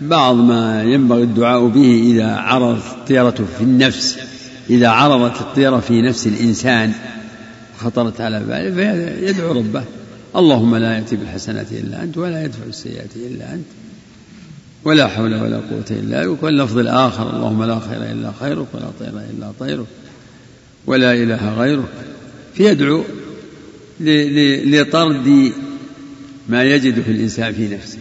بعض 0.00 0.34
ما 0.34 0.82
ينبغي 0.82 1.22
الدعاء 1.22 1.66
به 1.66 2.02
إذا 2.04 2.36
عرضت 2.36 2.82
الطيرة 2.92 3.44
في 3.58 3.64
النفس. 3.64 4.18
إذا 4.70 4.88
عرضت 4.88 5.40
الطيرة 5.40 5.80
في 5.80 6.02
نفس 6.02 6.26
الإنسان 6.26 6.92
خطرت 7.78 8.20
على 8.20 8.40
باله 8.40 8.74
فيدعو 8.74 9.52
ربه. 9.52 9.84
اللهم 10.36 10.76
لا 10.76 10.94
يأتي 10.94 11.16
بالحسنات 11.16 11.72
إلا 11.72 12.02
أنت 12.02 12.18
ولا 12.18 12.44
يدفع 12.44 12.64
السيئات 12.68 13.16
إلا 13.16 13.54
أنت. 13.54 13.83
ولا 14.84 15.08
حول 15.08 15.34
ولا 15.34 15.56
قوة 15.56 15.84
إلا 15.90 16.26
بك 16.26 16.42
واللفظ 16.42 16.78
الآخر 16.78 17.36
اللهم 17.36 17.64
لا 17.64 17.80
خير 17.80 18.02
إلا 18.12 18.32
خيرك 18.40 18.66
ولا 18.74 18.86
طير 19.00 19.08
إلا 19.08 19.52
طيرك 19.60 19.86
ولا 20.86 21.12
إله 21.12 21.54
غيرك. 21.58 21.88
فيدعو 22.54 23.04
لطرد 24.00 25.52
ما 26.48 26.64
يجد 26.64 27.00
في 27.00 27.10
الإنسان 27.10 27.52
في 27.52 27.68
نفسه. 27.68 27.98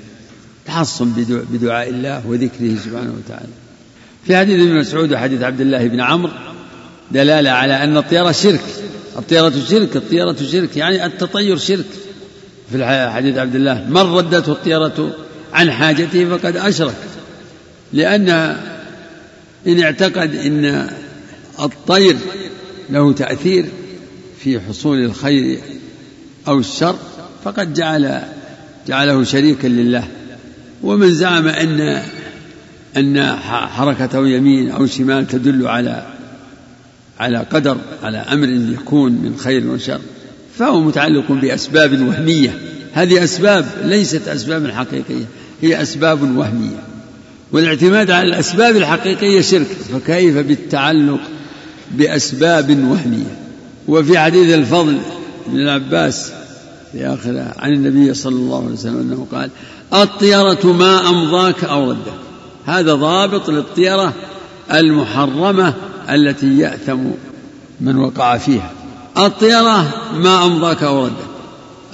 تحصن 0.65 1.13
بدعاء 1.51 1.89
الله 1.89 2.27
وذكره 2.27 2.75
سبحانه 2.85 3.13
وتعالى. 3.25 3.53
في 4.25 4.37
حديث 4.37 4.61
ابن 4.61 4.79
مسعود 4.79 5.13
وحديث 5.13 5.41
عبد 5.41 5.61
الله 5.61 5.87
بن 5.87 6.01
عمرو 6.01 6.31
دلالة 7.11 7.49
على 7.49 7.83
أن 7.83 7.97
الطيرة 7.97 8.31
شرك. 8.31 8.63
الطيرة 9.17 9.53
شرك 9.69 9.95
الطيرة 9.95 10.35
شرك 10.51 10.77
يعني 10.77 11.05
التطير 11.05 11.57
شرك. 11.57 11.85
في 12.71 13.09
حديث 13.09 13.37
عبد 13.37 13.55
الله 13.55 13.85
من 13.89 13.97
ردته 13.97 14.51
الطيرة 14.51 15.15
عن 15.53 15.71
حاجته 15.71 16.37
فقد 16.37 16.57
أشرك. 16.57 16.95
لأن 17.93 18.29
إن 19.67 19.79
اعتقد 19.79 20.35
أن 20.35 20.89
الطير 21.59 22.15
له 22.89 23.13
تأثير 23.13 23.65
في 24.39 24.59
حصول 24.59 25.03
الخير 25.05 25.59
أو 26.47 26.59
الشر 26.59 26.95
فقد 27.43 27.73
جعل 27.73 28.21
جعله 28.87 29.23
شريكا 29.23 29.67
لله. 29.67 30.07
ومن 30.83 31.13
زعم 31.13 31.47
أن 31.47 32.03
أن 32.97 33.35
حركته 33.47 34.27
يمين 34.27 34.71
أو 34.71 34.85
شمال 34.85 35.27
تدل 35.27 35.67
على 35.67 36.07
على 37.19 37.37
قدر 37.37 37.77
على 38.03 38.17
أمر 38.17 38.49
يكون 38.49 39.11
من 39.11 39.37
خير 39.37 39.67
وشر 39.67 39.99
فهو 40.57 40.81
متعلق 40.81 41.31
بأسباب 41.31 42.07
وهمية. 42.07 42.57
هذه 42.93 43.23
أسباب 43.23 43.65
ليست 43.83 44.27
أسباب 44.27 44.71
حقيقية. 44.71 45.25
هي 45.63 45.81
أسباب 45.81 46.21
وهمية. 46.21 46.83
والاعتماد 47.51 48.11
على 48.11 48.27
الأسباب 48.27 48.75
الحقيقية 48.75 49.41
شرك. 49.41 49.67
فكيف 49.67 50.37
بالتعلق 50.37 51.19
بأسباب 51.91 52.69
وهمية؟ 52.69 53.37
وفي 53.87 54.19
حديث 54.19 54.53
الفضل 54.53 54.97
بن 55.47 55.59
العباس 55.59 56.31
في 56.91 57.07
آخره 57.07 57.53
عن 57.57 57.73
النبي 57.73 58.13
صلى 58.13 58.35
الله 58.35 58.63
عليه 58.63 58.73
وسلم 58.73 58.99
أنه 58.99 59.27
قال 59.31 59.49
الطيرة 59.93 60.73
ما 60.73 61.09
أمضاك 61.09 61.63
أو 61.63 61.91
ردك. 61.91 62.13
هذا 62.65 62.93
ضابط 62.93 63.49
للطيرة 63.49 64.13
المحرمة 64.73 65.73
التي 66.09 66.57
يأثم 66.57 66.99
من 67.81 67.97
وقع 67.97 68.37
فيها. 68.37 68.71
الطيرة 69.17 69.93
ما 70.15 70.45
أمضاك 70.45 70.83
أو 70.83 71.05
ردك. 71.05 71.13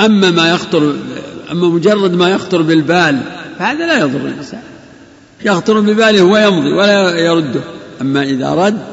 أما 0.02 0.32
ما 0.32 0.52
يخطر 0.52 0.96
أما 1.52 1.68
مجرد 1.68 2.14
ما 2.14 2.30
يخطر 2.30 2.62
بالبال 2.62 3.22
فهذا 3.60 3.88
لا 3.88 4.00
يضر 4.00 4.20
الإنسان. 4.20 4.62
يخطر 5.46 5.80
بباله 5.80 6.22
ويمضي 6.22 6.74
ولا 6.74 7.20
يرده. 7.20 7.62
أما 8.02 8.24
إذا 8.24 8.54
رد 8.54 8.88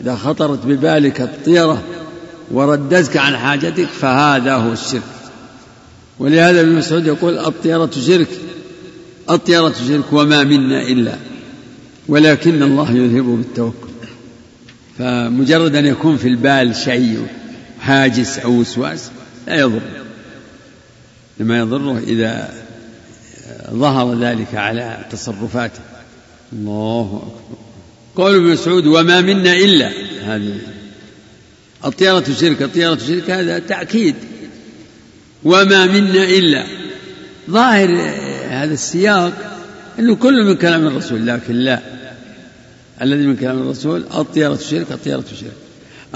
إذا 0.00 0.16
خطرت 0.16 0.66
ببالك 0.66 1.20
الطيرة 1.20 1.82
وردتك 2.50 3.16
عن 3.16 3.36
حاجتك 3.36 3.86
فهذا 3.86 4.54
هو 4.54 4.72
الشرك. 4.72 5.02
ولهذا 6.18 6.60
ابن 6.60 6.72
مسعود 6.72 7.06
يقول 7.06 7.38
الطيرة 7.38 7.90
شرك. 8.06 8.28
الطيرة 9.30 9.74
شرك 9.88 10.12
وما 10.12 10.44
منا 10.44 10.82
إلا. 10.82 11.14
ولكن 12.08 12.62
الله 12.62 12.90
يذهبه 12.90 13.36
بالتوكل. 13.36 13.88
فمجرد 14.98 15.76
أن 15.76 15.86
يكون 15.86 16.16
في 16.16 16.28
البال 16.28 16.76
شيء 16.76 17.26
هاجس 17.82 18.38
أو 18.38 18.50
وسواس 18.50 19.10
لا 19.46 19.54
يضر. 19.54 19.80
لما 21.40 21.58
يضره 21.58 21.98
إذا 21.98 22.63
ظهر 23.70 24.20
ذلك 24.20 24.54
على 24.54 25.04
تصرفاته. 25.10 25.80
الله 26.52 27.22
أكبر. 27.22 27.58
قول 28.16 28.34
ابن 28.34 28.44
مسعود 28.44 28.86
وما 28.86 29.20
منا 29.20 29.52
إلا. 29.52 29.90
هذه 30.24 30.58
الطيرة 31.84 32.24
شرك 32.40 32.62
الطيرة 32.62 32.98
شرك 33.06 33.30
هذا 33.30 33.58
تأكيد. 33.58 34.14
وما 35.44 35.86
منا 35.86 36.24
إلا. 36.24 36.66
ظاهر 37.50 37.90
هذا 38.48 38.74
السياق 38.74 39.32
أنه 39.98 40.14
كله 40.14 40.44
من 40.44 40.54
كلام 40.54 40.86
الرسول 40.86 41.26
لكن 41.26 41.54
لا. 41.54 41.80
الذي 43.02 43.26
من 43.26 43.36
كلام 43.36 43.58
الرسول 43.58 44.04
الطيرة 44.14 44.56
شرك 44.56 44.92
الطيرة 44.92 45.24
شرك 45.40 45.52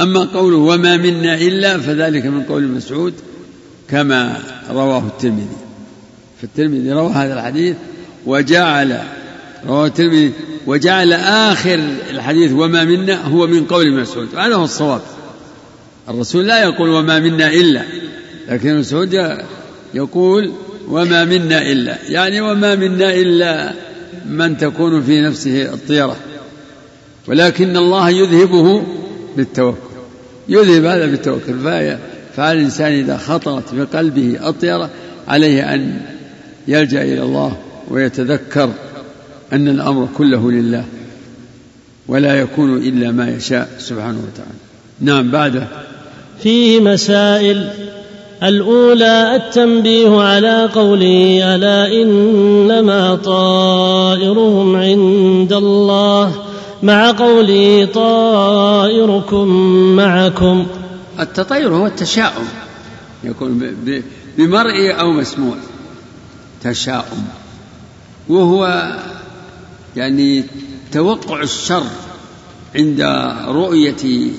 أما 0.00 0.24
قوله 0.24 0.56
وما 0.56 0.96
منا 0.96 1.34
إلا 1.34 1.78
فذلك 1.78 2.26
من 2.26 2.42
قول 2.42 2.68
مسعود 2.68 3.14
كما 3.88 4.42
رواه 4.70 5.06
الترمذي. 5.06 5.67
في 6.38 6.44
الترمذي 6.44 6.92
روى 6.92 7.12
هذا 7.12 7.34
الحديث 7.34 7.76
وجعل 8.26 8.98
رواه 9.66 9.86
الترمذي 9.86 10.32
وجعل 10.66 11.12
آخر 11.12 11.80
الحديث 12.10 12.52
وما 12.52 12.84
منا 12.84 13.22
هو 13.22 13.46
من 13.46 13.64
قول 13.64 13.92
مسعود. 13.92 14.28
هذا 14.36 14.54
هو 14.54 14.64
الصواب. 14.64 15.00
الرسول 16.08 16.46
لا 16.46 16.62
يقول 16.62 16.88
وما 16.88 17.18
منا 17.18 17.52
إلا 17.52 17.82
لكن 18.48 18.78
مسعود 18.78 19.36
يقول 19.94 20.52
وما 20.88 21.24
منا 21.24 21.62
إلا. 21.62 21.98
يعني 22.08 22.40
وما 22.40 22.74
منا 22.74 23.14
إلا 23.14 23.72
من 24.28 24.56
تكون 24.56 25.02
في 25.02 25.20
نفسه 25.20 25.62
الطيرة. 25.62 26.16
ولكن 27.26 27.76
الله 27.76 28.10
يذهبه 28.10 28.82
بالتوكل. 29.36 29.78
يذهب 30.48 30.84
هذا 30.84 31.06
بالتوكل. 31.06 31.54
فعلى 32.36 32.58
الإنسان 32.58 32.92
إذا 32.92 33.16
خطرت 33.16 33.68
في 33.68 33.80
قلبه 33.82 34.48
الطيرة 34.48 34.90
عليه 35.28 35.74
أن 35.74 36.00
يلجأ 36.68 37.02
إلى 37.02 37.22
الله 37.22 37.56
ويتذكر 37.90 38.70
أن 39.52 39.68
الأمر 39.68 40.08
كله 40.18 40.50
لله 40.50 40.84
ولا 42.08 42.40
يكون 42.40 42.76
إلا 42.76 43.10
ما 43.10 43.30
يشاء 43.30 43.68
سبحانه 43.78 44.18
وتعالى. 44.18 44.58
نعم 45.00 45.30
بعده. 45.30 45.66
فيه 46.42 46.80
مسائل. 46.80 47.70
الأولى 48.42 49.36
التنبيه 49.36 50.20
على 50.20 50.68
قوله 50.74 51.40
ألا 51.54 52.02
إنما 52.02 53.14
طائرهم 53.14 54.76
عند 54.76 55.52
الله 55.52 56.32
مع 56.82 57.10
قوله 57.10 57.88
طائركم 57.94 59.48
معكم 59.96 60.66
التطير 61.20 61.68
هو 61.68 61.86
التشاؤم. 61.86 62.48
يكون 63.24 63.76
بمرئي 64.38 64.92
أو 64.92 65.12
مسموع. 65.12 65.54
تشاؤم. 66.62 67.28
وهو 68.28 68.92
يعني 69.96 70.44
توقع 70.92 71.42
الشر 71.42 71.86
عند 72.74 73.00
رؤية 73.46 74.30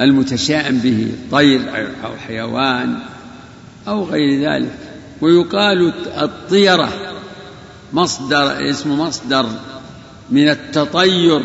المتشائم 0.00 0.78
به 0.78 1.08
طير 1.30 1.60
أو 2.04 2.16
حيوان 2.26 2.98
أو 3.88 4.04
غير 4.04 4.50
ذلك. 4.50 4.78
ويقال 5.20 5.92
الطيرة 6.22 6.92
مصدر 7.92 8.70
اسم 8.70 9.00
مصدر 9.00 9.46
من 10.30 10.48
التطير. 10.48 11.42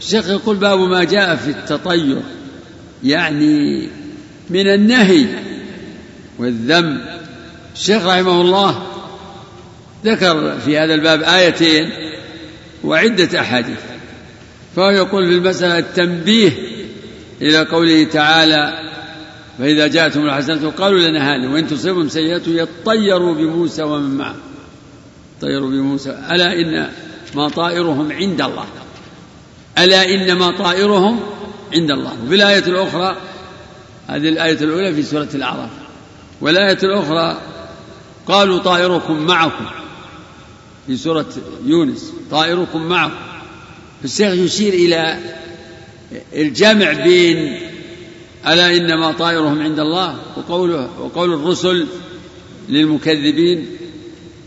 الشيخ 0.00 0.28
يقول 0.28 0.56
باب 0.56 0.80
ما 0.80 1.04
جاء 1.04 1.36
في 1.36 1.50
التطير 1.50 2.22
يعني 3.04 3.88
من 4.50 4.66
النهي 4.66 5.26
والذم. 6.38 7.00
الشيخ 7.74 8.06
رحمه 8.06 8.40
الله 8.40 8.82
ذكر 10.04 10.58
في 10.58 10.78
هذا 10.78 10.94
الباب 10.94 11.22
آيتين 11.22 11.90
وعدة 12.84 13.40
أحاديث 13.40 13.78
فهو 14.76 14.90
يقول 14.90 15.26
في 15.26 15.34
المسألة 15.34 15.78
التنبيه 15.78 16.52
إلى 17.42 17.58
قوله 17.58 18.04
تعالى 18.04 18.84
فإذا 19.58 19.86
جاءتهم 19.86 20.24
الحسنة 20.24 20.70
قالوا 20.70 20.98
لنا 20.98 21.34
هذه 21.34 21.52
وإن 21.52 21.66
تصيبهم 21.66 22.08
سيئة 22.08 22.42
يطيروا 22.46 23.34
بموسى 23.34 23.82
ومن 23.82 24.18
معه. 24.18 24.34
طيروا 25.40 25.70
بموسى. 25.70 26.10
ألا 26.10 26.52
إن 26.52 26.88
ما 27.34 27.48
طائرهم 27.48 28.12
عند 28.12 28.40
الله؟ 28.40 28.66
ألا 29.78 30.14
إنما 30.14 30.58
طائرهم 30.58 31.20
عند 31.74 31.90
الله؟ 31.90 32.12
وفي 32.26 32.34
الآية 32.34 32.66
الأخرى 32.66 33.16
هذه 34.08 34.28
الآية 34.28 34.58
الأولى 34.60 34.94
في 34.94 35.02
سورة 35.02 35.28
الأعراف 35.34 35.70
والآية 36.40 36.78
الأخرى 36.82 37.40
قالوا 38.26 38.58
طائركم 38.58 39.26
معكم. 39.26 39.64
في 40.86 40.96
سورة 40.96 41.26
يونس 41.64 42.12
طائركم 42.30 42.82
معكم 42.82 43.14
الشيخ 44.04 44.32
يشير 44.32 44.74
إلى 44.74 45.18
الجمع 46.32 46.92
بين 46.92 47.60
ألا 48.46 48.76
إنما 48.76 49.12
طائرهم 49.12 49.62
عند 49.62 49.78
الله 49.78 50.18
وقوله 50.36 50.88
وقول 51.00 51.32
الرسل 51.32 51.86
للمكذبين 52.68 53.66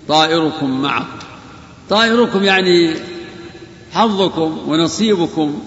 طائركم 0.07 0.81
معكم 0.81 1.17
طائركم 1.89 2.43
يعني 2.43 2.93
حظكم 3.91 4.57
ونصيبكم 4.67 5.61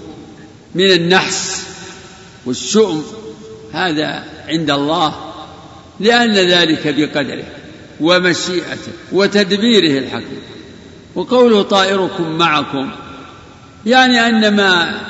من 0.75 0.91
النحس 0.91 1.67
والشؤم 2.47 3.03
هذا 3.73 4.25
عند 4.49 4.71
الله 4.71 5.33
لأن 6.01 6.35
ذلك 6.35 6.95
بقدره 6.97 7.45
ومشيئته 8.01 8.93
وتدبيره 9.13 9.99
الحكيم. 9.99 10.41
وقوله 11.15 11.63
طائركم 11.63 12.39
معكم 12.39 12.91
يعني 13.87 14.27
أن 14.29 14.57
ما 14.57 15.01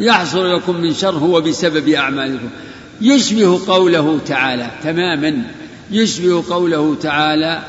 يحصل 0.00 0.54
لكم 0.54 0.80
من 0.80 0.94
شر 0.94 1.14
هو 1.14 1.40
بسبب 1.40 1.88
أعمالكم. 1.88 2.48
يشبه 3.00 3.60
قوله 3.66 4.18
تعالى 4.26 4.70
تماما 4.82 5.42
يشبه 5.90 6.44
قوله 6.50 6.96
تعالى 7.02 7.62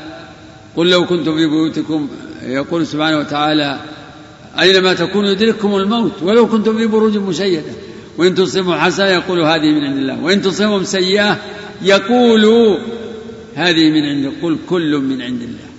قل 0.76 0.90
لو 0.90 1.06
كنتم 1.06 1.36
في 1.36 1.46
بيوتكم 1.46 2.08
يقول 2.42 2.86
سبحانه 2.86 3.18
وتعالى 3.18 3.80
أينما 4.60 4.94
تكونوا 4.94 5.30
يدرككم 5.30 5.74
الموت 5.74 6.22
ولو 6.22 6.46
كنتم 6.46 6.76
في 6.76 6.86
بروج 6.86 7.16
مشيدة. 7.16 7.62
وإن 8.18 8.34
تصيبهم 8.34 8.74
حسنة 8.74 9.06
يقول 9.06 9.40
هذه 9.40 9.70
من 9.70 9.84
عند 9.84 9.96
الله 9.96 10.22
وإن 10.22 10.42
تصيبهم 10.42 10.84
سيئة 10.84 11.38
يقول 11.82 12.44
هذه 13.54 13.90
من 13.90 14.02
عند 14.02 14.32
قل 14.42 14.58
كل 14.68 14.96
من 14.96 15.22
عند 15.22 15.42
الله. 15.42 15.73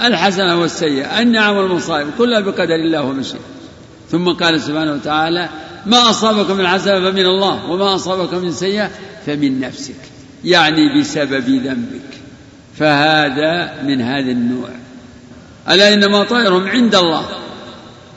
الحسنة 0.00 0.60
والسيئة 0.60 1.22
النعم 1.22 1.56
والمصائب 1.56 2.06
كلها 2.18 2.40
بقدر 2.40 2.74
الله 2.74 3.02
ومشيئته 3.02 3.40
ثم 4.10 4.28
قال 4.28 4.60
سبحانه 4.60 4.92
وتعالى 4.92 5.48
ما 5.86 6.10
أصابك 6.10 6.50
من 6.50 6.66
حسنة 6.66 7.10
فمن 7.10 7.26
الله 7.26 7.70
وما 7.70 7.94
أصابك 7.94 8.34
من 8.34 8.52
سيئة 8.52 8.90
فمن 9.26 9.60
نفسك. 9.60 9.94
يعني 10.44 11.00
بسبب 11.00 11.48
ذنبك. 11.48 12.10
فهذا 12.78 13.82
من 13.82 14.00
هذا 14.00 14.30
النوع. 14.30 14.68
ألا 15.68 15.94
إنما 15.94 16.24
طائرهم 16.24 16.68
عند 16.68 16.94
الله. 16.94 17.28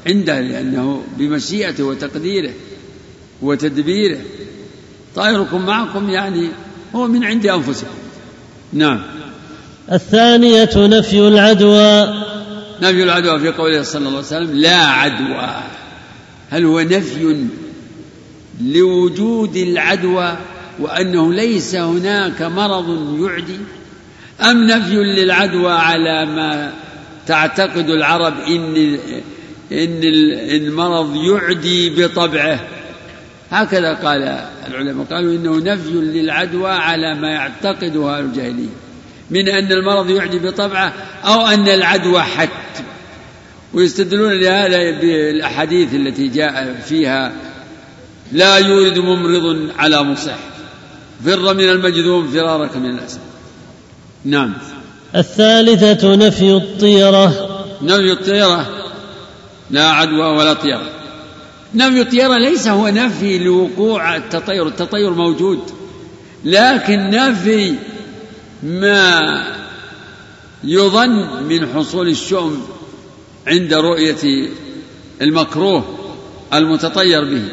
عنده 0.08 0.42
لأنه 0.42 1.04
بمشيئته 1.18 1.84
وتقديره 1.84 2.54
وتدبيره. 3.42 4.20
طائركم 5.16 5.66
معكم 5.66 6.10
يعني 6.10 6.50
هو 6.96 7.08
من 7.08 7.24
عند 7.24 7.46
أنفسكم. 7.46 7.98
نعم. 8.74 9.02
الثانية 9.92 10.70
نفي 10.76 11.20
العدوى. 11.28 12.24
نفي 12.82 13.04
العدوى 13.04 13.40
في 13.40 13.50
قوله 13.50 13.82
صلى 13.82 14.00
الله 14.00 14.10
عليه 14.10 14.20
وسلم 14.20 14.56
لا 14.56 14.78
عدوى. 14.78 15.50
هل 16.50 16.66
هو 16.66 16.82
نفي 16.82 17.46
لوجود 18.62 19.56
العدوى 19.56 20.38
وأنه 20.80 21.34
ليس 21.34 21.76
هناك 21.76 22.42
مرض 22.42 23.20
يعدي؟ 23.22 23.60
أم 24.42 24.64
نفي 24.64 24.96
للعدوى 24.96 25.72
على 25.72 26.26
ما 26.26 26.74
تعتقد 27.28 27.90
العرب 27.90 28.34
إن 28.48 28.98
إن 29.72 30.02
المرض 30.52 31.16
يعدي 31.16 31.90
بطبعه؟ 31.90 32.60
هكذا 33.52 33.94
قال 33.94 34.40
العلماء. 34.68 35.06
قالوا 35.06 35.34
إنه 35.34 35.74
نفي 35.74 35.92
للعدوى 35.92 36.72
على 36.72 37.16
ما 37.16 37.30
يعتقده 37.30 38.20
الجاهلية. 38.20 38.89
من 39.32 39.50
أن 39.50 39.72
المرض 39.72 40.10
يعدي 40.10 40.40
بطبعه 40.40 40.94
أو 41.26 41.48
أن 41.48 41.70
العدوى 41.70 42.22
حت 42.22 42.50
ويستدلون 43.74 44.34
لهذا 44.34 44.92
بالأحاديث 44.92 45.94
التي 45.94 46.28
جاء 46.28 46.82
فيها 46.86 47.32
لا 48.32 48.58
يورد 48.58 49.00
ممرض 49.00 49.70
على 49.78 50.04
مصح. 50.04 50.38
فر 51.26 51.54
من 51.54 51.70
المجذوم 51.70 52.28
فرارك 52.28 52.78
من 52.78 52.90
الأسد. 52.90 53.20
نعم. 54.26 54.54
الثالثة 55.16 56.16
نفي 56.16 56.52
الطيرة. 56.52 57.50
نفي 57.82 58.12
الطيرة. 58.12 58.70
لا 59.72 59.90
عدوى 59.90 60.38
ولا 60.38 60.54
طيرة. 60.54 60.90
نفي 61.76 62.02
الطيرة 62.02 62.38
ليس 62.38 62.68
هو 62.68 62.88
نفي 62.88 63.40
لوقوع 63.40 64.16
التطير. 64.16 64.68
التطير 64.68 65.10
موجود. 65.10 65.60
لكن 66.46 67.10
نفي 67.10 67.76
ما 68.64 69.43
يظن 70.64 71.43
من 71.43 71.68
حصول 71.76 72.07
الشؤم 72.07 72.68
عند 73.47 73.74
رؤية 73.74 74.49
المكروه 75.22 75.99
المتطير 76.53 77.24
به 77.24 77.43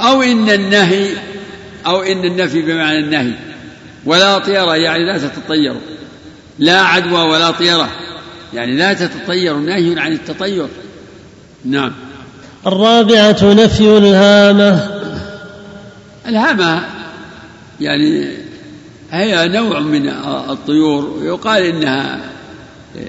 أو 0.00 0.22
إن 0.22 0.50
النهي 0.50 1.08
أو 1.86 2.02
إن 2.02 2.24
النفي 2.24 2.62
بمعنى 2.62 2.98
النهي 2.98 3.32
ولا 4.04 4.38
طيرة 4.38 4.76
يعني 4.76 5.04
لا 5.04 5.18
تتطيروا 5.18 5.80
لا 6.58 6.80
عدوى 6.80 7.22
ولا 7.22 7.50
طيرة 7.50 7.88
يعني 8.54 8.76
لا 8.76 8.92
تتطير 8.92 9.56
نهي 9.56 10.00
عن 10.00 10.12
التطير. 10.12 10.68
نعم. 11.64 11.92
الرابعة 12.66 13.36
نفي 13.42 13.98
الهامة. 13.98 14.88
الهامة 16.28 16.84
يعني 17.80 18.28
هي 19.10 19.48
نوع 19.48 19.80
من 19.80 20.08
الطيور 20.50 21.18
يقال 21.22 21.62
إنها 21.62 22.20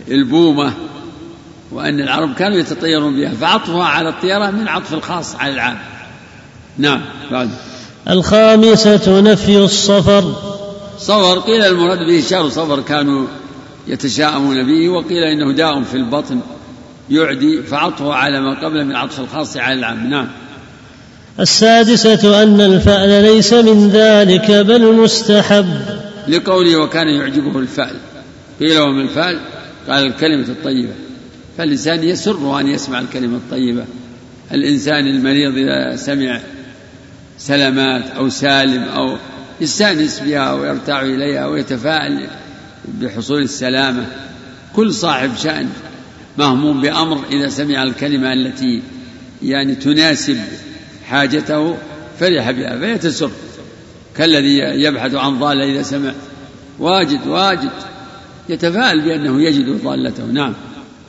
البومة 0.07 0.73
وأن 1.71 1.99
العرب 1.99 2.33
كانوا 2.33 2.57
يتطيرون 2.57 3.15
بها 3.15 3.33
فعطفها 3.33 3.83
على 3.83 4.09
الطيرة 4.09 4.51
من 4.51 4.67
عطف 4.67 4.93
الخاص 4.93 5.35
على 5.35 5.53
العام. 5.53 5.77
نعم 6.77 7.01
بعد. 7.31 7.49
الخامسة 8.09 9.21
نفي 9.21 9.57
الصفر. 9.57 10.33
صفر 10.99 11.39
قيل 11.39 11.65
المراد 11.65 11.99
به 11.99 12.21
شهر 12.29 12.49
صفر 12.49 12.81
كانوا 12.81 13.27
يتشاءمون 13.87 14.65
به 14.65 14.89
وقيل 14.89 15.23
إنه 15.23 15.53
داء 15.53 15.83
في 15.83 15.97
البطن 15.97 16.39
يعدي 17.09 17.61
فعطفه 17.61 18.13
على 18.13 18.41
ما 18.41 18.65
قبل 18.65 18.85
من 18.85 18.95
عطف 18.95 19.19
الخاص 19.19 19.57
على 19.57 19.79
العام. 19.79 20.09
نعم. 20.09 20.27
السادسة 21.39 22.43
أن 22.43 22.61
الفأل 22.61 23.23
ليس 23.23 23.53
من 23.53 23.89
ذلك 23.89 24.51
بل 24.51 24.93
مستحب. 24.93 25.65
لقوله 26.27 26.77
وكان 26.77 27.07
يعجبه 27.07 27.59
الفأل. 27.59 27.95
قيل 28.59 28.79
وما 28.79 29.01
الفأل؟ 29.01 29.39
قال 29.89 30.05
الكلمة 30.07 30.47
الطيبة. 30.49 30.93
فالإنسان 31.57 32.03
يسر 32.03 32.59
أن 32.59 32.67
يسمع 32.67 32.99
الكلمة 32.99 33.37
الطيبة. 33.37 33.85
الإنسان 34.51 35.07
المريض 35.07 35.57
إذا 35.57 35.95
سمع 35.95 36.39
سلامات 37.37 38.03
أو 38.17 38.29
سالم 38.29 38.83
أو 38.83 39.17
يستأنس 39.61 40.19
بها 40.19 40.53
ويرتاع 40.53 41.01
إليها 41.01 41.47
ويتفاءل 41.47 42.27
بحصول 43.01 43.41
السلامة. 43.41 44.05
كل 44.75 44.93
صاحب 44.93 45.31
شأن 45.43 45.69
مهموم 46.37 46.81
بأمر 46.81 47.19
إذا 47.31 47.49
سمع 47.49 47.83
الكلمة 47.83 48.33
التي 48.33 48.81
يعني 49.43 49.75
تناسب 49.75 50.37
حاجته 51.09 51.75
فرح 52.19 52.51
بها 52.51 52.77
فيتسر 52.79 53.29
كالذي 54.17 54.57
يبحث 54.57 55.15
عن 55.15 55.39
ضالة 55.39 55.63
إذا 55.63 55.81
سمع. 55.81 56.11
واجد 56.79 57.27
واجد. 57.27 57.69
يتفاءل 58.49 59.01
بأنه 59.01 59.41
يجد 59.41 59.83
ضالته. 59.83 60.25
نعم. 60.25 60.53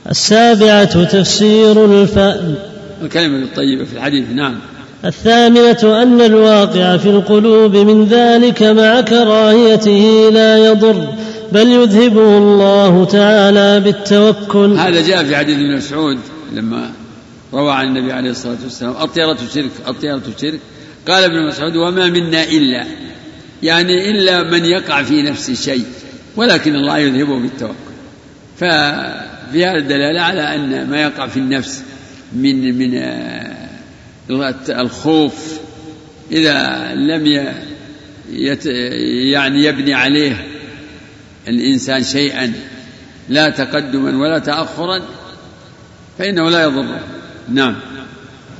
السابعة 0.09 1.03
تفسير 1.03 1.85
الفأل 1.85 2.55
الكلمة 3.01 3.37
الطيبة 3.37 3.83
في 3.83 3.93
الحديث. 3.93 4.25
نعم. 4.33 4.55
الثامنة 5.05 6.03
أن 6.03 6.21
الواقع 6.21 6.97
في 6.97 7.09
القلوب 7.09 7.77
من 7.77 8.05
ذلك 8.05 8.63
مع 8.63 9.01
كراهيته 9.01 10.29
لا 10.33 10.57
يضر 10.57 11.07
بل 11.51 11.67
يذهبه 11.67 12.37
الله 12.37 13.05
تعالى 13.05 13.79
بالتوكل. 13.79 14.77
هذا 14.77 15.01
جاء 15.07 15.23
في 15.23 15.35
حديث 15.35 15.55
ابن 15.55 15.75
مسعود 15.75 16.17
لما 16.53 16.91
روى 17.53 17.73
عن 17.73 17.87
النبي 17.87 18.11
عليه 18.11 18.29
الصلاة 18.29 18.57
والسلام 18.63 18.91
الطيرة 18.91 19.37
شرك 19.53 19.71
الطيرة 19.87 20.23
شرك. 20.41 20.59
قال 21.07 21.23
ابن 21.23 21.47
مسعود 21.47 21.75
وما 21.75 22.07
منا 22.07 22.43
إلا 22.43 22.85
يعني 23.63 24.09
إلا 24.11 24.43
من 24.43 24.65
يقع 24.65 25.03
في 25.03 25.21
نفسه 25.21 25.53
شيء 25.53 25.85
ولكن 26.35 26.75
الله 26.75 26.97
يذهبه 26.97 27.39
بالتوكل. 27.39 27.73
ففي 28.57 29.65
هذا 29.65 29.77
الدلالة 29.77 30.21
على 30.21 30.55
أن 30.55 30.89
ما 30.89 31.01
يقع 31.01 31.27
في 31.27 31.37
النفس 31.37 31.83
من 32.33 32.77
من 32.77 33.01
الخوف 34.69 35.59
إذا 36.31 36.91
لم 36.95 37.25
يعني 39.31 39.63
يبني 39.63 39.93
عليه 39.93 40.47
الإنسان 41.47 42.03
شيئا 42.03 42.53
لا 43.29 43.49
تقدما 43.49 44.17
ولا 44.17 44.39
تأخرا 44.39 45.01
فإنه 46.19 46.49
لا 46.49 46.63
يضره. 46.63 47.03
نعم. 47.49 47.75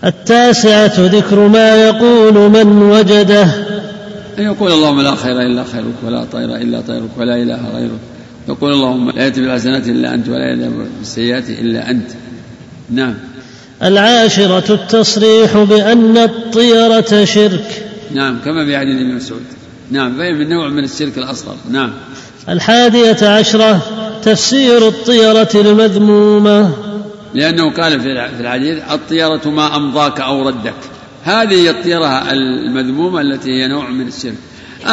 التاسعة 0.06 0.94
ذكر 0.98 1.48
ما 1.48 1.86
يقول 1.86 2.34
من 2.34 2.82
وجده. 2.82 3.44
أن 4.40 4.44
يقول 4.44 4.72
اللهم 4.72 5.02
لا 5.02 5.16
خير 5.16 5.42
إلا 5.42 5.64
خيرك 5.64 5.96
ولا 6.06 6.24
طير 6.24 6.56
إلا 6.56 6.82
طيرك 6.82 7.10
ولا 7.18 7.36
إله 7.36 7.60
غيرك. 7.74 8.00
يقول 8.48 8.74
اللهم 8.74 9.10
لا 9.10 9.24
يأتي 9.24 9.42
بالحسنات 9.42 9.88
إلا 9.88 10.14
أنت 10.14 10.30
ولا 10.30 10.50
يأتي 10.50 10.72
بالسيئات 11.00 11.50
إلا 11.50 11.90
أنت. 11.90 12.12
نعم. 12.90 13.14
العاشرة 13.84 14.74
التصريح 14.74 15.58
بأن 15.58 16.18
الطيرة 16.18 17.26
شرك. 17.26 17.86
نعم 18.14 18.40
كما 18.46 18.66
في 18.66 18.78
حديث 18.78 18.96
ابن 18.96 19.16
مسعود. 19.16 19.42
نعم 19.92 20.18
فهي 20.18 20.34
من 20.34 20.50
نوع 20.50 20.68
من 20.68 20.84
الشرك 20.84 21.18
الأصغر. 21.18 21.56
نعم. 21.72 21.92
الحادية 22.50 23.28
عشرة 23.28 23.82
تفسير 24.24 24.88
الطيرة 24.88 25.50
المذمومة. 25.56 26.91
لأنه 27.34 27.72
قال 27.72 28.02
في 28.02 28.12
الحديث 28.40 28.78
الطيرة 28.92 29.42
ما 29.46 29.76
أمضاك 29.76 30.22
أو 30.22 30.48
ردك. 30.48 30.74
هذه 31.24 31.54
هي 31.54 31.70
الطيرة 31.70 32.32
المذمومة 32.32 33.22
التي 33.22 33.50
هي 33.50 33.68
نوع 33.68 33.90
من 33.90 34.08
الشرك. 34.08 34.36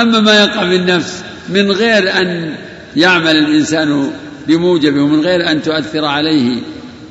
أما 0.01 0.21
ما 0.21 0.45
يقع 0.45 0.69
في 0.69 0.77
النفس 0.77 1.23
من 1.49 1.71
غير 1.71 2.21
أن 2.21 2.57
يعمل 2.97 3.37
الإنسان 3.37 4.11
بموجبه 4.47 5.03
ومن 5.03 5.21
غير 5.21 5.51
أن 5.51 5.63
تؤثر 5.63 6.05
عليه 6.05 6.61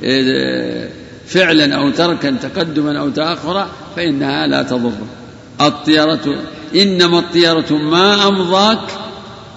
آه، 0.04 0.88
فعلا 1.26 1.76
أو 1.76 1.90
تركا 1.90 2.36
تقدما 2.42 3.00
أو 3.00 3.08
تأخرا 3.08 3.68
فإنها 3.96 4.46
لا 4.46 4.62
تضر. 4.62 4.92
الطيرة 5.60 6.34
إنما 6.74 7.18
الطيرة 7.18 7.72
ما 7.72 8.28
أمضاك 8.28 8.90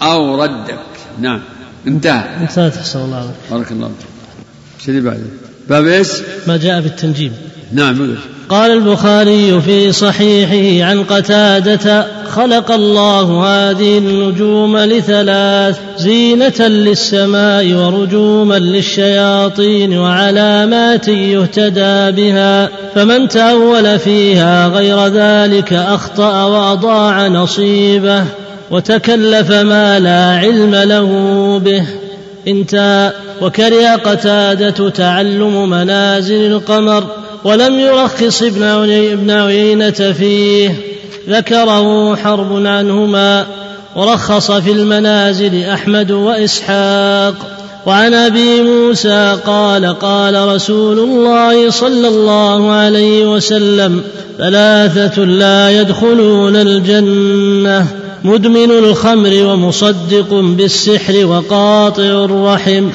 أو 0.02 0.44
ردك. 0.44 0.80
نعم. 1.20 1.42
انتهى. 1.88 2.42
انتهت 2.42 2.96
الله 2.96 3.32
بارك 3.52 3.72
الله 3.72 3.92
فيك. 4.00 4.96
شو 4.96 5.02
بعد 5.02 5.41
باب 5.70 5.86
إيش؟ 5.86 6.08
ما 6.48 6.58
جاء 6.58 6.82
بالتنجيم. 6.82 7.32
نعم 7.74 8.16
قال 8.50 8.72
البخاري 8.72 9.62
في 9.62 9.92
صحيحه 9.92 10.90
عن 10.90 11.04
قتادة 11.04 12.08
خلق 12.30 12.72
الله 12.72 13.44
هذه 13.46 13.98
النجوم 13.98 14.78
لثلاث 14.78 15.80
زينة 15.98 16.68
للسماء 16.68 17.74
ورجوما 17.74 18.60
للشياطين 18.60 19.98
وعلامات 19.98 21.08
يهتدى 21.08 22.12
بها 22.22 22.70
فمن 22.96 23.28
تأول 23.28 24.00
فيها 24.00 24.68
غير 24.68 25.08
ذلك 25.08 25.74
أخطأ 25.74 26.44
وأضاع 26.44 27.28
نصيبه 27.28 28.24
وتكلف 28.72 29.52
ما 29.52 30.00
لا 30.00 30.40
علم 30.40 30.76
له 30.76 31.10
به. 31.66 32.01
انتهى 32.48 33.12
وكره 33.42 33.96
قتادة 33.96 34.90
تعلم 34.90 35.70
منازل 35.70 36.52
القمر 36.52 37.04
ولم 37.44 37.80
يرخص 37.80 38.44
ابن 38.44 39.32
عيينة 39.32 39.92
فيه. 39.92 40.76
ذكره 41.30 42.16
حرب 42.16 42.66
عنهما 42.66 43.46
ورخص 43.96 44.52
في 44.52 44.72
المنازل 44.72 45.64
أحمد 45.64 46.12
وإسحاق. 46.12 47.34
وعن 47.86 48.14
أبي 48.14 48.62
موسى 48.62 49.38
قال 49.46 50.00
قال 50.00 50.48
رسول 50.48 51.00
الله 51.00 51.70
صلى 51.70 52.08
الله 52.08 52.72
عليه 52.72 53.26
وسلم 53.26 54.02
ثلاثة 54.38 55.24
لا 55.24 55.82
يدخلون 55.82 56.56
الجنة. 56.56 58.01
مدمن 58.24 58.72
الخمر 58.72 59.46
ومصدق 59.46 60.34
بالسحر 60.34 61.26
وقاطع 61.26 62.26
الرحم. 62.26 62.90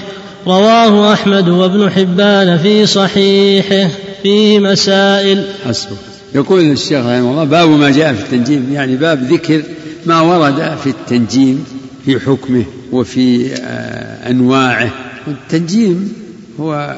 رواه 0.47 1.13
أحمد 1.13 1.49
وابن 1.49 1.91
حبان 1.91 2.59
في 2.59 2.87
صحيحه 2.87 3.89
فيه 4.23 4.59
مسائل. 4.59 5.45
حسبك 5.69 5.97
يقول 6.35 6.61
الشيخ 6.61 6.99
رحمه 6.99 7.31
الله 7.31 7.45
باب 7.45 7.69
ما 7.69 7.91
جاء 7.91 8.15
في 8.15 8.23
التنجيم 8.23 8.73
يعني 8.73 8.97
باب 8.97 9.23
ذكر 9.33 9.63
ما 10.07 10.21
ورد 10.21 10.77
في 10.85 10.91
التنجيم 10.91 11.65
في 12.05 12.21
حكمه 12.21 12.65
وفي 12.93 13.55
آه، 13.55 14.31
أنواعه. 14.31 14.91
التنجيم 15.29 16.13
هو 16.61 16.97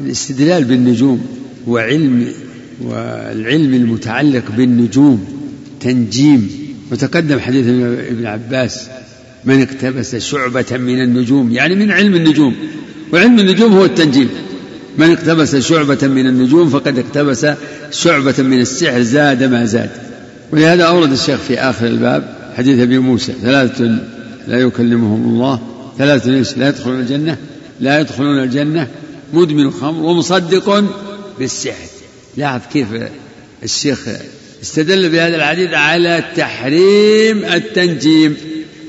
الاستدلال 0.00 0.64
بالنجوم 0.64 1.26
وعلم 1.66 2.28
والعلم 2.84 3.74
المتعلق 3.74 4.42
بالنجوم. 4.56 5.24
تنجيم. 5.80 6.50
وتقدم 6.92 7.38
حديث 7.38 7.66
ابن 7.66 8.26
عباس 8.26 8.88
من 9.44 9.62
اقتبس 9.62 10.16
شعبة 10.16 10.66
من 10.72 11.02
النجوم. 11.02 11.52
يعني 11.52 11.74
من 11.74 11.90
علم 11.90 12.14
النجوم. 12.14 12.56
وعلم 13.12 13.38
النجوم 13.38 13.72
هو 13.72 13.84
التنجيم. 13.84 14.28
من 14.98 15.10
اقتبس 15.10 15.56
شعبة 15.56 15.98
من 16.02 16.26
النجوم 16.26 16.70
فقد 16.70 16.98
اقتبس 16.98 17.46
شعبة 17.90 18.34
من 18.38 18.60
السحر 18.60 19.02
زاد 19.02 19.42
ما 19.42 19.64
زاد. 19.64 19.90
ولهذا 20.52 20.84
أورد 20.84 21.12
الشيخ 21.12 21.40
في 21.40 21.58
آخر 21.58 21.86
الباب 21.86 22.38
حديث 22.56 22.78
أبي 22.78 22.98
موسى 22.98 23.32
ثلاثة 23.42 23.98
لا 24.48 24.58
يكلمهم 24.58 25.30
الله 25.30 25.60
ثلاثة 25.98 26.30
لا 26.56 26.68
يدخلون 26.68 27.00
الجنة 27.00 27.36
لا 27.80 28.00
يدخلون 28.00 28.42
الجنة 28.42 28.88
مدمن 29.32 29.62
الخمر 29.62 30.02
ومصدق 30.02 30.84
بالسحر. 31.38 31.88
لاحظ 32.36 32.60
كيف 32.72 32.86
الشيخ 33.62 34.08
استدل 34.62 35.08
بهذا 35.08 35.36
الحديث 35.36 35.74
على 35.74 36.24
تحريم 36.36 37.44
التنجيم 37.44 38.36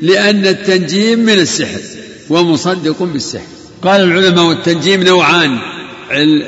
لأن 0.02 0.48
التنجيم 0.48 1.20
من 1.20 1.34
السحر 1.34 1.82
ومصدق 2.30 3.04
بالسحر. 3.04 3.46
قال 3.82 4.02
العلماء 4.02 4.46
والتنجيم 4.46 5.04
نوعان 5.04 5.58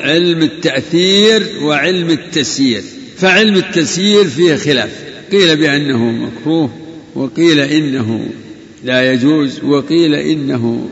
علم 0.04 0.42
التأثير 0.44 1.44
وعلم 1.62 2.10
التسيير. 2.10 2.84
فعلم 3.18 3.56
التسيير 3.56 4.26
فيه 4.28 4.56
خلاف 4.56 4.90
قيل 5.32 5.56
بأنه 5.56 6.12
مكروه 6.12 6.70
وقيل 7.16 7.60
إنه 7.60 8.30
لا 8.84 9.14
يجوز 9.14 9.64
وقيل 9.64 10.16
إنه 10.16 10.90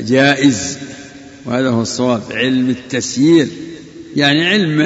جائز. 0.00 0.78
وهذا 1.46 1.68
هو 1.68 1.82
الصواب 1.82 2.22
علم 2.30 2.70
التسيير. 2.70 3.46
يعني 4.16 4.46
علم 4.46 4.78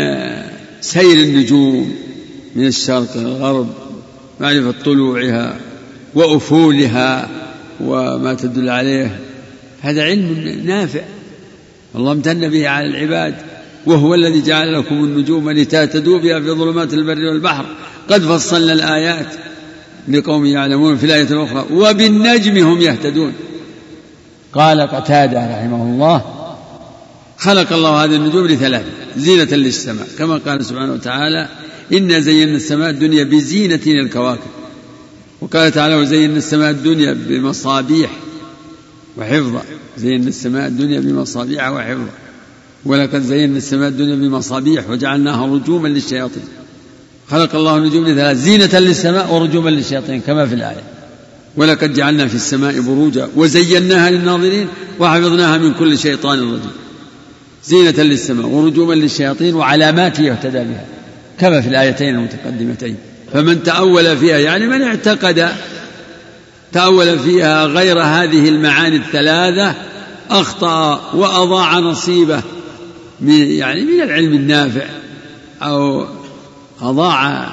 سير 0.80 1.12
النجوم. 1.12 2.05
من 2.56 2.66
الشرق 2.66 3.16
إلى 3.16 3.26
الغرب 3.26 3.68
معرفة 4.40 4.74
طلوعها 4.84 5.56
وأفولها 6.14 7.28
وما 7.80 8.34
تدل 8.34 8.68
عليه 8.68 9.18
هذا 9.80 10.02
علم 10.02 10.62
نافع. 10.64 11.00
الله 11.94 12.12
امتن 12.12 12.48
به 12.48 12.68
على 12.68 12.86
العباد 12.86 13.34
وهو 13.86 14.14
الذي 14.14 14.42
جعل 14.42 14.72
لكم 14.72 14.94
النجوم 14.94 15.50
لتهتدوا 15.50 16.18
بها 16.18 16.40
في 16.40 16.50
ظلمات 16.50 16.94
البر 16.94 17.24
والبحر. 17.24 17.66
قد 18.10 18.22
فصلنا 18.22 18.72
الآيات 18.72 19.34
لقوم 20.08 20.46
يعلمون 20.46 20.96
في 20.96 21.06
الآية 21.06 21.30
الأخرى 21.30 21.64
وبالنجم 21.70 22.66
هم 22.66 22.80
يهتدون. 22.80 23.32
قال 24.52 24.80
قتادة 24.80 25.38
رحمه 25.38 25.82
الله 25.82 26.22
خلق 27.38 27.72
الله 27.72 28.04
هذه 28.04 28.16
النجوم 28.16 28.46
لثلاث 28.46 28.84
زينة 29.16 29.56
للسماء 29.56 30.06
كما 30.18 30.36
قال 30.36 30.64
سبحانه 30.64 30.92
وتعالى 30.92 31.48
إنا 31.92 32.20
زينا 32.20 32.56
السماء 32.56 32.90
الدنيا 32.90 33.24
بزينة 33.24 33.80
للكواكب 33.86 34.50
وقال 35.40 35.72
تعالى 35.72 35.94
وزينا 35.94 36.36
السماء 36.36 36.70
الدنيا 36.70 37.12
بمصابيح 37.28 38.10
وحفظا. 39.18 39.62
زينا 39.98 40.28
السماء 40.28 40.66
الدنيا 40.66 41.00
بمصابيح 41.00 41.70
وحفظا. 41.70 42.10
ولقد 42.84 43.22
زينا 43.22 43.56
السماء 43.56 43.88
الدنيا 43.88 44.14
بمصابيح 44.14 44.90
وجعلناها 44.90 45.46
رجوما 45.46 45.88
للشياطين. 45.88 46.44
خلق 47.30 47.54
الله 47.54 47.76
النجوم 47.76 48.06
لثلاث 48.06 48.36
زينة 48.36 48.78
للسماء 48.78 49.34
ورجوما 49.34 49.70
للشياطين 49.70 50.20
كما 50.20 50.46
في 50.46 50.54
الآية. 50.54 50.82
ولقد 51.56 51.94
جعلنا 51.94 52.26
في 52.26 52.34
السماء 52.34 52.80
بروجا. 52.80 53.28
وزيناها 53.36 54.10
للناظرين 54.10 54.68
وحفظناها 55.00 55.58
من 55.58 55.74
كل 55.74 55.98
شيطان 55.98 56.38
رجيم. 56.38 56.70
زينة 57.64 58.02
للسماء 58.02 58.46
ورجوما 58.46 58.94
للشياطين 58.94 59.54
وعلامات 59.54 60.18
يهتدى 60.18 60.58
بها. 60.58 60.95
كما 61.40 61.60
في 61.60 61.68
الآيتين 61.68 62.14
المتقدمتين. 62.14 62.96
فمن 63.32 63.62
تأول 63.62 64.16
فيها 64.16 64.38
يعني 64.38 64.66
من 64.66 64.82
اعتقد 64.82 65.48
تأول 66.72 67.18
فيها 67.18 67.64
غير 67.64 68.00
هذه 68.00 68.48
المعاني 68.48 68.96
الثلاثة 68.96 69.74
أخطأ 70.30 71.10
وأضاع 71.14 71.78
نصيبه 71.78 72.42
من 73.20 73.50
يعني 73.50 73.84
من 73.84 74.02
العلم 74.02 74.32
النافع 74.32 74.86
أو 75.62 76.06
أضاع 76.80 77.48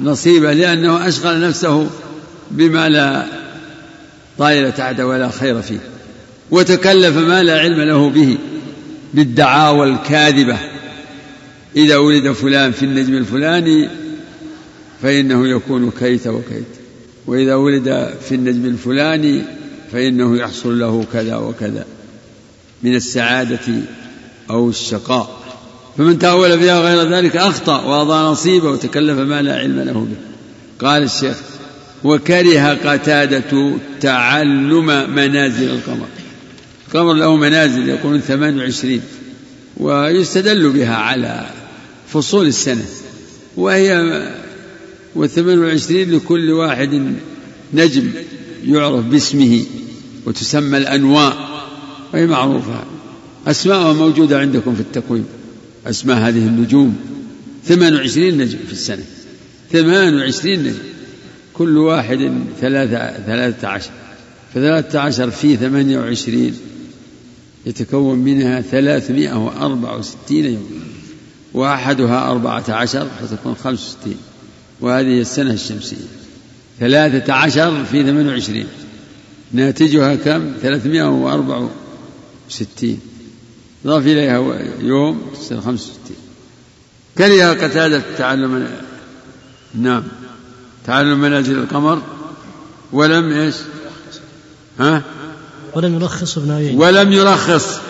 نصيبه 0.00 0.52
لأنه 0.52 1.08
أشغل 1.08 1.40
نفسه 1.40 1.86
بما 2.50 2.88
لا 2.88 3.26
طائل 4.38 4.72
تحته 4.72 5.06
ولا 5.06 5.30
خير 5.30 5.62
فيه 5.62 5.78
وتكلف 6.50 7.16
ما 7.16 7.42
لا 7.42 7.60
علم 7.60 7.80
له 7.80 8.10
به 8.10 8.38
بالدعاوى 9.14 9.90
الكاذبة. 9.90 10.56
إذا 11.76 11.96
ولد 11.96 12.32
فلان 12.32 12.72
في 12.72 12.82
النجم 12.84 13.14
الفلاني 13.14 13.88
فإنه 15.02 15.48
يكون 15.48 15.90
كيت 15.98 16.26
وكيت. 16.26 16.64
وإذا 17.26 17.54
ولد 17.54 18.14
في 18.28 18.34
النجم 18.34 18.64
الفلاني 18.64 19.42
فإنه 19.92 20.36
يحصل 20.36 20.78
له 20.78 21.04
كذا 21.12 21.36
وكذا 21.36 21.84
من 22.82 22.94
السعادة 22.94 23.82
أو 24.50 24.68
الشقاء. 24.68 25.42
فمن 25.98 26.18
تأول 26.18 26.58
فيها 26.58 26.80
غير 26.80 27.10
ذلك 27.10 27.36
أخطأ 27.36 27.82
وأضاع 27.82 28.30
نصيبه 28.30 28.70
وتكلف 28.70 29.18
ما 29.18 29.42
لا 29.42 29.58
علم 29.58 29.80
له 29.80 29.92
به. 29.92 30.86
قال 30.86 31.02
الشيخ 31.02 31.36
وكره 32.04 32.74
قتادة 32.74 33.72
تعلم 34.00 35.10
منازل 35.14 35.70
القمر. 35.70 36.06
القمر 36.88 37.14
له 37.14 37.36
منازل 37.36 37.88
يقولون 37.88 38.20
ثمان 38.20 38.58
وعشرين 38.58 39.00
ويستدل 39.76 40.70
بها 40.70 40.94
على 40.94 41.46
فصول 42.08 42.46
السنة 42.46 42.84
وهي 43.56 44.22
والثمان 45.14 45.58
وعشرين 45.58 46.10
لكل 46.10 46.50
واحد 46.50 47.14
نجم 47.74 48.10
يعرف 48.64 49.04
باسمه 49.04 49.64
وتسمى 50.26 50.78
الأنواء 50.78 51.36
وهي 52.12 52.26
معروفة. 52.26 52.84
أسماءها 53.46 53.92
موجودة 53.92 54.38
عندكم 54.38 54.74
في 54.74 54.80
التقويم 54.80 55.24
أسماء 55.86 56.16
هذه 56.16 56.46
النجوم. 56.46 56.96
ثمان 57.64 57.94
وعشرين 57.94 58.38
نجم 58.38 58.58
في 58.66 58.72
السنة 58.72 59.04
ثمان 59.72 60.14
وعشرين 60.14 60.62
نجم. 60.62 60.78
كل 61.54 61.78
واحد 61.78 62.32
ثلاثة, 62.60 63.24
ثلاثة 63.26 63.68
عشر 63.68 63.90
فثلاثة 64.54 65.00
عشر 65.00 65.30
في 65.30 65.56
ثمانية 65.56 65.98
وعشرين 65.98 66.54
يتكون 67.66 68.18
منها 68.18 68.60
ثلاثمائة 68.60 69.44
وأربعة 69.44 69.98
وستين 69.98 70.44
يوما. 70.44 70.95
وأحدها 71.56 72.30
أربعة 72.30 72.64
عشر 72.68 73.08
فتكون 73.20 73.54
خمس 73.64 73.88
وستين. 73.88 74.18
وهذه 74.80 75.20
السنة 75.20 75.52
الشمسية. 75.52 75.96
ثلاثة 76.80 77.32
عشر 77.32 77.84
في 77.84 78.02
ثمانية 78.02 78.30
وعشرين. 78.30 78.66
ناتجها 79.52 80.14
كم؟ 80.14 80.52
ثلاثمائة 80.62 81.08
وأربعة 81.08 81.70
وستين. 82.48 83.00
ضاف 83.86 84.06
إليها 84.06 84.58
يوم 84.80 85.22
تصير 85.34 85.60
خمس 85.60 85.80
وستين. 85.80 86.16
كره 87.18 87.52
قتادة 87.52 88.02
تعلم 88.18 88.68
نعم. 89.74 90.02
تعلم 90.86 91.20
منازل 91.20 91.58
القمر. 91.58 92.02
ولم 92.92 93.32
إيش؟ 93.32 93.54
ها؟ 94.80 95.02
ولم 95.74 95.94
يرخص 95.94 96.38
ابن 96.38 96.50
عيينة. 96.50 96.78
ولم 96.80 97.12
يرخص 97.12 97.80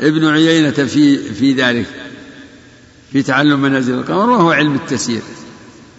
ابن 0.00 0.24
عيينة 0.24 0.70
في 0.70 1.18
في 1.18 1.52
ذلك. 1.52 2.03
في 3.14 3.22
تعلم 3.22 3.62
منازل 3.62 3.94
القمر 3.94 4.30
وهو 4.30 4.50
علم 4.50 4.74
التسيير 4.74 5.22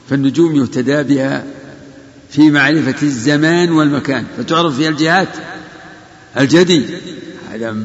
فالنجوم 0.10 0.56
يهتدى 0.56 1.04
بها 1.04 1.46
في 2.30 2.52
معرفة 2.52 2.96
الزمان 3.04 3.72
والمكان. 3.72 4.26
فتعرف 4.38 4.76
فيها 4.78 4.90
الجهات 4.90 5.30
الجدي. 6.40 6.82
هذا 7.52 7.76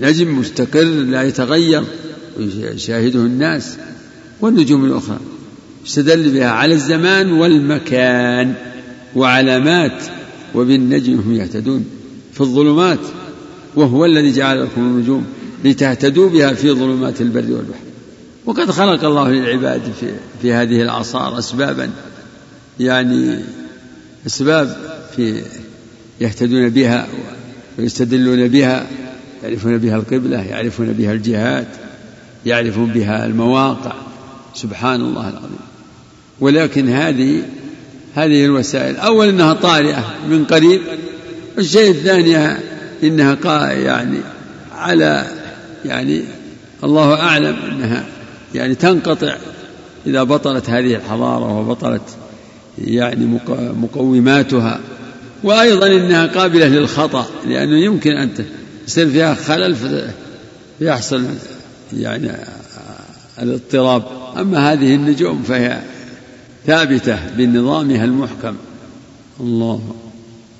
نجم 0.00 0.38
مستقر 0.38 0.84
لا 0.84 1.22
يتغير 1.22 1.84
ويشاهده 2.38 3.18
الناس. 3.18 3.76
والنجوم 4.40 4.84
الأخرى 4.84 5.18
يستدل 5.86 6.32
بها 6.32 6.50
على 6.50 6.74
الزمان 6.74 7.32
والمكان 7.32 8.54
وعلامات. 9.14 10.02
وبالنجم 10.54 11.14
هم 11.14 11.34
يهتدون 11.34 11.84
في 12.32 12.40
الظلمات 12.40 13.00
وهو 13.74 14.04
الذي 14.04 14.32
جعل 14.32 14.62
لكم 14.62 14.80
النجوم 14.80 15.26
لتهتدوا 15.64 16.30
بها 16.30 16.54
في 16.54 16.72
ظلمات 16.72 17.20
البر 17.20 17.52
والبحر. 17.52 17.91
وقد 18.46 18.70
خلق 18.70 19.04
الله 19.04 19.30
للعباد 19.30 19.82
في, 20.00 20.12
في 20.42 20.52
هذه 20.52 20.82
الأعصار 20.82 21.38
أسبابا 21.38 21.90
يعني 22.80 23.38
أسباب 24.26 24.76
في 25.16 25.42
يهتدون 26.20 26.68
بها 26.68 27.06
ويستدلون 27.78 28.48
بها 28.48 28.86
يعرفون 29.42 29.78
بها 29.78 29.96
القبلة 29.96 30.42
يعرفون 30.42 30.92
بها 30.92 31.12
الجهات 31.12 31.66
يعرفون 32.46 32.86
بها 32.86 33.26
المواقع. 33.26 33.92
سبحان 34.54 35.00
الله 35.00 35.28
العظيم. 35.28 35.58
ولكن 36.40 36.88
هذه 36.88 37.42
هذه 38.14 38.44
الوسائل 38.44 38.96
أول 38.96 39.28
أنها 39.28 39.52
طارئة 39.52 40.14
من 40.28 40.44
قريب 40.44 40.80
الشيء 41.58 41.90
الثاني 41.90 42.56
إنها 43.02 43.72
يعني 43.72 44.18
على 44.72 45.26
يعني 45.84 46.24
الله 46.84 47.14
أعلم 47.14 47.56
أنها 47.70 48.04
يعني 48.54 48.74
تنقطع 48.74 49.36
إذا 50.06 50.22
بطلت 50.22 50.70
هذه 50.70 50.94
الحضارة 50.94 51.58
وبطلت 51.58 52.02
يعني 52.78 53.38
مقوماتها 53.56 54.80
وأيضا 55.44 55.86
إنها 55.86 56.26
قابلة 56.26 56.68
للخطأ 56.68 57.26
لأنه 57.46 57.84
يمكن 57.84 58.10
أن 58.10 58.30
يصير 58.86 59.10
فيها 59.10 59.34
خلل 59.34 59.76
فيحصل 60.78 61.24
يعني 61.96 62.30
الاضطراب. 63.42 64.02
أما 64.38 64.72
هذه 64.72 64.94
النجوم 64.94 65.42
فهي 65.42 65.80
ثابتة 66.66 67.18
بنظامها 67.36 68.04
المحكم. 68.04 68.54
الله. 69.40 69.94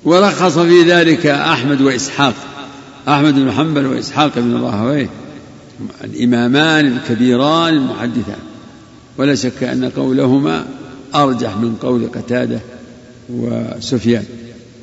ورخص 0.03 0.59
في 0.59 0.83
ذلك 0.83 1.25
أحمد 1.25 1.81
وإسحاق 1.81 2.33
أحمد 3.07 3.35
بن 3.35 3.51
حنبل 3.51 3.85
وإسحاق 3.85 4.31
بن 4.35 4.61
راهويه. 4.61 5.09
الإمامان 6.03 6.87
الكبيران 6.87 7.73
المحدثان. 7.73 8.39
ولا 9.17 9.35
شك 9.35 9.63
أن 9.63 9.89
قولهما 9.89 10.65
أرجح 11.15 11.57
من 11.57 11.75
قول 11.81 12.07
قتادة 12.15 12.59
وسفيان. 13.29 14.23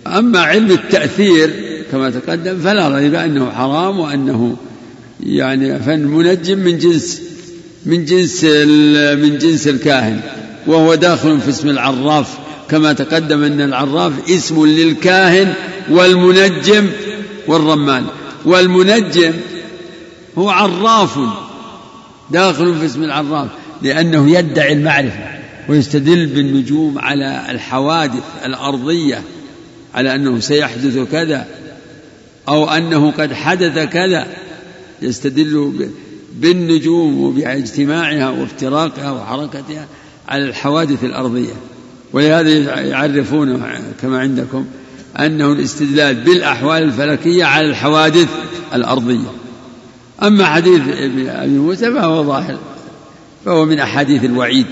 أما 0.07 0.41
علم 0.41 0.71
التأثير 0.71 1.51
كما 1.93 2.11
تقدم 2.11 2.59
فلا 2.59 2.89
ريب 2.89 3.15
أنه 3.15 3.51
حرام 3.51 4.01
وأنه 4.01 4.57
يعني 5.27 5.79
فن 5.79 6.01
منجم 6.01 6.59
من 6.59 6.79
جنس 6.79 7.23
من 7.87 8.05
جنس 8.05 8.45
من 9.25 9.39
جنس 9.39 9.69
الكاهن. 9.69 10.21
وهو 10.67 10.95
داخل 10.95 11.41
في 11.41 11.49
اسم 11.49 11.69
العراف. 11.69 12.39
كما 12.71 12.93
تقدم 12.93 13.43
أن 13.43 13.61
العراف 13.61 14.13
اسم 14.31 14.67
للكاهن 14.67 15.53
والمنجم 15.91 16.87
والرمال 17.47 18.05
والمنجم 18.45 19.33
هو 20.39 20.51
عراف. 20.51 21.19
داخل 22.31 22.79
في 22.79 22.87
اسم 22.87 23.03
العراف 23.03 23.49
لأنه 23.83 24.31
يدعي 24.31 24.73
المعرفة 24.73 25.41
ويستدل 25.69 26.27
بالنجوم 26.27 26.99
على 26.99 27.47
الحوادث 27.51 28.23
الأرضية 28.45 29.23
على 29.95 30.15
أنه 30.15 30.41
سيحدث 30.41 30.99
كذا 31.13 31.47
أو 32.49 32.69
أنه 32.69 33.11
قد 33.11 33.33
حدث 33.33 33.79
كذا. 33.79 34.27
يستدل 35.03 35.91
بالنجوم 36.35 37.21
وباجتماعها 37.23 38.31
وافتراقها 38.31 39.11
وحركتها 39.11 39.87
على 40.29 40.45
الحوادث 40.45 41.05
الأرضية. 41.05 41.55
ولهذا 42.13 42.81
يعرفون 42.81 43.63
كما 44.03 44.19
عندكم 44.21 44.65
أنه 45.19 45.53
الاستدلال 45.53 46.15
بالأحوال 46.15 46.83
الفلكية 46.83 47.45
على 47.45 47.67
الحوادث 47.67 48.29
الأرضية. 48.75 49.40
أما 50.23 50.47
حديث 50.47 50.81
أبي 51.29 51.59
موسى 51.59 51.93
فهو 51.93 52.25
ظاهر 52.25 52.59
فهو 53.45 53.65
من 53.65 53.79
أحاديث 53.79 54.25
الوعيد 54.25 54.67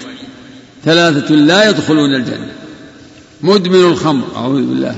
ثلاثة 0.84 1.34
لا 1.34 1.70
يدخلون 1.70 2.14
الجنة 2.14 2.52
مدمن 3.42 3.80
الخمر 3.80 4.24
أعوذ 4.36 4.66
بالله 4.66 4.96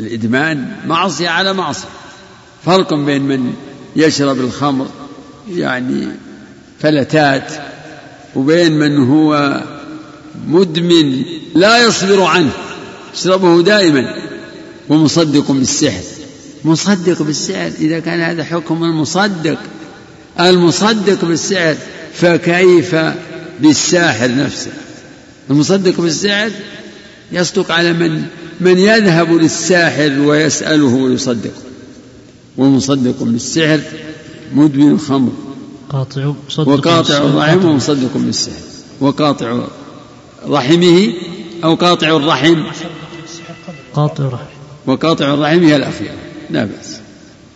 الإدمان 0.00 0.76
معصية 0.86 1.28
على 1.28 1.52
معصية 1.52 1.88
فرق 2.64 2.94
بين 2.94 3.22
من 3.22 3.54
يشرب 3.96 4.40
الخمر 4.40 4.86
يعني 5.50 6.08
فلتات 6.80 7.52
وبين 8.36 8.72
من 8.72 9.08
هو 9.08 9.60
مدمن 10.48 11.22
لا 11.54 11.84
يصبر 11.86 12.22
عنه 12.22 12.50
يشربه 13.14 13.62
دائما 13.62 14.14
ومصدق 14.88 15.50
بالسحر. 15.52 16.02
مصدق 16.64 17.22
بالسحر 17.22 17.70
إذا 17.80 18.00
كان 18.00 18.20
هذا 18.20 18.44
حكم 18.44 18.84
المصدق 18.84 19.58
المصدق 20.40 21.24
بالسحر 21.24 21.76
فكيف 22.14 22.96
بالساحر 23.60 24.36
نفسه؟ 24.36 24.70
المصدق 25.50 26.00
بالسحر 26.00 26.50
يصدق 27.32 27.72
على 27.72 27.92
من 27.92 28.24
من 28.60 28.78
يذهب 28.78 29.32
للساحر 29.32 30.18
ويسأله 30.20 30.94
ويصدقه 30.94 31.62
ومصدق 32.56 33.22
بالسحر 33.22 33.80
مدمن 34.54 34.90
الخمر 34.90 35.32
قاطع 35.90 36.32
وقاطع 36.58 37.16
الرحم 37.16 37.64
ومصدق 37.64 38.10
بالسحر 38.14 38.62
وقاطع 39.00 39.66
رحمه 40.46 41.12
أو 41.64 41.74
قاطع 41.74 42.16
الرحم. 42.16 42.62
قاطع 43.94 44.24
الرحم. 44.24 44.44
وقاطع 44.86 45.34
الرحم 45.34 45.62
هي 45.62 45.76
الأخيرة 45.76 46.23
لا 46.54 46.64
بأس. 46.64 47.00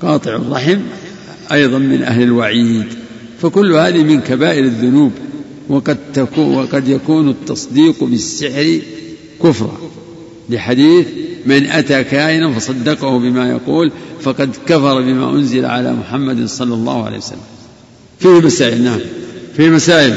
قاطع 0.03 0.37
الرحم 0.37 0.79
أيضا 1.53 1.79
من 1.79 2.03
أهل 2.03 2.23
الوعيد. 2.23 2.87
فكل 3.43 3.73
هذه 3.73 4.03
من 4.03 4.21
كبائر 4.21 4.65
الذنوب. 4.65 5.13
وقد 5.69 5.99
تكون 6.15 6.55
وقد 6.55 6.89
يكون 6.89 7.29
التصديق 7.29 8.05
بالسحر 8.05 8.79
كفرا. 9.43 9.79
لحديث 10.51 11.07
من 11.47 11.67
أتى 11.67 12.05
كائنا 12.05 12.53
فصدقه 12.53 13.19
بما 13.19 13.51
يقول 13.51 13.93
فقد 14.21 14.51
كفر 14.67 15.01
بما 15.01 15.31
أنزل 15.31 15.65
على 15.65 15.93
محمد 15.93 16.47
صلى 16.47 16.75
الله 16.75 17.05
عليه 17.05 17.19
وسلم. 17.19 17.39
فيه 18.19 18.29
مسائل 18.29 18.83
نعم. 18.83 19.01
فيه 19.57 19.69
مسائل. 19.69 20.15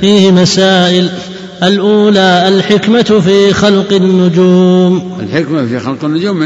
فيه 0.00 0.30
مسائل. 0.30 1.10
الأولى 1.62 2.48
الحكمة 2.48 3.02
في 3.02 3.52
خلق 3.52 3.92
النجوم. 3.92 5.18
الحكمة 5.20 5.66
في 5.66 5.78
خلق 5.78 6.04
النجوم 6.04 6.42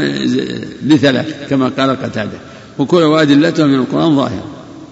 لثلاث 0.85 1.49
كما 1.49 1.71
قال 1.77 1.89
قتادة 1.89 2.37
وكل 2.79 2.97
وأدلتها 3.03 3.65
من 3.65 3.75
القرآن 3.75 4.15
ظاهرة 4.15 4.43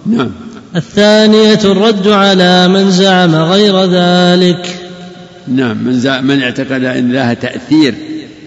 نعم. 0.06 0.30
الثانية 0.76 1.60
الرد 1.64 2.08
على 2.08 2.68
من 2.68 2.90
زعم 2.90 3.34
غير 3.34 3.84
ذلك. 3.84 4.76
نعم. 5.48 5.84
من, 5.84 6.00
زعم 6.00 6.26
من 6.26 6.42
اعتقد 6.42 6.84
أن 6.84 7.12
لها 7.12 7.34
تأثير 7.34 7.94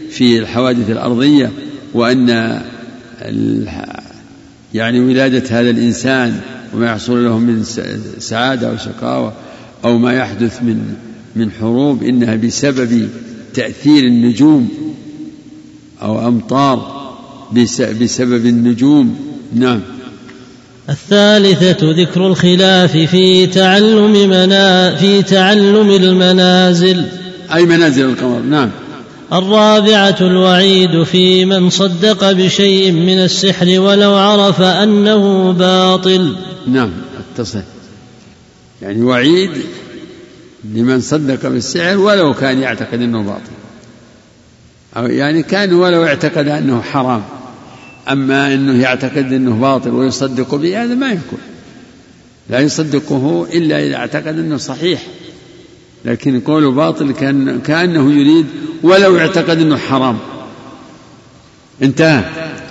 في 0.10 0.40
الحوادث 0.40 0.90
الأرضية 0.90 1.52
وأن 1.94 2.62
يعني 4.74 5.00
ولادة 5.00 5.60
هذا 5.60 5.70
الإنسان 5.70 6.40
وما 6.74 6.86
يحصل 6.86 7.26
له 7.26 7.38
من 7.38 7.64
سعادة 8.20 8.70
أو 8.70 8.78
شقاوة 8.78 9.34
أو 9.86 9.98
ما 9.98 10.14
يحدث 10.14 10.64
من 10.64 10.96
من 11.36 11.52
حروب 11.52 12.04
إنها 12.04 12.36
بسبب 12.36 13.10
تأثير 13.54 14.04
النجوم 14.04 14.70
أو 16.02 16.28
أمطار 16.28 17.04
بسبب 18.02 18.46
النجوم. 18.46 19.16
نعم. 19.56 19.82
الثالثة 20.90 21.92
ذكر 21.92 22.28
الخلاف 22.28 22.98
في 22.98 23.48
تعلم 23.48 24.12
منا 24.12 24.96
في 24.96 25.22
تعلم 25.22 25.90
المنازل. 25.90 27.06
أي 27.54 27.66
منازل 27.66 28.06
القمر؟ 28.06 28.40
نعم. 28.40 28.70
الرابعة 29.34 30.18
الوعيد 30.22 31.04
في 31.04 31.46
من 31.46 31.70
صدق 31.70 32.32
بشيء 32.32 32.92
من 32.92 33.20
السحر 33.20 33.80
ولو 33.80 34.14
عرف 34.14 34.62
أنه 34.62 35.52
باطل. 35.52 36.36
نعم 36.68 36.92
اتصل 37.38 37.62
يعني 38.82 39.02
وعيد 39.02 39.52
لمن 40.64 41.02
صدق 41.02 41.48
بالسحر 41.48 41.98
ولو 41.98 42.34
كان 42.34 42.60
يعتقد 42.60 43.02
أنه 43.02 43.22
باطل. 43.22 43.52
أو 44.98 45.06
يعني 45.06 45.44
كان 45.44 45.74
ولو 45.74 46.06
اعتقد 46.06 46.48
أنه 46.48 46.82
حرام. 46.82 47.24
أما 48.12 48.54
أنه 48.54 48.82
يعتقد 48.82 49.34
أنه 49.34 49.56
باطل 49.56 49.90
ويصدق 49.90 50.56
به 50.56 50.84
هذا 50.84 50.96
ما 50.96 51.08
يكون. 51.12 51.40
لا 52.50 52.60
يصدقه 52.60 53.48
إلا 53.54 53.88
إذا 53.88 53.96
اعتقد 53.96 54.40
أنه 54.40 54.58
صحيح. 54.58 55.08
لكن 56.06 56.40
قوله 56.40 56.72
باطل 56.72 57.12
كان 57.12 57.62
كأنه 57.62 58.12
يريد 58.12 58.46
ولو 58.84 59.20
اعتقد 59.20 59.60
أنه 59.60 59.78
حرام. 59.78 60.18
انتهى. 61.82 62.24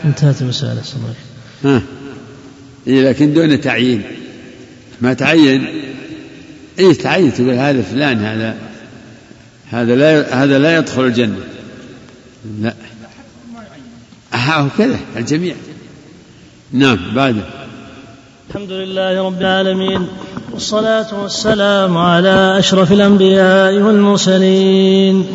انتهت 0.04 0.42
المسألة 0.42 0.82
صحيح 0.82 1.16
ها. 1.64 1.82
إيه 2.86 3.08
لكن 3.08 3.34
دون 3.34 3.60
تعيين. 3.60 4.02
ما 5.00 5.14
تعين 5.14 5.81
إيه 6.78 6.94
تعين 6.94 7.34
تقول 7.34 7.50
هذا 7.50 7.82
فلان 7.82 8.18
هذا 8.18 8.56
هذا 9.70 9.94
لا 9.94 10.42
هذا 10.44 10.58
لا 10.58 10.76
يدخل 10.76 11.04
الجنة. 11.04 11.36
لا. 12.60 12.74
ها 14.32 14.68
كذا 14.78 14.98
الجميع. 15.16 15.54
نعم 16.72 16.98
بعده 17.14 17.42
الحمد 18.50 18.70
لله 18.70 19.26
رب 19.26 19.40
العالمين 19.40 20.08
والصلاة 20.52 21.22
والسلام 21.22 21.98
على 21.98 22.58
أشرف 22.58 22.92
الأنبياء 22.92 23.74
والمرسلين 23.74 25.26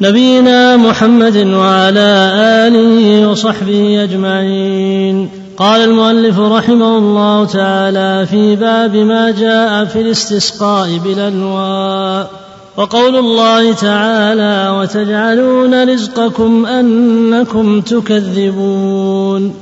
نبينا 0.00 0.76
محمد 0.76 1.36
وعلى 1.36 2.32
آله 2.66 3.28
وصحبه 3.28 4.04
أجمعين. 4.04 5.45
قال 5.58 5.80
المؤلف 5.80 6.38
رحمه 6.38 6.98
الله 6.98 7.44
تعالى 7.44 8.26
في 8.26 8.56
باب 8.56 8.96
ما 8.96 9.30
جاء 9.30 9.84
في 9.84 10.00
الاستسقاء 10.00 10.98
بالأنواء. 11.04 12.30
وقول 12.76 13.16
الله 13.16 13.72
تعالى 13.72 14.78
وتجعلون 14.80 15.92
رزقكم 15.92 16.66
أنكم 16.66 17.80
تكذبون. 17.80 19.54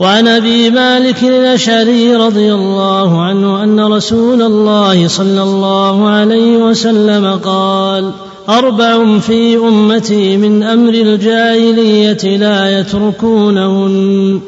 وعن 0.00 0.28
أبي 0.28 0.70
مالك 0.70 1.24
الأشعري 1.24 2.16
رضي 2.16 2.54
الله 2.54 3.22
عنه 3.22 3.62
أن 3.64 3.80
رسول 3.80 4.42
الله 4.42 5.08
صلى 5.08 5.42
الله 5.42 6.08
عليه 6.08 6.56
وسلم 6.56 7.40
قال 7.44 8.10
أربع 8.48 9.18
في 9.18 9.56
أمتي 9.56 10.36
من 10.36 10.62
أمر 10.62 10.92
الجاهلية 10.94 12.36
لا 12.36 12.80
يتركونهن. 12.80 14.40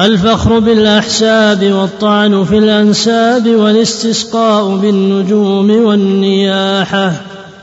الفخر 0.00 0.58
بالأحساب 0.58 1.72
والطعن 1.72 2.44
في 2.44 2.58
الأنساب 2.58 3.48
والاستسقاء 3.48 4.76
بالنجوم 4.76 5.70
والنياحة. 5.70 7.12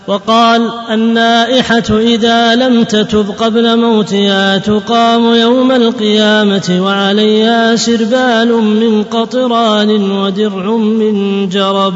وقال 0.08 0.70
النائحة 0.92 2.00
إذا 2.00 2.56
لم 2.56 2.84
تتب 2.84 3.26
قبل 3.40 3.80
موتها 3.80 4.58
تقام 4.58 5.36
يوم 5.36 5.72
القيامة 5.72 6.78
وعليها 6.82 7.76
سربال 7.76 8.52
من 8.52 9.04
قطران 9.04 10.12
ودرع 10.12 10.78
من 10.78 11.50
جرب. 11.50 11.94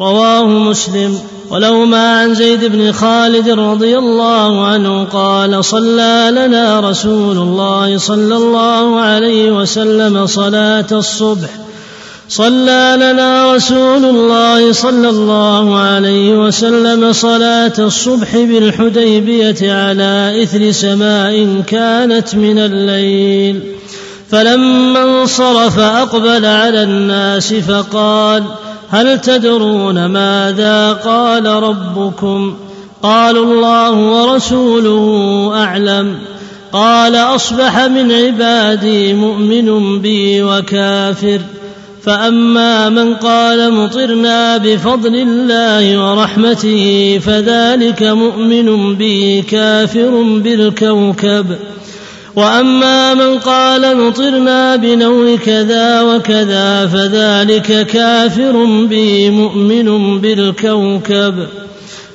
رواه 0.00 0.46
مسلم. 0.46 1.18
ولهما 1.50 2.20
عن 2.20 2.34
زيد 2.34 2.64
بن 2.64 2.92
خالد 2.92 3.48
رضي 3.48 3.98
الله 3.98 4.66
عنه 4.66 5.04
قال 5.04 5.64
صلى 5.64 6.28
لنا 6.30 6.80
رسول 6.80 7.36
الله 7.36 7.98
صلى 7.98 8.36
الله 8.36 9.00
عليه 9.00 9.50
وسلم 9.50 10.26
صلاة 10.26 10.86
الصبح. 10.92 11.48
صلى 12.28 12.96
لنا 12.96 13.54
رسول 13.54 14.04
الله 14.04 14.72
صلى 14.72 15.08
الله 15.08 15.78
عليه 15.78 16.46
وسلم 16.46 17.12
صلاة 17.12 17.72
الصبح 17.78 18.36
بالحديبية 18.36 19.72
على 19.72 20.42
إثر 20.42 20.70
سماء 20.70 21.62
كانت 21.66 22.34
من 22.34 22.58
الليل. 22.58 23.60
فلما 24.30 25.02
انصرف 25.02 25.78
أقبل 25.78 26.46
على 26.46 26.82
الناس 26.82 27.54
فقال 27.54 28.42
هل 28.90 29.20
تدرون 29.20 30.06
ماذا 30.06 30.92
قال 30.92 31.46
ربكم؟ 31.46 32.54
قالوا 33.02 33.44
الله 33.44 33.92
ورسوله 33.92 35.50
أعلم. 35.54 36.14
قال 36.72 37.16
أصبح 37.16 37.84
من 37.84 38.12
عبادي 38.12 39.12
مؤمن 39.12 39.98
بي 40.00 40.42
وكافر. 40.42 41.40
فأما 42.02 42.88
من 42.88 43.14
قال 43.14 43.72
مطرنا 43.72 44.56
بفضل 44.56 45.14
الله 45.14 46.10
ورحمته 46.10 47.20
فذلك 47.26 48.02
مؤمن 48.02 48.94
بي 48.94 49.42
كافر 49.42 50.22
بالكوكب. 50.22 51.46
وأما 52.36 53.14
من 53.14 53.38
قال 53.38 53.96
مطرنا 53.96 54.76
بنوع 54.76 55.36
كذا 55.36 56.02
وكذا 56.02 56.86
فذلك 56.86 57.86
كافر 57.86 58.64
بي 58.64 59.30
مؤمن 59.30 60.20
بالكوكب. 60.20 61.46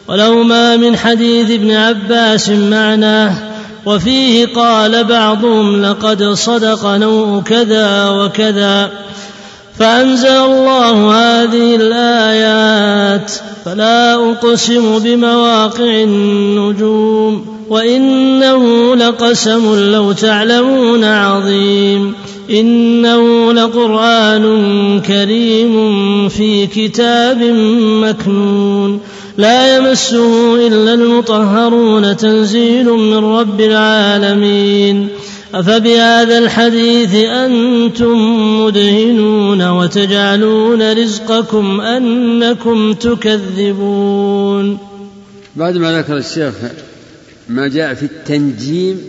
ولو 0.08 0.44
ما 0.44 0.78
من 0.78 0.98
حديث 0.98 1.52
ابن 1.52 1.72
عباس 1.72 2.50
معناه 2.50 3.34
وفيه 3.86 4.46
قال 4.46 5.04
بعضهم 5.04 5.86
لقد 5.86 6.24
صدق 6.24 6.86
نوع 6.86 7.42
كذا 7.42 8.10
وكذا. 8.10 8.92
فأنزل 9.80 10.28
الله 10.28 11.12
هذه 11.12 11.76
الآيات 11.76 13.32
فلا 13.66 14.14
أقسم 14.14 15.00
بمواقع 15.00 16.04
النجوم. 16.04 17.55
وإنه 17.70 18.96
لقسم 18.96 19.92
لو 19.92 20.12
تعلمون 20.12 21.04
عظيم. 21.04 22.14
إنه 22.50 23.54
لقرآن 23.54 24.46
كريم 25.08 26.30
في 26.30 26.68
كتاب 26.68 27.44
مكنون. 27.82 29.00
لا 29.38 29.78
يمسه 29.78 30.68
إلا 30.68 30.94
المطهرون 30.94 32.18
تنزيل 32.18 32.86
من 32.86 33.18
رب 33.18 33.62
العالمين. 33.62 35.08
أفبهذا 35.56 36.38
الحديث 36.38 37.16
أنتم 37.16 38.18
مدهنون 38.66 39.70
وتجعلون 39.70 40.94
رزقكم 40.94 41.82
أنكم 41.82 42.94
تكذبون. 42.94 44.78
بعد 45.56 45.78
ما 45.78 45.98
ذكر 45.98 46.18
الشيخ 46.18 46.54
ما 47.50 47.68
جاء 47.68 47.94
في 47.94 48.04
التنجيم 48.04 49.02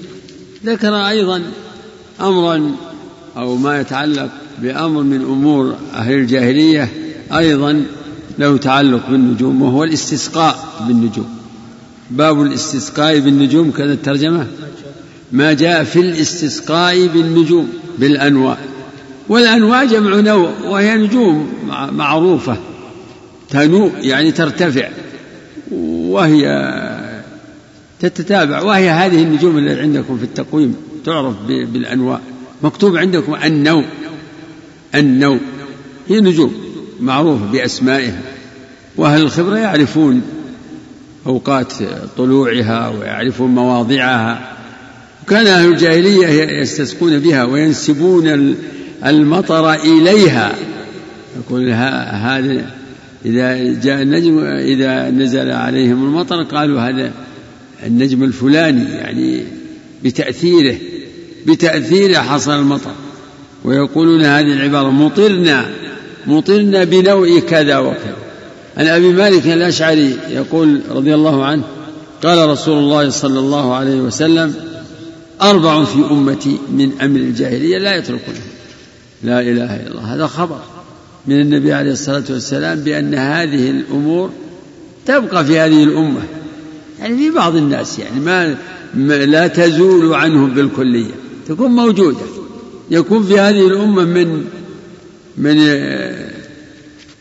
ذكر 0.67 0.95
أيضا 0.95 1.43
أمرا 2.21 2.77
أو 3.37 3.57
ما 3.57 3.81
يتعلق 3.81 4.31
بأمر 4.63 5.03
من 5.03 5.21
أمور 5.21 5.77
أهل 5.95 6.13
الجاهلية 6.13 6.89
أيضا 7.37 7.85
له 8.39 8.57
تعلق 8.57 9.11
بالنجوم 9.11 9.63
وهو 9.63 9.85
الاستسقاء 9.85 10.85
بالنجوم. 10.89 11.37
باب 12.11 12.43
الاستسقاء 12.43 13.19
بالنجوم 13.19 13.71
كذا 13.71 13.93
الترجمة. 13.93 14.47
ما 15.33 15.53
جاء 15.53 15.85
في 15.85 16.01
الاستسقاء 16.01 17.07
بالنجوم 17.07 17.69
بالأنواع. 17.99 18.59
والأنواع 19.29 19.85
جمع 19.85 20.21
نوع 20.21 20.51
وهي 20.65 20.97
نجوم 20.97 21.53
معروفة. 21.93 22.57
تنوء 23.51 23.93
يعني 24.01 24.33
ترتفع. 24.33 24.89
وهي 25.71 26.47
تتتابع. 28.01 28.63
وهي 28.63 28.91
هذه 28.91 29.23
النجوم 29.23 29.59
التي 29.59 29.81
عندكم 29.81 30.19
في 30.19 30.25
التقويم 30.25 30.77
تعرف 31.05 31.35
بالأنواع. 31.47 32.21
مكتوب 32.63 32.97
عندكم 32.97 33.35
النوع 33.35 33.85
النوع 34.95 35.39
هي 36.09 36.21
نجوم 36.21 36.55
معروفة 37.01 37.45
بأسمائها. 37.53 38.21
وأهل 38.97 39.23
الخبرة 39.23 39.57
يعرفون 39.57 40.23
أوقات 41.27 41.73
طلوعها 42.17 42.89
ويعرفون 42.89 43.51
مواضعها. 43.55 44.53
كان 45.29 45.47
أهل 45.47 45.69
الجاهلية 45.69 46.27
يستسقون 46.61 47.19
بها 47.19 47.45
وينسبون 47.45 48.57
المطر 49.07 49.75
إليها. 49.75 50.55
يقول 51.37 51.71
هذا 51.71 52.71
إذا 53.25 53.81
جاء 53.81 54.03
النجم 54.03 54.39
إذا 54.45 55.11
نزل 55.11 55.51
عليهم 55.51 56.05
المطر 56.05 56.43
قالوا 56.43 56.81
هذا 56.81 57.13
النجم 57.87 58.25
الفلاني 58.25 58.91
يعني 58.91 59.45
بتأثيره 60.05 60.77
بتأثيره 61.47 62.19
حصل 62.19 62.51
المطر. 62.51 62.93
ويقولون 63.65 64.25
هذه 64.25 64.53
العبارة 64.53 64.91
مطرنا 64.91 65.67
مطرنا 66.27 66.85
بنوع 66.85 67.41
كذا 67.41 67.79
وكذا. 67.79 68.17
عن 68.77 68.87
أبي 68.87 69.13
مالك 69.13 69.47
الأشعري 69.47 70.17
يقول 70.31 70.81
رضي 70.91 71.15
الله 71.15 71.45
عنه 71.45 71.63
قال 72.23 72.49
رسول 72.49 72.79
الله 72.79 73.11
صلى 73.11 73.39
الله 73.39 73.75
عليه 73.75 74.01
وسلم 74.01 74.55
أربع 75.43 75.85
في 75.85 75.99
أمتي 76.11 76.59
من 76.71 76.93
أمر 77.03 77.21
الجاهلية 77.21 77.79
لا 77.79 77.97
يتركونه 77.97 78.41
لا 79.23 79.41
إله 79.41 79.77
إلا 79.77 79.91
الله. 79.91 80.15
هذا 80.15 80.27
خبر 80.27 80.61
من 81.27 81.41
النبي 81.41 81.73
عليه 81.73 81.93
الصلاة 81.93 82.25
والسلام 82.31 82.81
بأن 82.81 83.15
هذه 83.15 83.71
الأمور 83.71 84.31
تبقى 85.07 85.45
في 85.45 85.59
هذه 85.59 85.85
الأمة. 85.85 86.23
يعني 87.01 87.17
في 87.17 87.31
بعض 87.31 87.57
الناس 87.57 87.99
يعني 87.99 88.21
ما, 88.21 88.57
لا 89.25 89.47
تزول 89.47 90.15
عنهم 90.15 90.51
بالكلية 90.55 91.15
تكون 91.49 91.71
موجودة. 91.71 92.21
يكون 92.91 93.23
في 93.23 93.41
هذه 93.41 93.67
الأمة 93.67 94.05
من 94.05 94.45
من 95.39 95.59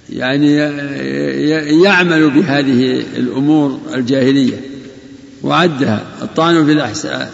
يعني 0.09 0.55
يعمل 1.83 2.29
بهذه 2.29 3.03
الأمور 3.17 3.79
الجاهلية 3.95 4.61
وعدها. 5.43 6.03
الطعن 6.21 6.65
في 6.65 6.71
الأحساب 6.71 7.29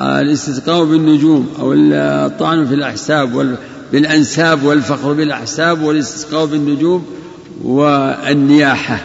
الاستسقاء 0.00 0.84
بالنجوم 0.84 1.48
أو 1.58 1.72
الطعن 1.72 2.66
في 2.66 2.74
الأحساب 2.74 3.56
بالأنساب 3.92 4.64
والفخر 4.64 5.12
بالأحساب 5.12 5.82
والاستسقاء 5.82 6.46
بالنجوم 6.46 7.06
والنياحة. 7.64 9.00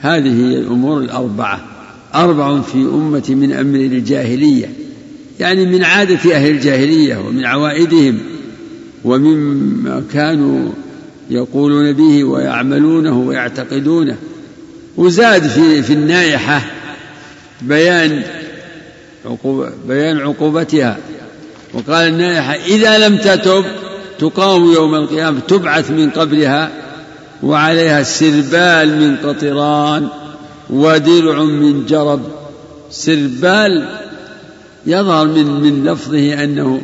هذه 0.00 0.46
هي 0.46 0.58
الأمور 0.58 0.98
الأربعة. 0.98 1.60
أربع 2.14 2.60
في 2.60 2.78
أمة 2.78 3.24
من 3.28 3.52
أمر 3.52 3.78
الجاهلية 3.78 4.70
يعني 5.40 5.66
من 5.66 5.84
عادة 5.84 6.34
أهل 6.34 6.50
الجاهلية 6.50 7.16
ومن 7.16 7.44
عوائدهم 7.44 8.18
ومما 9.04 10.02
كانوا 10.12 10.68
يقولون 11.30 11.92
به 11.92 12.24
ويعملونه 12.24 13.18
ويعتقدونه. 13.18 14.16
وزاد 14.96 15.46
في 15.46 15.82
في 15.82 15.92
النائحة 15.92 16.62
بيان 17.62 18.22
عقوبة 19.24 19.70
بيان 19.88 20.18
عقوبتها. 20.18 20.98
وقال 21.74 22.08
النائحة 22.08 22.54
إذا 22.54 23.08
لم 23.08 23.16
تتب 23.16 23.64
تقام 24.18 24.72
يوم 24.72 24.94
القيامة 24.94 25.40
تبعث 25.40 25.90
من 25.90 26.10
قبرها 26.10 26.70
وعليها 27.42 28.02
سربال 28.02 29.00
من 29.00 29.16
قطران. 29.16 30.08
ودرع 30.72 31.42
من 31.42 31.86
جرب 31.86 32.20
سربال 32.90 33.88
يظهر 34.86 35.26
من 35.26 35.60
من 35.60 35.84
لفظه 35.84 36.44
أنه 36.44 36.82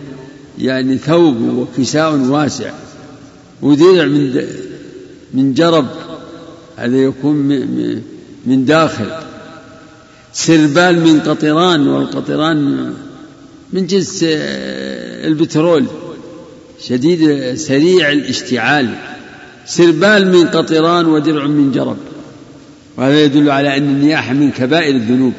يعني 0.59 0.98
ثوب 0.98 1.36
وكساء 1.40 2.15
واسع 2.15 2.73
ودرع 3.62 4.05
من 4.05 4.47
من 5.35 5.55
جرب 5.55 5.86
هذا 6.77 6.97
يكون 6.97 7.36
من 8.47 8.65
داخل 8.65 9.10
سربال 10.32 11.01
من 11.01 11.20
قطران 11.20 11.89
والقطران 11.89 12.93
من 13.73 13.86
جنس 13.86 14.20
البترول 15.28 15.85
شديد 16.86 17.55
سريع 17.55 18.12
الاشتعال 18.12 18.94
سربال 19.66 20.32
من 20.32 20.47
قطران 20.47 21.06
ودرع 21.06 21.47
من 21.47 21.73
جرب 21.73 21.97
وهذا 22.98 23.24
يدل 23.24 23.50
على 23.50 23.76
أن 23.76 23.82
النياحة 23.82 24.32
من 24.32 24.50
كبائر 24.50 24.94
الذنوب 24.94 25.32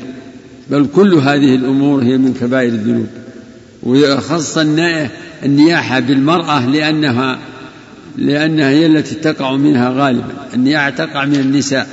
بل 0.69 0.87
كل 0.95 1.13
هذه 1.13 1.55
الأمور 1.55 2.03
هي 2.03 2.17
من 2.17 2.33
كبائر 2.33 2.69
الذنوب. 2.69 3.07
وخص 3.83 4.57
النياحة 5.43 5.99
بالمرأة 5.99 6.65
لأنها 6.65 7.39
لأنها 8.17 8.69
هي 8.69 8.85
التي 8.85 9.15
تقع 9.15 9.55
منها 9.55 9.89
غالبا. 9.89 10.33
النياحة 10.53 10.89
تقع 10.89 11.25
من 11.25 11.35
النساء 11.35 11.87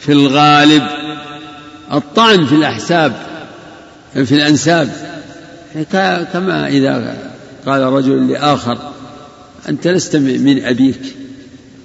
في 0.00 0.12
الغالب. 0.12 0.82
الطعن 1.92 2.46
في 2.46 2.54
الأحساب 2.54 3.12
في 4.14 4.34
الأنساب. 4.34 4.92
كما 6.32 6.68
إذا 6.68 7.16
قال 7.66 7.82
رجل 7.82 8.30
لآخر 8.32 8.78
أنت 9.68 9.88
لست 9.88 10.16
من 10.16 10.64
أبيك. 10.64 11.00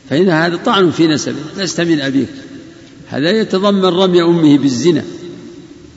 فإن 0.09 0.29
هذا 0.29 0.55
طعن 0.55 0.91
في 0.91 1.07
نسبه 1.07 1.35
لست 1.57 1.81
من 1.81 2.01
أبيك. 2.01 2.29
هذا 3.09 3.31
يتضمن 3.31 3.85
رمي 3.85 4.21
أمه 4.21 4.57
بالزنا 4.57 5.03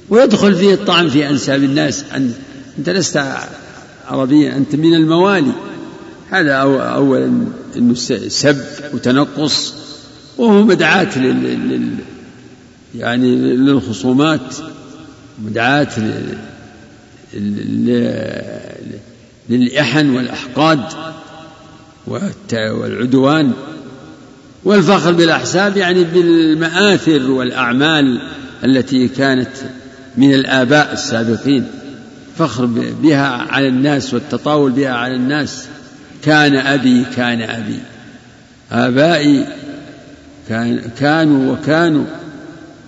ويدخل 0.08 0.54
فيه 0.54 0.74
الطعن 0.74 1.08
في 1.08 1.28
أنساب 1.28 1.64
الناس. 1.64 2.04
أن 2.14 2.32
أنت 2.78 2.90
لست 2.90 3.22
عربيا 4.08 4.56
أنت 4.56 4.76
من 4.76 4.94
الموالي. 4.94 5.52
هذا 6.30 6.52
أولا 6.54 7.32
أنه 7.76 7.94
سب 8.28 8.60
وتنقص 8.94 9.74
وهو 10.38 10.64
مدعاة 10.64 11.18
لل 11.18 11.94
يعني 12.94 13.36
للخصومات 13.36 14.54
مدعاة 15.44 15.88
للإحن 19.48 20.10
والأحقاد 20.10 20.80
والعدوان. 22.52 23.52
والفخر 24.64 25.12
بالأحساب 25.12 25.76
يعني 25.76 26.04
بالمآثر 26.04 27.30
والأعمال 27.30 28.20
التي 28.64 29.08
كانت 29.08 29.50
من 30.16 30.34
الآباء 30.34 30.92
السابقين. 30.92 31.66
فخر 32.38 32.66
بها 33.02 33.26
على 33.26 33.68
الناس 33.68 34.14
والتطاول 34.14 34.70
بها 34.70 34.90
على 34.90 35.14
الناس. 35.14 35.64
كان 36.24 36.56
أبي 36.56 37.04
كان 37.16 37.42
أبي. 37.42 37.78
آبائي 38.72 39.46
كان 40.48 40.80
كانوا 41.00 41.52
وكانوا. 41.52 42.04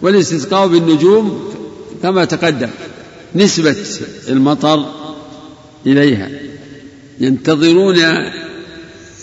والاستسقاء 0.02 0.66
بالنجوم 0.66 1.52
كما 2.02 2.24
تقدم 2.24 2.68
نسبة 3.34 3.76
المطر 4.28 4.86
إليها. 5.86 6.28
ينتظرون 7.20 7.96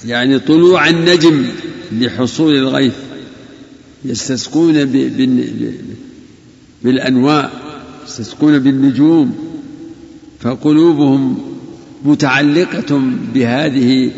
يعني 0.05 0.39
طلوع 0.39 0.87
النجم. 0.87 1.45
لحصول 1.91 2.55
الغيث 2.55 2.93
يستسقون 4.05 4.85
بالأنواء 6.83 7.51
يستسقون 8.07 8.59
بالنجوم 8.59 9.35
فقلوبهم 10.39 11.37
متعلقة 12.05 13.01
بهذه 13.33 14.11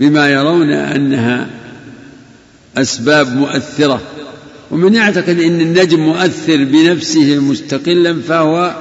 بما 0.00 0.28
يرون 0.28 0.72
أنها 0.72 1.50
أسباب 2.76 3.36
مؤثرة. 3.36 4.00
ومن 4.70 4.94
يعتقد 4.94 5.38
أن 5.38 5.60
النجم 5.60 6.00
مؤثر 6.00 6.64
بنفسه 6.64 7.38
مستقلا 7.38 8.22
فهو 8.22 8.76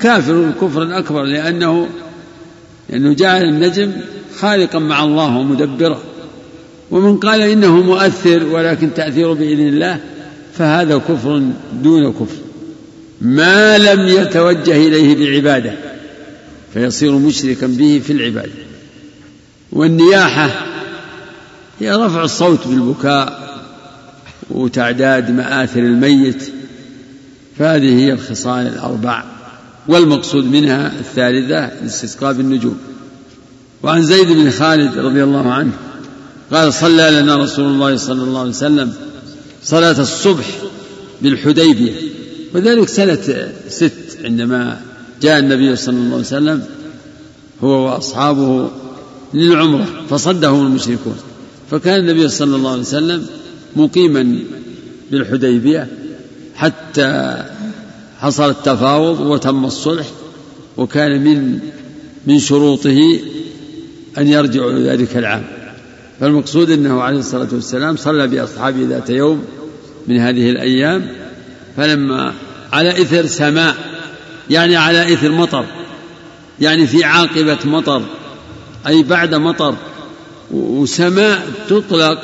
كافر 0.00 0.52
كفرا 0.60 0.98
أكبر 0.98 1.22
لأنه 1.22 1.88
لأنه 2.90 3.12
جعل 3.12 3.42
النجم 3.44 3.92
خالقا 4.38 4.78
مع 4.78 5.04
الله 5.04 5.36
ومدبرا. 5.36 6.02
ومن 6.90 7.16
قال 7.16 7.40
إنه 7.40 7.82
مؤثر 7.82 8.44
ولكن 8.44 8.94
تأثيره 8.94 9.32
بإذن 9.32 9.68
الله 9.68 10.00
فهذا 10.58 10.98
كفر 10.98 11.42
دون 11.82 12.12
كفر. 12.12 12.36
ما 13.20 13.78
لم 13.78 14.08
يتوجه 14.08 14.76
إليه 14.76 15.14
بعبادة 15.16 15.72
فيصير 16.74 17.12
مشركا 17.12 17.66
به 17.66 18.02
في 18.06 18.12
العبادة. 18.12 18.52
والنياحة 19.72 20.50
هي 21.80 21.92
رفع 21.92 22.24
الصوت 22.24 22.68
بالبكاء 22.68 23.44
وتعداد 24.50 25.30
مآثر 25.30 25.80
الميت 25.80 26.52
فهذه 27.58 27.98
هي 27.98 28.12
الخصال 28.12 28.66
الأربع 28.66 29.24
والمقصود 29.88 30.44
منها 30.44 30.92
الثالثة 31.00 31.64
الاستسقاء 31.64 32.32
بالنجوم. 32.32 32.78
وعن 33.82 34.02
زيد 34.02 34.28
بن 34.28 34.50
خالد 34.50 34.98
رضي 34.98 35.24
الله 35.24 35.52
عنه 35.52 35.72
قال 36.52 36.72
صلى 36.72 37.10
لنا 37.10 37.36
رسول 37.36 37.64
الله 37.64 37.96
صلى 37.96 38.22
الله 38.22 38.40
عليه 38.40 38.50
وسلم 38.50 38.92
صلاة 39.64 40.00
الصبح 40.00 40.46
بالحديبية. 41.22 41.92
وذلك 42.54 42.88
سنة 42.88 43.52
ست 43.68 44.18
عندما 44.24 44.80
جاء 45.22 45.38
النبي 45.38 45.76
صلى 45.76 45.94
الله 45.94 46.12
عليه 46.12 46.26
وسلم 46.26 46.62
هو 47.64 47.86
وأصحابه 47.86 48.70
للعمرة 49.34 49.86
فصدهم 50.10 50.66
المشركون. 50.66 51.16
فكان 51.70 52.00
النبي 52.00 52.28
صلى 52.28 52.56
الله 52.56 52.70
عليه 52.70 52.80
وسلم 52.80 53.26
مقيما 53.76 54.38
بالحديبية 55.10 55.88
حتى 56.54 57.42
حصل 58.18 58.50
التفاوض 58.50 59.20
وتم 59.20 59.64
الصلح 59.64 60.06
وكان 60.76 61.24
من 61.24 61.58
من 62.26 62.38
شروطه 62.38 63.20
أن 64.18 64.28
يرجعوا 64.28 64.78
ذلك 64.78 65.16
العام. 65.16 65.44
فالمقصود 66.20 66.70
أنه 66.70 67.02
عليه 67.02 67.18
الصلاة 67.18 67.48
والسلام 67.52 67.96
صلى 67.96 68.26
بأصحابه 68.26 68.86
ذات 68.88 69.10
يوم 69.10 69.44
من 70.06 70.18
هذه 70.18 70.50
الأيام 70.50 71.08
فلما 71.76 72.32
على 72.72 73.02
إثر 73.02 73.26
سماء 73.26 73.76
يعني 74.50 74.76
على 74.76 75.14
إثر 75.14 75.32
مطر 75.32 75.64
يعني 76.60 76.86
في 76.86 77.04
عاقبة 77.04 77.58
مطر 77.64 78.02
أي 78.86 79.02
بعد 79.02 79.34
مطر 79.34 79.74
وسماء 80.50 81.46
تطلق 81.68 82.18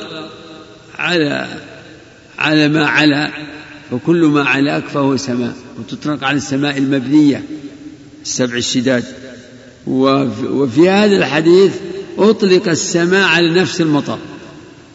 على 0.97 1.47
على 2.39 2.67
ما 2.67 2.85
علا 2.85 3.31
وكل 3.91 4.25
ما 4.25 4.43
علاك 4.43 4.83
فهو 4.87 5.17
سماء 5.17 5.55
وتطلق 5.79 6.23
على 6.23 6.37
السماء 6.37 6.77
المبنية 6.77 7.43
السبع 8.23 8.55
الشداد. 8.55 9.03
وفي 9.87 10.89
هذا 10.89 11.17
الحديث 11.17 11.71
أطلق 12.21 12.67
السماء 12.67 13.27
على 13.27 13.61
نفس 13.61 13.81
المطر. 13.81 14.17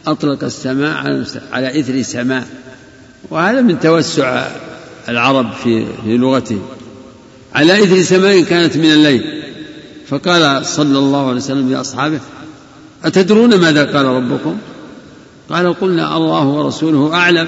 أطلق 0.07 0.43
السماء 0.43 0.97
على, 0.97 1.25
على 1.51 1.79
إثر 1.79 2.01
سماء 2.01 2.47
وهذا 3.29 3.61
من 3.61 3.79
توسع 3.79 4.47
العرب 5.09 5.51
في 5.63 5.85
في 5.85 6.17
لغته 6.17 6.59
على 7.55 7.83
إثر 7.83 8.01
سماء 8.01 8.41
كانت 8.41 8.77
من 8.77 8.91
الليل. 8.91 9.43
فقال 10.07 10.65
صلى 10.65 10.99
الله 10.99 11.27
عليه 11.27 11.37
وسلم 11.37 11.71
لأصحابه 11.71 12.19
أتدرون 13.05 13.55
ماذا 13.55 13.83
قال 13.85 14.05
ربكم؟ 14.05 14.57
قال 15.49 15.73
قلنا 15.73 16.17
الله 16.17 16.45
ورسوله 16.45 17.13
أعلم. 17.13 17.47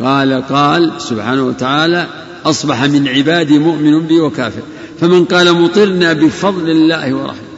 قال 0.00 0.42
قال 0.48 0.92
سبحانه 0.98 1.42
وتعالى 1.42 2.06
أصبح 2.44 2.82
من 2.84 3.08
عبادي 3.08 3.58
مؤمن 3.58 4.06
بي 4.06 4.20
وكافر. 4.20 4.62
فمن 5.00 5.24
قال 5.24 5.52
مطرنا 5.52 6.12
بفضل 6.12 6.70
الله 6.70 7.14
ورحمته. 7.14 7.51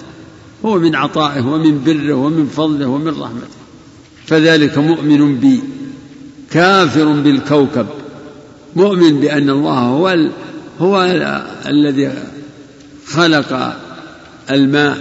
هو 0.64 0.78
من 0.78 0.94
عطائه 0.94 1.46
ومن 1.46 1.84
بره 1.84 2.14
ومن 2.14 2.46
فضله 2.46 2.86
ومن 2.86 3.08
رحمته. 3.08 3.64
فذلك 4.26 4.78
مؤمن 4.78 5.36
بي 5.40 5.62
كافر 6.50 7.12
بالكوكب. 7.12 7.86
مؤمن 8.76 9.20
بأن 9.20 9.50
الله 9.50 9.78
هو 9.78 10.10
ال... 10.10 10.30
هو 10.80 11.02
الذي 11.66 12.12
خلق 13.06 13.76
الماء 14.50 14.98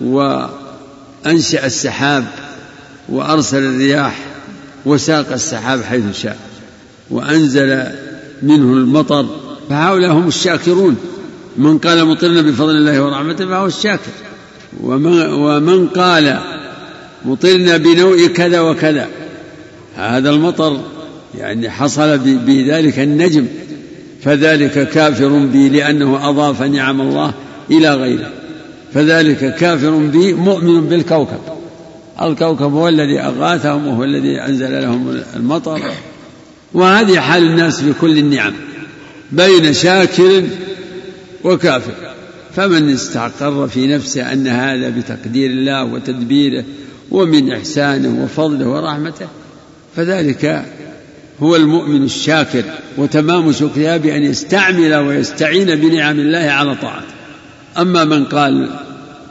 وأنشأ 0.00 1.66
السحاب 1.66 2.24
وأرسل 3.08 3.62
الرياح 3.62 4.26
وساق 4.86 5.32
السحاب 5.32 5.82
حيث 5.82 6.20
شاء 6.22 6.38
وأنزل 7.10 7.84
منه 8.42 8.72
المطر. 8.72 9.26
فهؤلاء 9.68 10.12
هم 10.12 10.28
الشاكرون. 10.28 10.96
من 11.56 11.78
قال 11.78 12.06
مطرنا 12.06 12.42
بفضل 12.42 12.76
الله 12.76 13.02
ورحمته 13.02 13.46
فهو 13.46 13.66
الشاكر. 13.66 14.29
ومن, 14.82 15.32
ومن 15.32 15.88
قال 15.88 16.38
مطرنا 17.24 17.76
بنوء 17.76 18.26
كذا 18.26 18.60
وكذا 18.60 19.08
هذا 19.96 20.30
المطر 20.30 20.80
يعني 21.38 21.70
حصل 21.70 22.18
بذلك 22.18 22.98
النجم 22.98 23.46
فذلك 24.22 24.88
كافر 24.88 25.28
بي 25.28 25.68
لأنه 25.68 26.28
أضاف 26.28 26.62
نعم 26.62 27.00
الله 27.00 27.34
إلى 27.70 27.94
غيره 27.94 28.30
فذلك 28.94 29.54
كافر 29.54 29.90
بي 29.90 30.32
مؤمن 30.32 30.80
بالكوكب 30.80 31.40
الكوكب 32.22 32.72
هو 32.72 32.88
الذي 32.88 33.20
أغاثهم 33.20 33.86
وهو 33.86 34.04
الذي 34.04 34.40
أنزل 34.40 34.82
لهم 34.82 35.22
المطر 35.36 35.80
وهذه 36.72 37.20
حال 37.20 37.42
الناس 37.42 37.80
في 37.80 37.92
كل 38.00 38.18
النعم 38.18 38.52
بين 39.32 39.72
شاكر 39.72 40.42
وكافر. 41.44 42.09
فمن 42.56 42.92
استقر 42.92 43.68
في 43.68 43.86
نفسه 43.86 44.32
أن 44.32 44.46
هذا 44.46 44.90
بتقدير 44.90 45.50
الله 45.50 45.84
وتدبيره 45.84 46.64
ومن 47.10 47.52
إحسانه 47.52 48.24
وفضله 48.24 48.68
ورحمته 48.68 49.26
فذلك 49.96 50.64
هو 51.42 51.56
المؤمن 51.56 52.04
الشاكر 52.04 52.62
وتمام 52.96 53.52
شكرها 53.52 53.96
بأن 53.96 54.22
يستعمل 54.22 54.94
ويستعين 54.94 55.74
بنعم 55.74 56.20
الله 56.20 56.38
على 56.38 56.74
طاعته. 56.74 57.14
أما 57.78 58.04
من 58.04 58.24
قال 58.24 58.68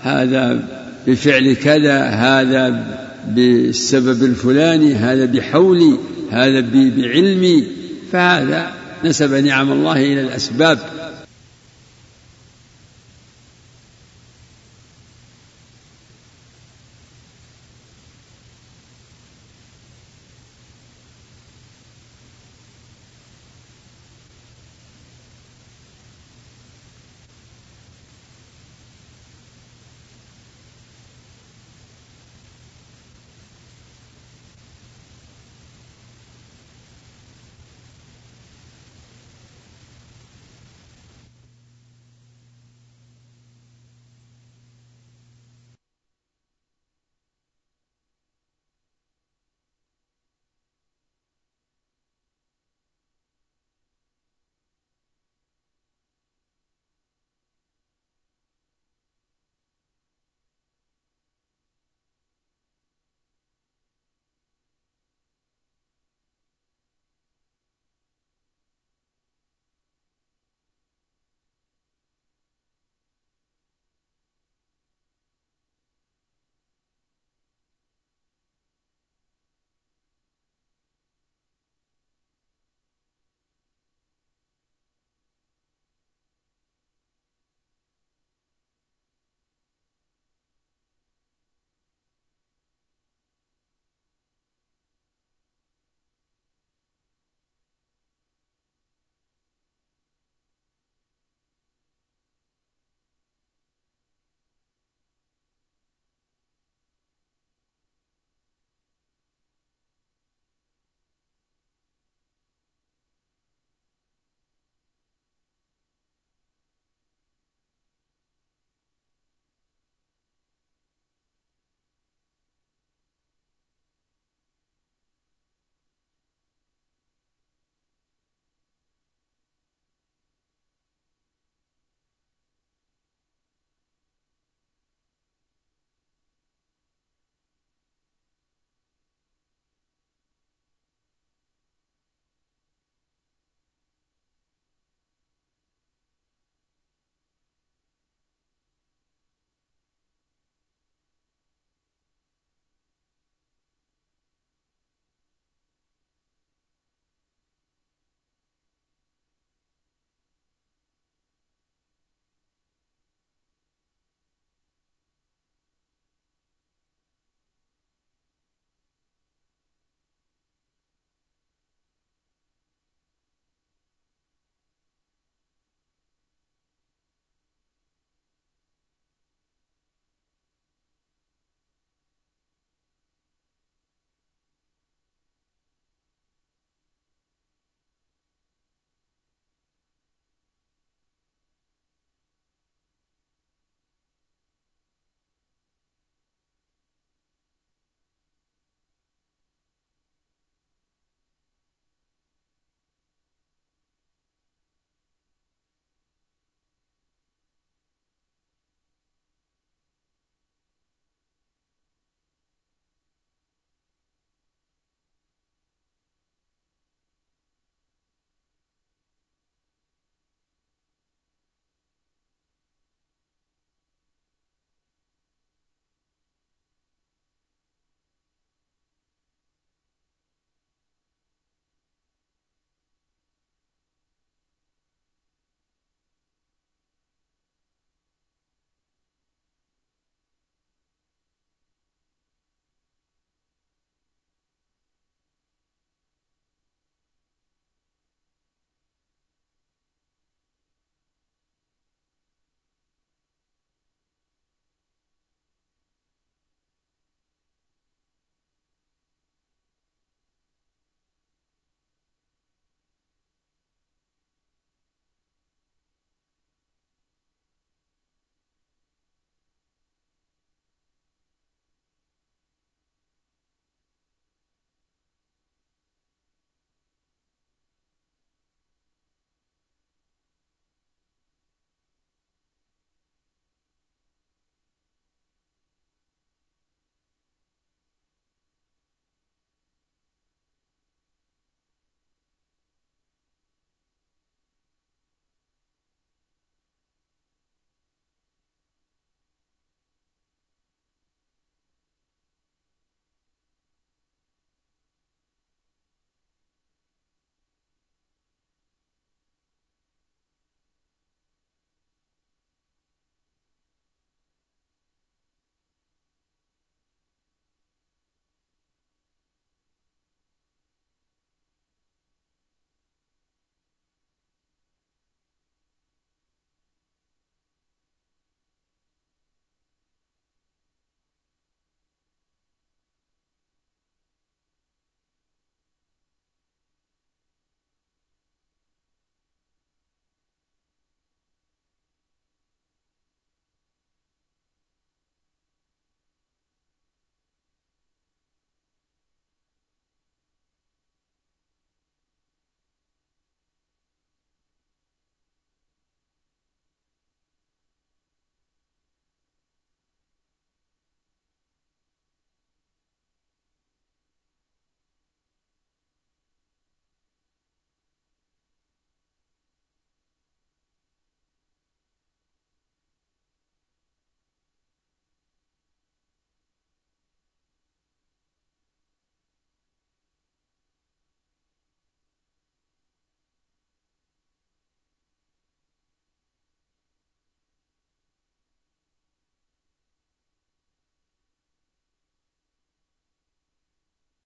هذا 0.02 0.60
بفعل 1.08 1.54
كذا 1.54 2.04
هذا 2.04 2.86
بالسبب 3.28 4.24
الفلاني 4.24 4.96
هذا 4.96 5.26
بحولي 5.26 5.98
هذا 6.32 6.60
بعلمي 6.74 7.68
فهذا 8.12 8.72
نسب 9.06 9.34
نعم 9.34 9.72
الله 9.72 9.98
إلى 9.98 10.22
الأسباب. 10.22 10.80